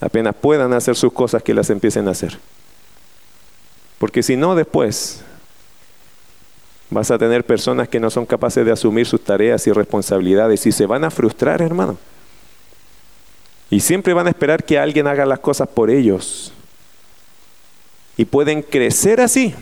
Apenas 0.00 0.34
puedan 0.34 0.72
hacer 0.72 0.94
sus 0.94 1.12
cosas 1.12 1.42
que 1.42 1.52
las 1.54 1.68
empiecen 1.68 2.06
a 2.06 2.12
hacer. 2.12 2.38
Porque 3.98 4.22
si 4.22 4.36
no, 4.36 4.54
después 4.54 5.22
vas 6.90 7.10
a 7.10 7.18
tener 7.18 7.44
personas 7.44 7.88
que 7.88 7.98
no 7.98 8.10
son 8.10 8.26
capaces 8.26 8.64
de 8.64 8.70
asumir 8.70 9.06
sus 9.06 9.22
tareas 9.22 9.66
y 9.66 9.72
responsabilidades 9.72 10.64
y 10.66 10.72
se 10.72 10.86
van 10.86 11.02
a 11.04 11.10
frustrar, 11.10 11.60
hermano. 11.60 11.98
Y 13.72 13.80
siempre 13.80 14.12
van 14.12 14.26
a 14.26 14.28
esperar 14.28 14.64
que 14.64 14.78
alguien 14.78 15.06
haga 15.06 15.24
las 15.24 15.38
cosas 15.38 15.66
por 15.66 15.88
ellos. 15.88 16.52
Y 18.18 18.26
pueden 18.26 18.60
crecer 18.60 19.18
así. 19.18 19.54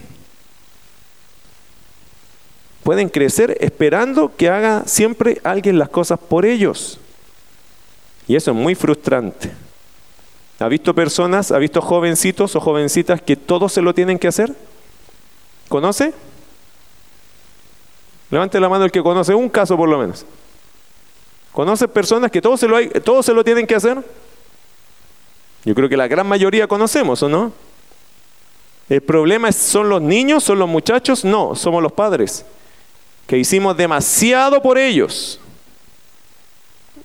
Pueden 2.83 3.09
crecer 3.09 3.57
esperando 3.61 4.33
que 4.37 4.49
haga 4.49 4.83
siempre 4.85 5.41
alguien 5.45 5.79
las 5.79 5.91
cosas 5.91 6.19
por 6.19 6.45
ellos. 6.45 6.99
Y 8.27 8.35
eso 8.35 8.51
es 8.51 8.57
muy 8.57 8.75
frustrante. 8.75 9.53
¿Ha 10.59 10.67
visto 10.67 10.93
personas, 10.93 11.53
ha 11.53 11.59
visto 11.59 11.81
jovencitos 11.81 12.57
o 12.57 12.61
jovencitas 12.61 13.23
que 13.23 13.37
todos 13.37 13.73
se 13.73 13.81
lo 13.81 13.95
tienen 13.95 14.19
que 14.19 14.27
hacer? 14.27 14.53
¿Conoce? 15.69 16.13
Levante 18.29 18.59
la 18.59 18.69
mano 18.69 18.87
el 18.87 18.91
que 18.91 19.05
conoce 19.05 19.37
un 19.37 19.49
caso 19.49 19.77
por 19.77 19.89
lo 19.89 19.99
menos. 19.99 20.27
¿Conoce 21.53 21.89
personas 21.89 22.31
que 22.31 22.41
todos 22.41 22.61
se, 22.61 22.69
lo 22.69 22.77
hay, 22.77 22.91
se 23.23 23.35
lo 23.35 23.45
tienen 23.45 23.67
que 23.67 23.75
hacer? 23.75 23.99
Yo 25.65 25.75
creo 25.75 25.89
que 25.89 25.97
la 25.97 26.09
gran 26.09 26.27
mayoría 26.27 26.67
conocemos, 26.67 27.23
¿o 27.23 27.29
no? 27.29 27.53
El 28.89 29.03
problema 29.03 29.49
es, 29.49 29.57
¿son 29.57 29.89
los 29.89 30.01
niños, 30.01 30.45
son 30.45 30.59
los 30.59 30.69
muchachos? 30.69 31.25
No, 31.25 31.55
somos 31.55 31.83
los 31.83 31.93
padres, 31.93 32.45
que 33.27 33.39
hicimos 33.39 33.77
demasiado 33.77 34.63
por 34.63 34.79
ellos 34.79 35.41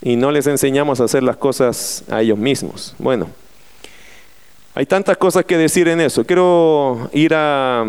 y 0.01 0.15
no 0.15 0.31
les 0.31 0.47
enseñamos 0.47 1.01
a 1.01 1.05
hacer 1.05 1.23
las 1.23 1.37
cosas 1.37 2.03
a 2.09 2.21
ellos 2.21 2.37
mismos. 2.37 2.95
Bueno, 2.99 3.27
hay 4.75 4.85
tantas 4.85 5.17
cosas 5.17 5.45
que 5.45 5.57
decir 5.57 5.87
en 5.87 6.01
eso. 6.01 6.23
Quiero 6.25 7.09
ir 7.11 7.33
a 7.33 7.85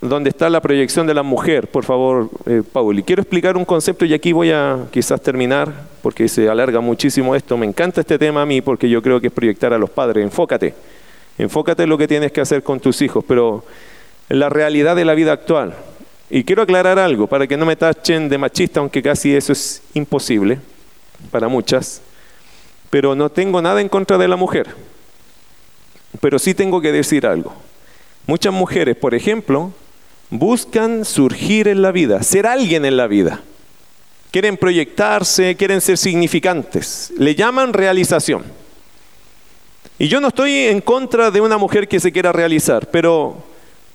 donde 0.00 0.30
está 0.30 0.48
la 0.48 0.62
proyección 0.62 1.06
de 1.06 1.12
la 1.12 1.22
mujer, 1.22 1.68
por 1.68 1.84
favor, 1.84 2.30
eh, 2.46 2.62
Paul. 2.72 2.98
Y 2.98 3.02
quiero 3.02 3.20
explicar 3.20 3.56
un 3.56 3.66
concepto 3.66 4.06
y 4.06 4.14
aquí 4.14 4.32
voy 4.32 4.50
a 4.50 4.86
quizás 4.90 5.20
terminar, 5.20 5.70
porque 6.00 6.26
se 6.28 6.48
alarga 6.48 6.80
muchísimo 6.80 7.36
esto. 7.36 7.56
Me 7.58 7.66
encanta 7.66 8.00
este 8.00 8.18
tema 8.18 8.42
a 8.42 8.46
mí 8.46 8.62
porque 8.62 8.88
yo 8.88 9.02
creo 9.02 9.20
que 9.20 9.26
es 9.26 9.32
proyectar 9.32 9.74
a 9.74 9.78
los 9.78 9.90
padres. 9.90 10.24
Enfócate, 10.24 10.74
enfócate 11.36 11.82
en 11.82 11.90
lo 11.90 11.98
que 11.98 12.08
tienes 12.08 12.32
que 12.32 12.40
hacer 12.40 12.62
con 12.62 12.80
tus 12.80 13.02
hijos, 13.02 13.24
pero 13.28 13.64
la 14.30 14.48
realidad 14.48 14.96
de 14.96 15.04
la 15.04 15.14
vida 15.14 15.32
actual. 15.32 15.74
Y 16.30 16.44
quiero 16.44 16.62
aclarar 16.62 16.98
algo 16.98 17.26
para 17.26 17.46
que 17.46 17.56
no 17.56 17.66
me 17.66 17.76
tachen 17.76 18.28
de 18.28 18.38
machista, 18.38 18.80
aunque 18.80 19.02
casi 19.02 19.34
eso 19.34 19.52
es 19.52 19.82
imposible 19.92 20.60
para 21.30 21.48
muchas, 21.48 22.00
pero 22.88 23.14
no 23.14 23.28
tengo 23.28 23.60
nada 23.60 23.80
en 23.80 23.88
contra 23.88 24.16
de 24.16 24.28
la 24.28 24.36
mujer. 24.36 24.68
Pero 26.20 26.38
sí 26.38 26.54
tengo 26.54 26.80
que 26.80 26.92
decir 26.92 27.26
algo. 27.26 27.52
Muchas 28.26 28.52
mujeres, 28.52 28.96
por 28.96 29.14
ejemplo, 29.14 29.72
buscan 30.30 31.04
surgir 31.04 31.68
en 31.68 31.82
la 31.82 31.92
vida, 31.92 32.22
ser 32.22 32.46
alguien 32.46 32.84
en 32.84 32.96
la 32.96 33.06
vida. 33.06 33.40
Quieren 34.30 34.56
proyectarse, 34.56 35.56
quieren 35.56 35.80
ser 35.80 35.98
significantes. 35.98 37.12
Le 37.18 37.34
llaman 37.34 37.72
realización. 37.72 38.44
Y 39.98 40.06
yo 40.08 40.20
no 40.20 40.28
estoy 40.28 40.56
en 40.56 40.80
contra 40.80 41.30
de 41.30 41.40
una 41.40 41.58
mujer 41.58 41.88
que 41.88 42.00
se 42.00 42.12
quiera 42.12 42.32
realizar, 42.32 42.88
pero 42.90 43.42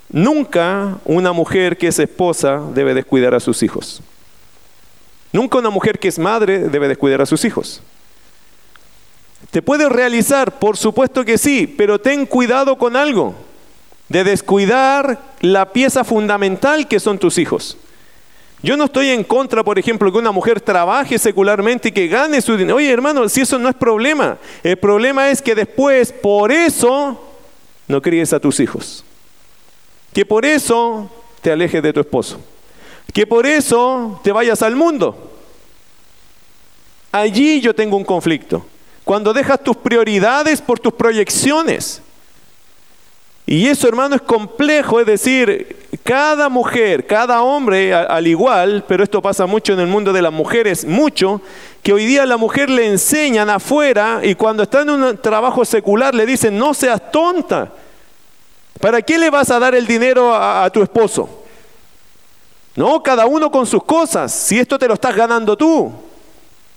nunca 0.09 0.97
una 1.05 1.31
mujer 1.31 1.77
que 1.77 1.87
es 1.87 1.99
esposa 1.99 2.61
debe 2.73 2.93
descuidar 2.93 3.33
a 3.33 3.39
sus 3.39 3.63
hijos. 3.63 4.01
Nunca 5.31 5.57
una 5.57 5.69
mujer 5.69 5.99
que 5.99 6.09
es 6.09 6.19
madre 6.19 6.59
debe 6.69 6.89
descuidar 6.89 7.21
a 7.21 7.25
sus 7.25 7.45
hijos. 7.45 7.81
¿Te 9.51 9.61
puedes 9.61 9.89
realizar? 9.89 10.59
Por 10.59 10.75
supuesto 10.75 11.23
que 11.23 11.37
sí, 11.37 11.65
pero 11.65 11.99
ten 11.99 12.25
cuidado 12.25 12.77
con 12.77 12.95
algo 12.95 13.35
de 14.09 14.23
descuidar 14.23 15.19
la 15.41 15.71
pieza 15.71 16.03
fundamental 16.03 16.87
que 16.87 16.99
son 16.99 17.17
tus 17.17 17.37
hijos. 17.37 17.77
Yo 18.61 18.77
no 18.77 18.85
estoy 18.85 19.09
en 19.09 19.23
contra, 19.23 19.63
por 19.63 19.77
ejemplo, 19.77 20.11
que 20.11 20.17
una 20.17 20.31
mujer 20.31 20.59
trabaje 20.59 21.19
secularmente 21.19 21.89
y 21.89 21.91
que 21.91 22.07
gane 22.07 22.41
su 22.41 22.57
dinero. 22.57 22.77
Oye, 22.77 22.91
hermano, 22.91 23.29
si 23.29 23.41
eso 23.41 23.59
no 23.59 23.69
es 23.69 23.75
problema. 23.75 24.37
El 24.63 24.77
problema 24.77 25.29
es 25.29 25.41
que 25.41 25.53
después, 25.53 26.11
por 26.11 26.51
eso, 26.51 27.21
no 27.87 28.01
críes 28.01 28.33
a 28.33 28.39
tus 28.39 28.59
hijos. 28.59 29.03
Que 30.13 30.25
por 30.25 30.45
eso 30.45 31.11
te 31.41 31.51
alejes 31.51 31.83
de 31.83 31.93
tu 31.93 31.99
esposo. 31.99 32.39
Que 33.13 33.27
por 33.27 33.45
eso 33.45 34.19
te 34.23 34.31
vayas 34.31 34.61
al 34.63 34.75
mundo. 34.75 35.31
Allí 37.11 37.61
yo 37.61 37.75
tengo 37.75 37.97
un 37.97 38.03
conflicto. 38.03 38.65
Cuando 39.03 39.31
dejas 39.31 39.63
tus 39.63 39.77
prioridades 39.77 40.61
por 40.61 40.79
tus 40.79 40.93
proyecciones. 40.93 42.01
Y 43.47 43.67
eso, 43.67 43.87
hermano, 43.87 44.15
es 44.15 44.23
complejo, 44.23 44.99
es 44.99 45.05
decir, 45.05 45.87
cada 46.03 46.49
mujer, 46.49 47.05
cada 47.05 47.43
hombre 47.43 47.93
al 47.93 48.25
igual, 48.25 48.83
pero 48.87 49.03
esto 49.03 49.21
pasa 49.21 49.45
mucho 49.45 49.73
en 49.73 49.79
el 49.79 49.87
mundo 49.87 50.11
de 50.11 50.21
las 50.23 50.33
mujeres, 50.33 50.83
mucho, 50.83 51.41
que 51.83 51.93
hoy 51.93 52.05
día 52.05 52.23
a 52.23 52.25
la 52.25 52.37
mujer 52.37 52.71
le 52.71 52.87
enseñan 52.87 53.51
afuera 53.51 54.21
y 54.23 54.33
cuando 54.33 54.63
está 54.63 54.81
en 54.81 54.89
un 54.89 55.17
trabajo 55.19 55.63
secular 55.63 56.15
le 56.15 56.25
dicen, 56.25 56.57
no 56.57 56.73
seas 56.73 57.11
tonta. 57.11 57.71
¿Para 58.79 59.01
qué 59.03 59.17
le 59.19 59.29
vas 59.29 59.51
a 59.51 59.59
dar 59.59 59.75
el 59.75 59.85
dinero 59.85 60.33
a, 60.33 60.65
a 60.65 60.69
tu 60.71 60.81
esposo? 60.81 61.43
No, 62.75 63.01
cada 63.03 63.27
uno 63.27 63.51
con 63.51 63.67
sus 63.67 63.83
cosas, 63.83 64.33
si 64.33 64.57
esto 64.57 64.79
te 64.79 64.87
lo 64.87 64.95
estás 64.95 65.15
ganando 65.15 65.55
tú. 65.55 65.91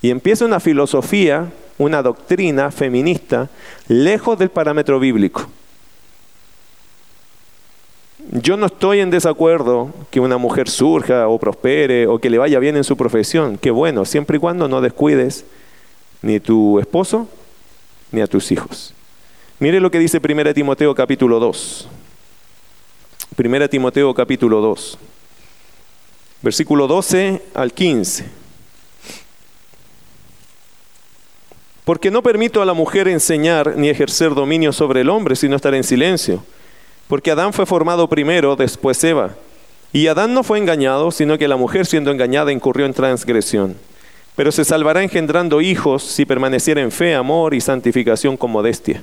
Y 0.02 0.10
empieza 0.10 0.44
una 0.44 0.60
filosofía, 0.60 1.50
una 1.78 2.02
doctrina 2.02 2.70
feminista, 2.70 3.48
lejos 3.88 4.38
del 4.38 4.50
parámetro 4.50 5.00
bíblico. 5.00 5.48
Yo 8.30 8.58
no 8.58 8.66
estoy 8.66 9.00
en 9.00 9.10
desacuerdo 9.10 9.90
que 10.10 10.20
una 10.20 10.36
mujer 10.36 10.68
surja 10.68 11.28
o 11.28 11.38
prospere 11.38 12.06
o 12.06 12.18
que 12.18 12.28
le 12.28 12.36
vaya 12.36 12.58
bien 12.58 12.76
en 12.76 12.84
su 12.84 12.94
profesión. 12.94 13.56
Qué 13.56 13.70
bueno, 13.70 14.04
siempre 14.04 14.36
y 14.36 14.40
cuando 14.40 14.68
no 14.68 14.82
descuides 14.82 15.46
ni 16.20 16.38
tu 16.38 16.78
esposo 16.78 17.26
ni 18.12 18.20
a 18.20 18.26
tus 18.26 18.52
hijos. 18.52 18.92
Mire 19.58 19.80
lo 19.80 19.90
que 19.90 19.98
dice 19.98 20.20
1 20.22 20.52
Timoteo 20.52 20.94
capítulo 20.94 21.40
2. 21.40 21.88
1 23.38 23.68
Timoteo 23.70 24.12
capítulo 24.12 24.60
2. 24.60 24.98
Versículo 26.42 26.86
12 26.86 27.42
al 27.54 27.72
15. 27.72 28.26
Porque 31.86 32.10
no 32.10 32.22
permito 32.22 32.60
a 32.60 32.66
la 32.66 32.74
mujer 32.74 33.08
enseñar 33.08 33.74
ni 33.78 33.88
ejercer 33.88 34.34
dominio 34.34 34.74
sobre 34.74 35.00
el 35.00 35.08
hombre, 35.08 35.34
sino 35.34 35.56
estar 35.56 35.74
en 35.74 35.82
silencio 35.82 36.44
porque 37.08 37.30
Adán 37.30 37.52
fue 37.52 37.66
formado 37.66 38.08
primero, 38.08 38.54
después 38.54 39.02
Eva. 39.02 39.34
Y 39.92 40.06
Adán 40.06 40.34
no 40.34 40.42
fue 40.42 40.58
engañado, 40.58 41.10
sino 41.10 41.38
que 41.38 41.48
la 41.48 41.56
mujer 41.56 41.86
siendo 41.86 42.10
engañada 42.10 42.52
incurrió 42.52 42.84
en 42.86 42.92
transgresión. 42.92 43.76
Pero 44.36 44.52
se 44.52 44.64
salvará 44.64 45.02
engendrando 45.02 45.60
hijos 45.60 46.02
si 46.02 46.26
permaneciera 46.26 46.82
en 46.82 46.92
fe, 46.92 47.14
amor 47.14 47.54
y 47.54 47.60
santificación 47.60 48.36
con 48.36 48.50
modestia. 48.50 49.02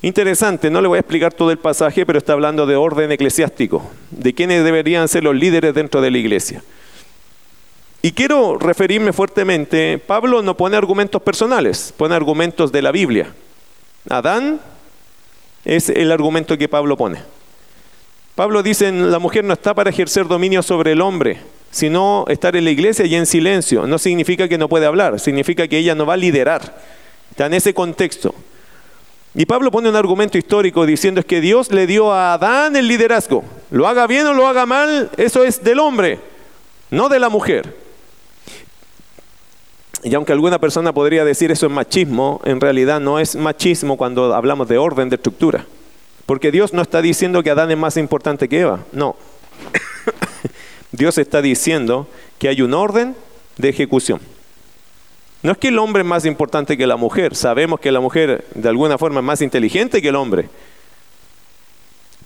Interesante, 0.00 0.68
no 0.68 0.80
le 0.80 0.88
voy 0.88 0.96
a 0.96 1.00
explicar 1.00 1.32
todo 1.32 1.52
el 1.52 1.58
pasaje, 1.58 2.04
pero 2.04 2.18
está 2.18 2.32
hablando 2.32 2.66
de 2.66 2.74
orden 2.74 3.12
eclesiástico, 3.12 3.88
de 4.10 4.34
quiénes 4.34 4.64
deberían 4.64 5.06
ser 5.06 5.22
los 5.22 5.36
líderes 5.36 5.74
dentro 5.74 6.00
de 6.00 6.10
la 6.10 6.18
iglesia. 6.18 6.64
Y 8.00 8.10
quiero 8.10 8.58
referirme 8.58 9.12
fuertemente, 9.12 9.98
Pablo 9.98 10.42
no 10.42 10.56
pone 10.56 10.76
argumentos 10.76 11.22
personales, 11.22 11.94
pone 11.96 12.16
argumentos 12.16 12.72
de 12.72 12.82
la 12.82 12.90
Biblia. 12.90 13.32
Adán 14.08 14.60
es 15.64 15.88
el 15.88 16.10
argumento 16.12 16.58
que 16.58 16.68
Pablo 16.68 16.96
pone. 16.96 17.20
Pablo 18.34 18.62
dice, 18.62 18.90
la 18.90 19.18
mujer 19.18 19.44
no 19.44 19.52
está 19.52 19.74
para 19.74 19.90
ejercer 19.90 20.26
dominio 20.26 20.62
sobre 20.62 20.92
el 20.92 21.00
hombre, 21.00 21.38
sino 21.70 22.24
estar 22.28 22.56
en 22.56 22.64
la 22.64 22.70
iglesia 22.70 23.04
y 23.04 23.14
en 23.14 23.26
silencio. 23.26 23.86
No 23.86 23.98
significa 23.98 24.48
que 24.48 24.58
no 24.58 24.68
puede 24.68 24.86
hablar, 24.86 25.20
significa 25.20 25.68
que 25.68 25.78
ella 25.78 25.94
no 25.94 26.06
va 26.06 26.14
a 26.14 26.16
liderar. 26.16 26.80
Está 27.30 27.46
en 27.46 27.54
ese 27.54 27.74
contexto. 27.74 28.34
Y 29.34 29.46
Pablo 29.46 29.70
pone 29.70 29.88
un 29.88 29.96
argumento 29.96 30.36
histórico 30.36 30.84
diciendo 30.84 31.20
es 31.20 31.26
que 31.26 31.40
Dios 31.40 31.72
le 31.72 31.86
dio 31.86 32.12
a 32.12 32.34
Adán 32.34 32.76
el 32.76 32.88
liderazgo. 32.88 33.44
Lo 33.70 33.86
haga 33.88 34.06
bien 34.06 34.26
o 34.26 34.34
lo 34.34 34.46
haga 34.46 34.66
mal, 34.66 35.10
eso 35.16 35.44
es 35.44 35.62
del 35.64 35.78
hombre, 35.78 36.18
no 36.90 37.08
de 37.08 37.18
la 37.18 37.30
mujer. 37.30 37.81
Y 40.02 40.14
aunque 40.14 40.32
alguna 40.32 40.58
persona 40.58 40.92
podría 40.92 41.24
decir 41.24 41.52
eso 41.52 41.66
es 41.66 41.72
machismo, 41.72 42.40
en 42.44 42.60
realidad 42.60 43.00
no 43.00 43.20
es 43.20 43.36
machismo 43.36 43.96
cuando 43.96 44.34
hablamos 44.34 44.68
de 44.68 44.78
orden, 44.78 45.08
de 45.08 45.16
estructura. 45.16 45.64
Porque 46.26 46.50
Dios 46.50 46.72
no 46.72 46.82
está 46.82 47.02
diciendo 47.02 47.42
que 47.42 47.50
Adán 47.50 47.70
es 47.70 47.78
más 47.78 47.96
importante 47.96 48.48
que 48.48 48.60
Eva, 48.60 48.80
no. 48.92 49.16
Dios 50.92 51.18
está 51.18 51.40
diciendo 51.40 52.08
que 52.38 52.48
hay 52.48 52.62
un 52.62 52.74
orden 52.74 53.14
de 53.58 53.68
ejecución. 53.68 54.20
No 55.42 55.52
es 55.52 55.58
que 55.58 55.68
el 55.68 55.78
hombre 55.78 56.02
es 56.02 56.08
más 56.08 56.24
importante 56.24 56.76
que 56.76 56.86
la 56.86 56.96
mujer, 56.96 57.34
sabemos 57.34 57.80
que 57.80 57.90
la 57.90 58.00
mujer 58.00 58.44
de 58.54 58.68
alguna 58.68 58.98
forma 58.98 59.20
es 59.20 59.26
más 59.26 59.42
inteligente 59.42 60.00
que 60.00 60.08
el 60.08 60.16
hombre, 60.16 60.48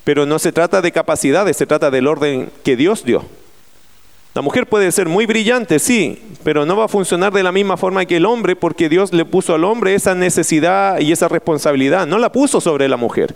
pero 0.04 0.26
no 0.26 0.38
se 0.38 0.52
trata 0.52 0.82
de 0.82 0.92
capacidades, 0.92 1.56
se 1.56 1.66
trata 1.66 1.90
del 1.90 2.06
orden 2.06 2.50
que 2.62 2.76
Dios 2.76 3.04
dio. 3.04 3.24
La 4.36 4.42
mujer 4.42 4.66
puede 4.66 4.92
ser 4.92 5.08
muy 5.08 5.24
brillante, 5.24 5.78
sí, 5.78 6.22
pero 6.44 6.66
no 6.66 6.76
va 6.76 6.84
a 6.84 6.88
funcionar 6.88 7.32
de 7.32 7.42
la 7.42 7.52
misma 7.52 7.78
forma 7.78 8.04
que 8.04 8.18
el 8.18 8.26
hombre 8.26 8.54
porque 8.54 8.90
Dios 8.90 9.14
le 9.14 9.24
puso 9.24 9.54
al 9.54 9.64
hombre 9.64 9.94
esa 9.94 10.14
necesidad 10.14 11.00
y 11.00 11.10
esa 11.10 11.26
responsabilidad, 11.26 12.06
no 12.06 12.18
la 12.18 12.30
puso 12.30 12.60
sobre 12.60 12.86
la 12.86 12.98
mujer. 12.98 13.34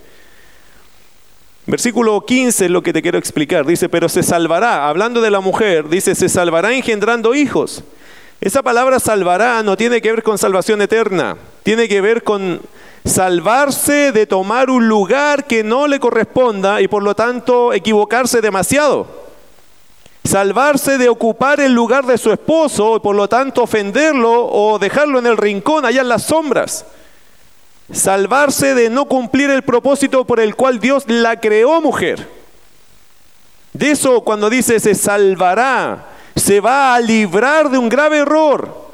Versículo 1.65 2.21
15 2.27 2.67
es 2.67 2.71
lo 2.71 2.83
que 2.83 2.93
te 2.93 3.01
quiero 3.01 3.17
explicar. 3.17 3.65
Dice, 3.65 3.89
pero 3.89 4.11
se 4.11 4.23
salvará, 4.23 4.91
hablando 4.91 5.23
de 5.23 5.31
la 5.31 5.41
mujer, 5.41 5.89
dice, 5.89 6.15
se 6.15 6.29
salvará 6.29 6.75
engendrando 6.75 7.35
hijos. 7.35 7.83
Esa 8.43 8.63
palabra 8.63 9.01
salvará 9.01 9.63
no 9.63 9.79
tiene 9.79 10.03
que 10.03 10.11
ver 10.11 10.23
con 10.23 10.37
salvación 10.37 10.83
eterna, 10.83 11.39
tiene 11.63 11.89
que 11.89 12.03
ver 12.03 12.23
con 12.23 12.61
salvarse 13.07 14.13
de 14.13 14.27
tomar 14.27 14.69
un 14.69 14.87
lugar 14.87 15.47
que 15.47 15.65
no 15.65 15.87
le 15.87 15.99
corresponda 15.99 16.83
y 16.83 16.89
por 16.89 17.03
lo 17.03 17.15
tanto 17.15 17.73
equivocarse 17.73 18.43
demasiado. 18.43 19.20
Salvarse 20.25 20.99
de 20.99 21.09
ocupar 21.09 21.61
el 21.61 21.73
lugar 21.73 22.05
de 22.05 22.19
su 22.19 22.31
esposo 22.31 22.97
y 22.97 23.01
por 23.01 23.17
lo 23.17 23.29
tanto 23.29 23.63
ofenderlo 23.63 24.47
o 24.47 24.79
dejarlo 24.79 25.19
en 25.19 25.27
el 25.27 25.37
rincón 25.37 25.85
allá 25.85 26.03
en 26.03 26.09
las 26.09 26.25
sombras. 26.25 26.85
Salvarse 27.93 28.75
de 28.75 28.91
no 28.91 29.07
cumplir 29.07 29.51
el 29.51 29.63
propósito 29.63 30.27
por 30.27 30.39
el 30.39 30.55
cual 30.55 30.79
Dios 30.79 31.05
la 31.09 31.41
creó 31.41 31.81
mujer. 31.81 32.29
De 33.73 33.93
eso 33.93 34.21
cuando 34.21 34.51
dice 34.51 34.79
se 34.79 34.95
salvará, 34.95 36.07
se 36.37 36.61
va 36.61 36.95
a 36.95 37.01
librar 37.01 37.71
de 37.71 37.79
un 37.79 37.89
grave 37.89 38.19
error, 38.19 38.91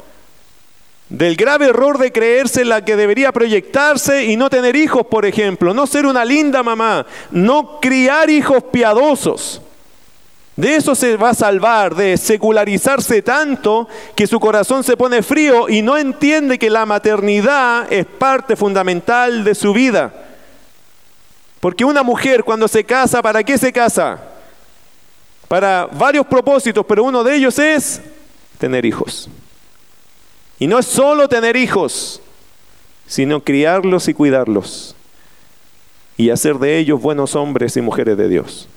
del 1.09 1.35
grave 1.35 1.67
error 1.67 1.97
de 1.97 2.11
creerse 2.11 2.65
la 2.65 2.83
que 2.83 2.95
debería 2.95 3.31
proyectarse 3.31 4.25
y 4.25 4.35
no 4.37 4.49
tener 4.49 4.75
hijos, 4.75 5.05
por 5.07 5.25
ejemplo, 5.25 5.73
no 5.73 5.87
ser 5.87 6.05
una 6.05 6.25
linda 6.25 6.63
mamá, 6.63 7.05
no 7.31 7.79
criar 7.79 8.29
hijos 8.29 8.63
piadosos. 8.71 9.61
De 10.57 10.75
eso 10.75 10.95
se 10.95 11.15
va 11.15 11.29
a 11.29 11.33
salvar, 11.33 11.95
de 11.95 12.17
secularizarse 12.17 13.21
tanto 13.21 13.87
que 14.15 14.27
su 14.27 14.39
corazón 14.39 14.83
se 14.83 14.97
pone 14.97 15.23
frío 15.23 15.69
y 15.69 15.81
no 15.81 15.97
entiende 15.97 16.59
que 16.59 16.69
la 16.69 16.85
maternidad 16.85 17.91
es 17.93 18.05
parte 18.05 18.57
fundamental 18.57 19.45
de 19.45 19.55
su 19.55 19.71
vida. 19.71 20.11
Porque 21.61 21.85
una 21.85 22.03
mujer 22.03 22.43
cuando 22.43 22.67
se 22.67 22.83
casa, 22.83 23.21
¿para 23.21 23.43
qué 23.43 23.57
se 23.57 23.71
casa? 23.71 24.19
para 25.47 25.85
varios 25.85 26.25
propósitos, 26.25 26.85
pero 26.85 27.03
uno 27.03 27.23
de 27.23 27.35
ellos 27.35 27.57
es 27.59 28.01
tener 28.57 28.85
hijos. 28.85 29.29
Y 30.59 30.67
no 30.67 30.79
es 30.79 30.85
solo 30.85 31.29
tener 31.29 31.55
hijos, 31.55 32.21
sino 33.05 33.43
criarlos 33.43 34.07
y 34.07 34.13
cuidarlos 34.13 34.95
y 36.17 36.31
hacer 36.31 36.57
de 36.57 36.79
ellos 36.79 36.99
buenos 36.99 37.35
hombres 37.35 37.77
y 37.77 37.81
mujeres 37.81 38.17
de 38.17 38.27
Dios. 38.27 38.67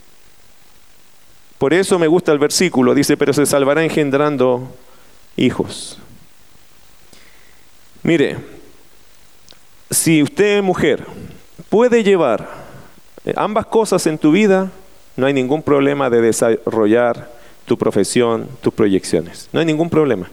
Por 1.61 1.75
eso 1.75 1.99
me 1.99 2.07
gusta 2.07 2.33
el 2.33 2.39
versículo, 2.39 2.95
dice, 2.95 3.19
pero 3.19 3.35
se 3.35 3.45
salvará 3.45 3.85
engendrando 3.85 4.75
hijos. 5.37 5.99
Mire, 8.03 8.39
si 9.91 10.23
usted 10.23 10.63
mujer 10.63 11.05
puede 11.69 12.03
llevar 12.03 12.49
ambas 13.37 13.67
cosas 13.67 14.07
en 14.07 14.17
tu 14.17 14.33
vida, 14.33 14.71
no 15.17 15.27
hay 15.27 15.35
ningún 15.35 15.63
problema 15.63 16.09
de 16.09 16.23
desarrollar 16.23 17.31
tu 17.67 17.77
profesión, 17.77 18.49
tus 18.63 18.73
proyecciones. 18.73 19.51
No 19.53 19.61
hay 19.61 19.67
ningún 19.67 19.91
problema. 19.91 20.31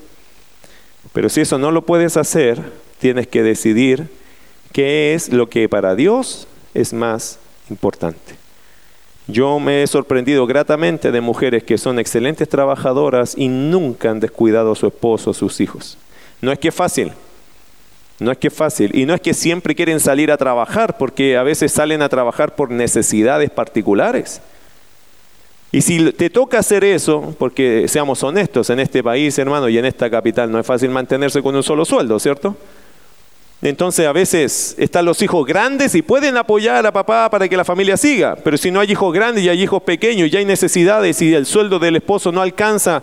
Pero 1.12 1.28
si 1.28 1.42
eso 1.42 1.58
no 1.58 1.72
lo 1.72 1.82
puedes 1.82 2.16
hacer, 2.16 2.62
tienes 3.00 3.28
que 3.28 3.44
decidir 3.44 4.10
qué 4.72 5.14
es 5.14 5.28
lo 5.34 5.50
que 5.50 5.68
para 5.68 5.94
Dios 5.94 6.48
es 6.74 6.94
más 6.94 7.38
importante. 7.70 8.47
Yo 9.28 9.60
me 9.60 9.84
he 9.84 9.88
sorprendido 9.88 10.48
gratamente 10.48 11.12
de 11.12 11.22
mujeres 11.22 11.64
que 11.64 11.78
son 11.78 12.00
excelentes 12.00 12.48
trabajadoras 12.48 13.36
y 13.38 13.50
nunca 13.50 14.10
han 14.10 14.22
descuidado 14.22 14.72
a 14.72 14.76
su 14.76 14.88
esposo 14.88 15.32
o 15.32 15.34
sus 15.34 15.60
hijos. 15.60 15.98
No 16.42 16.52
es 16.52 16.60
que 16.60 16.70
es 16.70 16.76
fácil, 16.76 17.12
no 18.20 18.32
es 18.32 18.38
que 18.38 18.48
es 18.48 18.54
fácil. 18.54 18.96
Y 18.96 19.06
no 19.06 19.14
es 19.14 19.22
que 19.22 19.34
siempre 19.34 19.76
quieren 19.76 20.00
salir 20.00 20.32
a 20.32 20.38
trabajar, 20.38 20.98
porque 20.98 21.38
a 21.38 21.44
veces 21.44 21.72
salen 21.72 22.02
a 22.02 22.10
trabajar 22.10 22.56
por 22.56 22.72
necesidades 22.72 23.50
particulares. 23.50 24.42
Y 25.72 25.82
si 25.82 26.12
te 26.14 26.30
toca 26.30 26.60
hacer 26.60 26.84
eso, 26.84 27.36
porque 27.38 27.88
seamos 27.88 28.24
honestos, 28.24 28.70
en 28.70 28.80
este 28.80 29.04
país, 29.04 29.38
hermano, 29.38 29.68
y 29.68 29.78
en 29.78 29.86
esta 29.86 30.10
capital 30.10 30.50
no 30.50 30.60
es 30.60 30.66
fácil 30.66 30.90
mantenerse 30.90 31.42
con 31.42 31.56
un 31.56 31.64
solo 31.64 31.86
sueldo, 31.86 32.20
¿cierto? 32.20 32.56
Entonces 33.62 34.06
a 34.06 34.12
veces 34.12 34.76
están 34.78 35.06
los 35.06 35.22
hijos 35.22 35.46
grandes 35.46 35.96
y 35.96 36.04
pueden 36.04 36.38
apoyar 36.38 36.86
a 36.86 36.92
papá 36.92 37.28
para 37.30 37.50
que 37.50 37.58
la 37.58 37.66
familia 37.66 37.98
siga, 37.98 38.36
pero 38.44 38.56
si 38.56 38.70
no 38.70 38.80
hay 38.80 38.92
hijos 38.92 39.12
grandes 39.12 39.44
y 39.44 39.50
hay 39.50 39.64
hijos 39.64 39.82
pequeños 39.82 40.32
y 40.32 40.38
hay 40.38 40.46
necesidades 40.46 41.20
y 41.24 41.34
el 41.34 41.48
sueldo 41.48 41.80
del 41.80 41.96
esposo 41.96 42.32
no 42.32 42.42
alcanza 42.42 43.02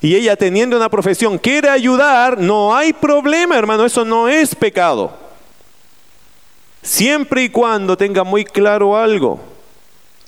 y 0.00 0.16
ella 0.16 0.34
teniendo 0.34 0.76
una 0.76 0.88
profesión 0.88 1.38
quiere 1.38 1.68
ayudar, 1.68 2.38
no 2.38 2.74
hay 2.74 2.92
problema, 2.92 3.56
hermano, 3.56 3.84
eso 3.84 4.04
no 4.04 4.28
es 4.28 4.56
pecado. 4.56 5.16
Siempre 6.82 7.44
y 7.44 7.48
cuando 7.48 7.96
tenga 7.96 8.24
muy 8.24 8.44
claro 8.44 8.96
algo, 8.96 9.51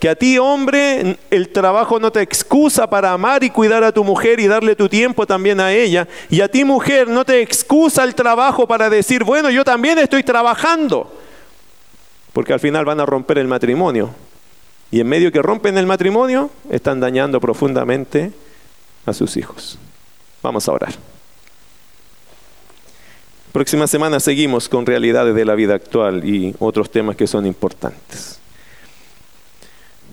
que 0.05 0.11
a 0.11 0.15
ti, 0.15 0.37
hombre, 0.37 1.17
el 1.31 1.49
trabajo 1.49 1.99
no 1.99 2.13
te 2.13 2.21
excusa 2.21 2.87
para 2.87 3.13
amar 3.13 3.43
y 3.43 3.49
cuidar 3.49 3.83
a 3.83 3.91
tu 3.91 4.05
mujer 4.05 4.39
y 4.39 4.47
darle 4.47 4.77
tu 4.77 4.87
tiempo 4.87 5.27
también 5.27 5.61
a 5.61 5.73
ella. 5.73 6.07
Y 6.29 6.43
a 6.43 6.49
ti, 6.49 6.63
mujer, 6.63 7.09
no 7.09 7.25
te 7.25 7.41
excusa 7.41 8.05
el 8.05 8.15
trabajo 8.15 8.69
para 8.69 8.91
decir, 8.91 9.25
bueno, 9.25 9.49
yo 9.49 9.65
también 9.65 9.99
estoy 9.99 10.23
trabajando. 10.23 11.11
Porque 12.35 12.53
al 12.53 12.61
final 12.61 12.85
van 12.85 13.01
a 13.01 13.07
romper 13.07 13.39
el 13.39 13.49
matrimonio. 13.49 14.11
Y 14.91 15.01
en 15.01 15.09
medio 15.09 15.33
que 15.33 15.41
rompen 15.41 15.79
el 15.79 15.87
matrimonio, 15.87 16.51
están 16.69 17.01
dañando 17.01 17.41
profundamente 17.41 18.31
a 19.07 19.15
sus 19.15 19.39
hijos. 19.39 19.79
Vamos 20.43 20.69
a 20.69 20.73
orar. 20.73 20.93
Próxima 23.53 23.87
semana 23.87 24.21
seguimos 24.21 24.69
con 24.69 24.85
realidades 24.85 25.35
de 25.35 25.47
la 25.47 25.55
vida 25.55 25.75
actual 25.75 26.29
y 26.29 26.55
otros 26.59 26.91
temas 26.91 27.17
que 27.17 27.27
son 27.27 27.47
importantes. 27.47 28.44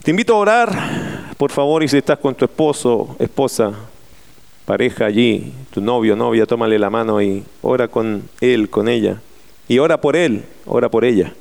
Te 0.03 0.09
invito 0.09 0.33
a 0.33 0.37
orar, 0.37 1.35
por 1.37 1.51
favor, 1.51 1.83
y 1.83 1.87
si 1.87 1.97
estás 1.97 2.17
con 2.17 2.33
tu 2.33 2.43
esposo, 2.45 3.15
esposa, 3.19 3.71
pareja 4.65 5.05
allí, 5.05 5.53
tu 5.71 5.79
novio, 5.79 6.15
novia, 6.15 6.47
tómale 6.47 6.79
la 6.79 6.89
mano 6.89 7.21
y 7.21 7.43
ora 7.61 7.87
con 7.87 8.27
él, 8.39 8.67
con 8.67 8.89
ella. 8.89 9.21
Y 9.67 9.77
ora 9.77 10.01
por 10.01 10.15
él, 10.15 10.43
ora 10.65 10.89
por 10.89 11.05
ella. 11.05 11.31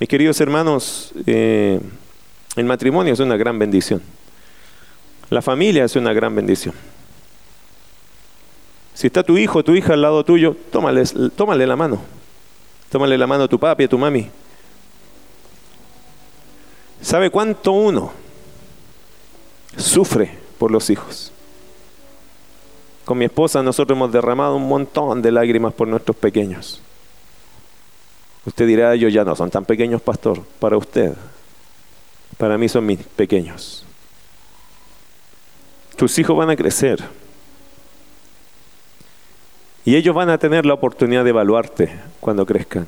Mis 0.00 0.08
queridos 0.08 0.40
hermanos, 0.40 1.12
eh, 1.26 1.78
el 2.56 2.64
matrimonio 2.64 3.12
es 3.12 3.20
una 3.20 3.36
gran 3.36 3.58
bendición. 3.58 4.00
La 5.28 5.42
familia 5.42 5.84
es 5.84 5.94
una 5.94 6.14
gran 6.14 6.34
bendición. 6.34 6.74
Si 8.94 9.08
está 9.08 9.22
tu 9.22 9.36
hijo, 9.36 9.62
tu 9.62 9.74
hija 9.74 9.92
al 9.92 10.00
lado 10.00 10.24
tuyo, 10.24 10.56
tómale, 10.72 11.04
tómale 11.36 11.66
la 11.66 11.76
mano. 11.76 12.17
Tómale 12.90 13.18
la 13.18 13.26
mano 13.26 13.44
a 13.44 13.48
tu 13.48 13.58
papi, 13.58 13.84
a 13.84 13.88
tu 13.88 13.98
mami. 13.98 14.30
¿Sabe 17.02 17.30
cuánto 17.30 17.72
uno 17.72 18.12
sufre 19.76 20.36
por 20.58 20.70
los 20.70 20.90
hijos? 20.90 21.32
Con 23.04 23.18
mi 23.18 23.26
esposa 23.26 23.62
nosotros 23.62 23.96
hemos 23.96 24.12
derramado 24.12 24.56
un 24.56 24.68
montón 24.68 25.22
de 25.22 25.32
lágrimas 25.32 25.72
por 25.72 25.88
nuestros 25.88 26.16
pequeños. 26.16 26.82
Usted 28.44 28.66
dirá, 28.66 28.94
ellos 28.94 29.12
ya 29.12 29.24
no 29.24 29.36
son 29.36 29.50
tan 29.50 29.64
pequeños, 29.64 30.00
pastor, 30.00 30.42
para 30.58 30.76
usted. 30.76 31.14
Para 32.36 32.56
mí 32.56 32.68
son 32.68 32.86
mis 32.86 32.98
pequeños. 32.98 33.84
Tus 35.96 36.18
hijos 36.18 36.36
van 36.36 36.50
a 36.50 36.56
crecer. 36.56 37.02
Y 39.88 39.96
ellos 39.96 40.14
van 40.14 40.28
a 40.28 40.36
tener 40.36 40.66
la 40.66 40.74
oportunidad 40.74 41.24
de 41.24 41.30
evaluarte 41.30 41.88
cuando 42.20 42.44
crezcan. 42.44 42.86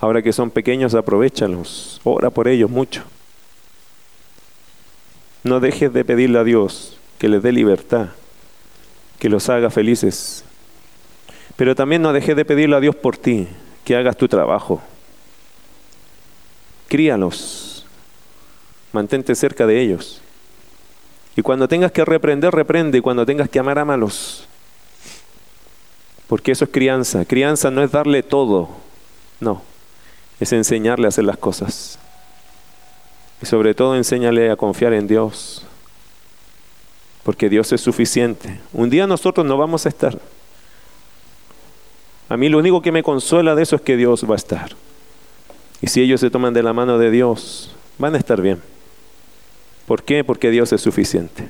Ahora 0.00 0.20
que 0.20 0.32
son 0.32 0.50
pequeños, 0.50 0.96
aprovechalos. 0.96 2.00
Ora 2.02 2.30
por 2.30 2.48
ellos 2.48 2.68
mucho. 2.68 3.04
No 5.44 5.60
dejes 5.60 5.92
de 5.92 6.04
pedirle 6.04 6.40
a 6.40 6.42
Dios 6.42 6.98
que 7.18 7.28
les 7.28 7.40
dé 7.40 7.52
libertad, 7.52 8.08
que 9.20 9.28
los 9.28 9.48
haga 9.48 9.70
felices. 9.70 10.44
Pero 11.54 11.76
también 11.76 12.02
no 12.02 12.12
dejes 12.12 12.34
de 12.34 12.44
pedirle 12.44 12.74
a 12.74 12.80
Dios 12.80 12.96
por 12.96 13.16
ti, 13.16 13.46
que 13.84 13.94
hagas 13.94 14.16
tu 14.16 14.26
trabajo. 14.26 14.82
Críalos, 16.88 17.86
mantente 18.90 19.36
cerca 19.36 19.68
de 19.68 19.80
ellos. 19.80 20.20
Y 21.36 21.42
cuando 21.42 21.68
tengas 21.68 21.92
que 21.92 22.04
reprender, 22.04 22.52
reprende. 22.52 22.98
Y 22.98 23.02
cuando 23.02 23.24
tengas 23.24 23.48
que 23.48 23.60
amar, 23.60 23.78
ámalos. 23.78 24.48
Porque 26.26 26.52
eso 26.52 26.64
es 26.64 26.70
crianza. 26.70 27.24
Crianza 27.24 27.70
no 27.70 27.82
es 27.82 27.90
darle 27.90 28.22
todo. 28.22 28.68
No. 29.40 29.62
Es 30.40 30.52
enseñarle 30.52 31.06
a 31.06 31.08
hacer 31.08 31.24
las 31.24 31.36
cosas. 31.36 31.98
Y 33.42 33.46
sobre 33.46 33.74
todo 33.74 33.94
enséñale 33.94 34.50
a 34.50 34.56
confiar 34.56 34.92
en 34.94 35.06
Dios. 35.06 35.66
Porque 37.22 37.48
Dios 37.48 37.72
es 37.72 37.80
suficiente. 37.80 38.60
Un 38.72 38.90
día 38.90 39.06
nosotros 39.06 39.46
no 39.46 39.56
vamos 39.56 39.86
a 39.86 39.88
estar. 39.88 40.18
A 42.28 42.36
mí 42.36 42.48
lo 42.48 42.58
único 42.58 42.80
que 42.80 42.92
me 42.92 43.02
consuela 43.02 43.54
de 43.54 43.62
eso 43.62 43.76
es 43.76 43.82
que 43.82 43.96
Dios 43.96 44.28
va 44.28 44.34
a 44.34 44.36
estar. 44.36 44.70
Y 45.80 45.88
si 45.88 46.00
ellos 46.00 46.20
se 46.20 46.30
toman 46.30 46.54
de 46.54 46.62
la 46.62 46.72
mano 46.72 46.98
de 46.98 47.10
Dios, 47.10 47.74
van 47.98 48.14
a 48.14 48.18
estar 48.18 48.40
bien. 48.40 48.62
¿Por 49.86 50.02
qué? 50.02 50.24
Porque 50.24 50.50
Dios 50.50 50.72
es 50.72 50.80
suficiente. 50.80 51.48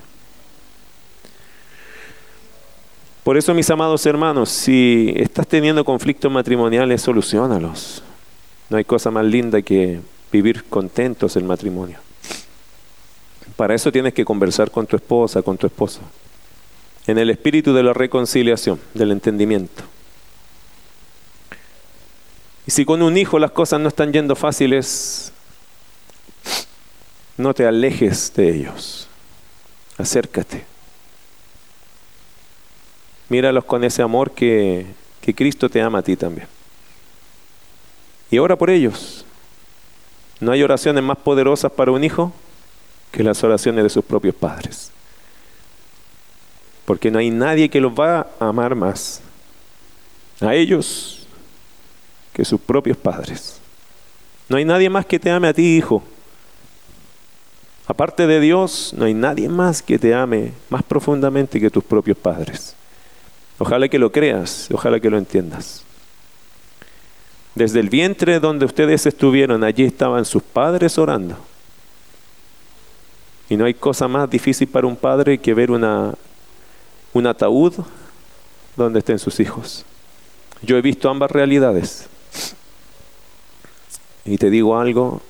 Por 3.25 3.39
eso, 3.39 3.55
mis 3.55 3.71
amados 3.71 4.05
hermanos, 4.05 4.51
si 4.51 5.15
estás 5.17 5.49
teniendo 5.49 5.83
conflictos 5.83 6.31
matrimoniales, 6.31 7.01
solucionalos. 7.01 8.03
No 8.69 8.77
hay 8.77 8.85
cosa 8.85 9.11
más 9.11 9.25
linda 9.25 9.63
que 9.63 9.99
vivir 10.31 10.65
contentos 10.65 11.35
el 11.37 11.45
matrimonio. 11.45 11.99
Para 13.57 13.75
eso 13.75 13.91
tienes 13.91 14.13
que 14.13 14.27
conversar 14.27 14.71
con 14.71 14.87
tu 14.87 14.97
esposa, 14.97 15.41
con 15.41 15.57
tu 15.57 15.67
esposo, 15.67 16.01
en 17.07 17.17
el 17.17 17.31
espíritu 17.31 17.73
de 17.73 17.83
la 17.83 17.95
reconciliación, 17.95 18.79
del 18.93 19.13
entendimiento. 19.13 19.85
Y 22.67 22.73
si 22.73 22.85
con 22.85 23.01
un 23.01 23.17
hijo 23.17 23.39
las 23.39 23.53
cosas 23.53 23.81
no 23.81 23.89
están 23.89 24.13
yendo 24.13 24.37
fáciles, 24.37 25.33
no 27.39 27.55
te 27.55 27.67
alejes 27.67 28.35
de 28.35 28.55
ellos. 28.55 29.09
Acércate. 29.97 30.74
Míralos 33.29 33.65
con 33.65 33.85
ese 33.85 34.03
amor 34.03 34.33
que, 34.33 34.87
que 35.21 35.35
Cristo 35.35 35.69
te 35.69 35.81
ama 35.81 35.99
a 35.99 36.03
ti 36.03 36.17
también. 36.17 36.47
Y 38.31 38.39
ora 38.39 38.57
por 38.57 38.71
ellos. 38.71 39.25
No 40.41 40.53
hay 40.53 40.63
oraciones 40.63 41.03
más 41.03 41.19
poderosas 41.19 41.73
para 41.73 41.93
un 41.93 42.05
hijo 42.05 42.33
que 43.11 43.23
las 43.23 43.43
oraciones 43.45 43.85
de 43.85 43.91
sus 43.91 44.05
propios 44.05 44.35
padres. 44.35 44.91
Porque 46.85 47.11
no 47.11 47.19
hay 47.19 47.31
nadie 47.31 47.71
que 47.71 47.81
los 47.81 47.93
va 47.93 48.27
a 48.39 48.49
amar 48.49 48.75
más 48.75 49.23
a 50.41 50.55
ellos 50.55 51.27
que 52.33 52.45
sus 52.45 52.61
propios 52.61 52.97
padres. 52.97 53.61
No 54.49 54.57
hay 54.57 54.65
nadie 54.65 54.91
más 54.91 55.07
que 55.07 55.19
te 55.19 55.31
ame 55.31 55.49
a 55.49 55.55
ti, 55.55 55.77
hijo, 55.77 56.03
Aparte 57.87 58.27
de 58.27 58.41
Dios, 58.41 58.95
no 58.97 59.05
hay 59.05 59.13
nadie 59.13 59.49
más 59.49 59.83
que 59.83 59.99
te 59.99 60.15
ame 60.15 60.53
más 60.71 60.83
profundamente 60.83 61.61
que 61.61 61.71
tus 61.71 61.85
propios 61.85 62.17
padres. 62.17 62.75
Ojalá 63.59 63.89
que 63.89 63.99
lo 63.99 64.11
creas, 64.11 64.69
ojalá 64.73 64.99
que 65.01 65.11
lo 65.11 65.19
entiendas. 65.19 65.85
Desde 67.55 67.81
el 67.81 67.89
vientre 67.89 68.41
donde 68.41 68.65
ustedes 68.65 69.07
estuvieron, 69.07 69.63
allí 69.63 69.85
estaban 69.85 70.25
sus 70.25 70.43
padres 70.43 70.99
orando. 70.99 71.37
Y 73.49 73.57
no 73.57 73.65
hay 73.65 73.75
cosa 73.75 74.09
más 74.09 74.29
difícil 74.29 74.67
para 74.67 74.87
un 74.87 74.97
padre 74.97 75.39
que 75.39 75.55
ver 75.55 75.71
una, 75.71 76.15
un 77.13 77.27
ataúd 77.27 77.75
donde 78.77 78.99
estén 78.99 79.19
sus 79.19 79.39
hijos. 79.39 79.85
Yo 80.63 80.77
he 80.77 80.83
visto 80.83 81.09
ambas 81.09 81.31
realidades. 81.31 82.09
Y 84.25 84.39
te 84.39 84.51
digo 84.51 84.77
algo, 84.77 85.21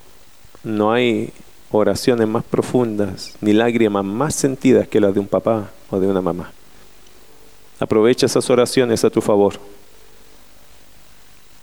no 0.62 0.92
hay 0.92 1.32
oraciones 1.70 2.28
más 2.28 2.44
profundas, 2.44 3.34
ni 3.40 3.52
lágrimas 3.52 4.04
más 4.04 4.34
sentidas 4.34 4.88
que 4.88 5.00
las 5.00 5.12
de 5.12 5.20
un 5.20 5.26
papá 5.26 5.70
o 5.90 5.98
de 5.98 6.06
una 6.06 6.20
mamá. 6.20 6.52
Aprovecha 7.78 8.26
esas 8.26 8.48
oraciones 8.50 9.04
a 9.04 9.10
tu 9.10 9.20
favor 9.20 9.54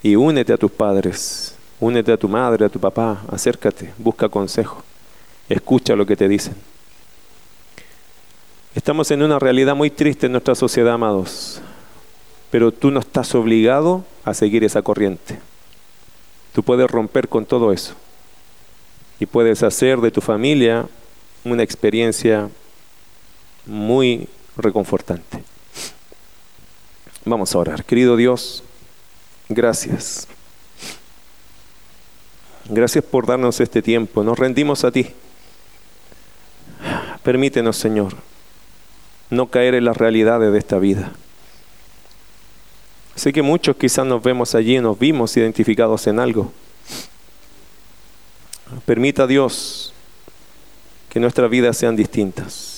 y 0.04 0.16
únete 0.16 0.52
a 0.52 0.58
tus 0.58 0.72
padres, 0.72 1.56
únete 1.80 2.12
a 2.12 2.18
tu 2.18 2.28
madre, 2.28 2.66
a 2.66 2.70
tu 2.70 2.80
papá, 2.80 3.22
acércate, 3.32 3.94
busca 3.98 4.28
consejo, 4.28 4.84
escucha 5.48 5.96
lo 5.96 6.06
que 6.06 6.16
te 6.16 6.28
dicen. 6.28 6.56
Estamos 8.74 9.12
en 9.12 9.22
una 9.22 9.38
realidad 9.38 9.76
muy 9.76 9.90
triste 9.90 10.26
en 10.26 10.32
nuestra 10.32 10.56
sociedad, 10.56 10.94
amados, 10.94 11.62
pero 12.50 12.72
tú 12.72 12.90
no 12.90 13.00
estás 13.00 13.36
obligado 13.36 14.06
a 14.24 14.34
seguir 14.34 14.64
esa 14.64 14.82
corriente. 14.82 15.40
Tú 16.54 16.64
puedes 16.64 16.90
romper 16.90 17.28
con 17.28 17.46
todo 17.46 17.72
eso 17.72 17.96
y 19.20 19.26
puedes 19.26 19.64
hacer 19.64 20.00
de 20.02 20.12
tu 20.12 20.20
familia 20.20 20.88
una 21.44 21.64
experiencia 21.64 22.50
muy 23.66 24.28
reconfortante. 24.58 25.44
Vamos 27.26 27.54
a 27.54 27.60
orar. 27.60 27.84
Querido 27.84 28.16
Dios, 28.16 28.64
gracias. 29.50 30.28
Gracias 32.66 33.04
por 33.04 33.28
darnos 33.28 33.60
este 33.60 33.82
tiempo. 33.82 34.24
Nos 34.24 34.40
rendimos 34.40 34.84
a 34.84 34.92
ti. 34.92 35.08
Permítenos, 37.24 37.78
Señor, 37.78 38.16
no 39.30 39.48
caer 39.50 39.76
en 39.76 39.86
las 39.86 39.98
realidades 39.98 40.52
de 40.52 40.58
esta 40.58 40.80
vida. 40.80 41.12
Sé 43.16 43.32
que 43.34 43.42
muchos 43.42 43.76
quizás 43.76 44.06
nos 44.06 44.24
vemos 44.24 44.56
allí, 44.56 44.80
nos 44.80 44.98
vimos 44.98 45.36
identificados 45.38 46.08
en 46.08 46.20
algo. 46.20 46.52
Permita 48.86 49.28
Dios 49.28 49.94
que 51.10 51.20
nuestras 51.20 51.50
vidas 51.50 51.78
sean 51.78 51.96
distintas. 51.96 52.71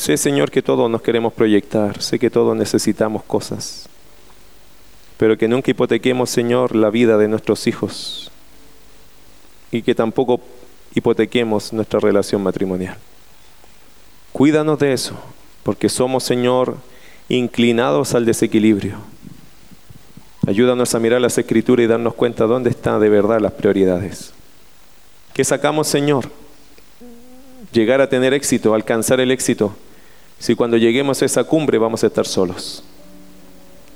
Sé, 0.00 0.16
Señor, 0.16 0.50
que 0.50 0.62
todos 0.62 0.90
nos 0.90 1.02
queremos 1.02 1.30
proyectar, 1.34 2.00
sé 2.00 2.18
que 2.18 2.30
todos 2.30 2.56
necesitamos 2.56 3.22
cosas, 3.22 3.86
pero 5.18 5.36
que 5.36 5.46
nunca 5.46 5.72
hipotequemos, 5.72 6.30
Señor, 6.30 6.74
la 6.74 6.88
vida 6.88 7.18
de 7.18 7.28
nuestros 7.28 7.66
hijos 7.66 8.30
y 9.70 9.82
que 9.82 9.94
tampoco 9.94 10.40
hipotequemos 10.94 11.74
nuestra 11.74 12.00
relación 12.00 12.42
matrimonial. 12.42 12.96
Cuídanos 14.32 14.78
de 14.78 14.94
eso, 14.94 15.20
porque 15.64 15.90
somos, 15.90 16.24
Señor, 16.24 16.78
inclinados 17.28 18.14
al 18.14 18.24
desequilibrio. 18.24 18.96
Ayúdanos 20.46 20.94
a 20.94 20.98
mirar 20.98 21.20
las 21.20 21.36
escrituras 21.36 21.84
y 21.84 21.88
darnos 21.88 22.14
cuenta 22.14 22.46
dónde 22.46 22.70
están 22.70 23.02
de 23.02 23.10
verdad 23.10 23.38
las 23.38 23.52
prioridades. 23.52 24.32
¿Qué 25.34 25.44
sacamos, 25.44 25.88
Señor? 25.88 26.30
Llegar 27.70 28.00
a 28.00 28.08
tener 28.08 28.32
éxito, 28.32 28.72
alcanzar 28.72 29.20
el 29.20 29.30
éxito, 29.30 29.76
si 30.40 30.56
cuando 30.56 30.78
lleguemos 30.78 31.22
a 31.22 31.26
esa 31.26 31.44
cumbre 31.44 31.78
vamos 31.78 32.02
a 32.02 32.08
estar 32.08 32.26
solos. 32.26 32.82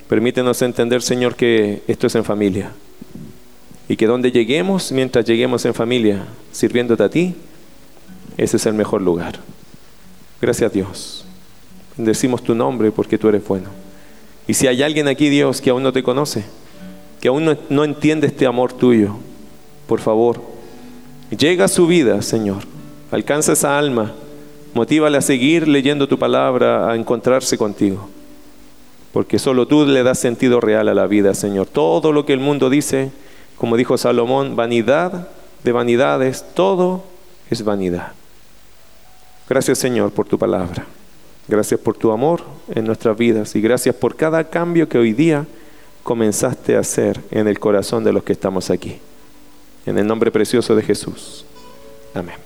Permítenos 0.07 0.61
entender, 0.61 1.01
Señor, 1.01 1.35
que 1.35 1.81
esto 1.87 2.07
es 2.07 2.15
en 2.15 2.23
familia. 2.23 2.71
Y 3.89 3.97
que 3.97 4.05
donde 4.05 4.31
lleguemos, 4.31 4.91
mientras 4.91 5.25
lleguemos 5.25 5.65
en 5.65 5.73
familia, 5.73 6.27
sirviéndote 6.51 7.03
a 7.03 7.09
ti, 7.09 7.35
ese 8.37 8.57
es 8.57 8.65
el 8.67 8.75
mejor 8.75 9.01
lugar. 9.01 9.39
Gracias 10.39 10.71
Dios. 10.71 11.25
Decimos 11.97 12.43
tu 12.43 12.53
nombre 12.53 12.91
porque 12.91 13.17
tú 13.17 13.27
eres 13.27 13.45
bueno. 13.47 13.69
Y 14.47 14.53
si 14.53 14.67
hay 14.67 14.83
alguien 14.83 15.07
aquí, 15.07 15.29
Dios, 15.29 15.61
que 15.61 15.71
aún 15.71 15.81
no 15.81 15.91
te 15.91 16.03
conoce, 16.03 16.45
que 17.21 17.29
aún 17.29 17.57
no, 17.69 17.83
entiende 17.83 18.27
este 18.27 18.45
amor 18.45 18.73
tuyo, 18.73 19.15
por 19.87 19.99
favor, 19.99 20.43
llega 21.35 21.65
a 21.65 21.69
su 21.69 21.87
vida, 21.87 22.21
Señor. 22.21 22.63
Alcanza 23.09 23.53
esa 23.53 23.79
alma, 23.79 24.13
motívale 24.75 25.17
a 25.17 25.21
seguir 25.21 25.67
leyendo 25.67 26.07
tu 26.07 26.19
palabra, 26.19 26.91
a 26.91 26.95
encontrarse 26.95 27.57
contigo. 27.57 28.07
Porque 29.11 29.39
solo 29.39 29.65
tú 29.65 29.85
le 29.85 30.03
das 30.03 30.19
sentido 30.19 30.59
real 30.59 30.89
a 30.89 30.93
la 30.93 31.07
vida, 31.07 31.33
Señor. 31.33 31.67
Todo 31.67 32.11
lo 32.11 32.25
que 32.25 32.33
el 32.33 32.39
mundo 32.39 32.69
dice, 32.69 33.11
como 33.57 33.77
dijo 33.77 33.97
Salomón, 33.97 34.57
vanidad 34.57 35.29
de 35.63 35.71
vanidades, 35.71 36.45
todo 36.53 37.03
es 37.49 37.63
vanidad. 37.63 38.11
Gracias, 39.47 39.79
Señor, 39.79 40.11
por 40.11 40.27
tu 40.27 40.37
palabra. 40.37 40.85
Gracias 41.47 41.79
por 41.79 41.95
tu 41.95 42.11
amor 42.11 42.43
en 42.73 42.85
nuestras 42.85 43.17
vidas 43.17 43.55
y 43.55 43.61
gracias 43.61 43.95
por 43.95 44.15
cada 44.15 44.43
cambio 44.43 44.89
que 44.89 44.97
hoy 44.97 45.13
día 45.13 45.45
comenzaste 46.03 46.75
a 46.75 46.79
hacer 46.79 47.21
en 47.31 47.47
el 47.47 47.59
corazón 47.59 48.03
de 48.03 48.11
los 48.11 48.23
que 48.23 48.33
estamos 48.33 48.69
aquí. 48.69 48.99
En 49.85 49.97
el 49.97 50.05
nombre 50.05 50.31
precioso 50.31 50.75
de 50.75 50.81
Jesús. 50.81 51.45
Amén. 52.13 52.44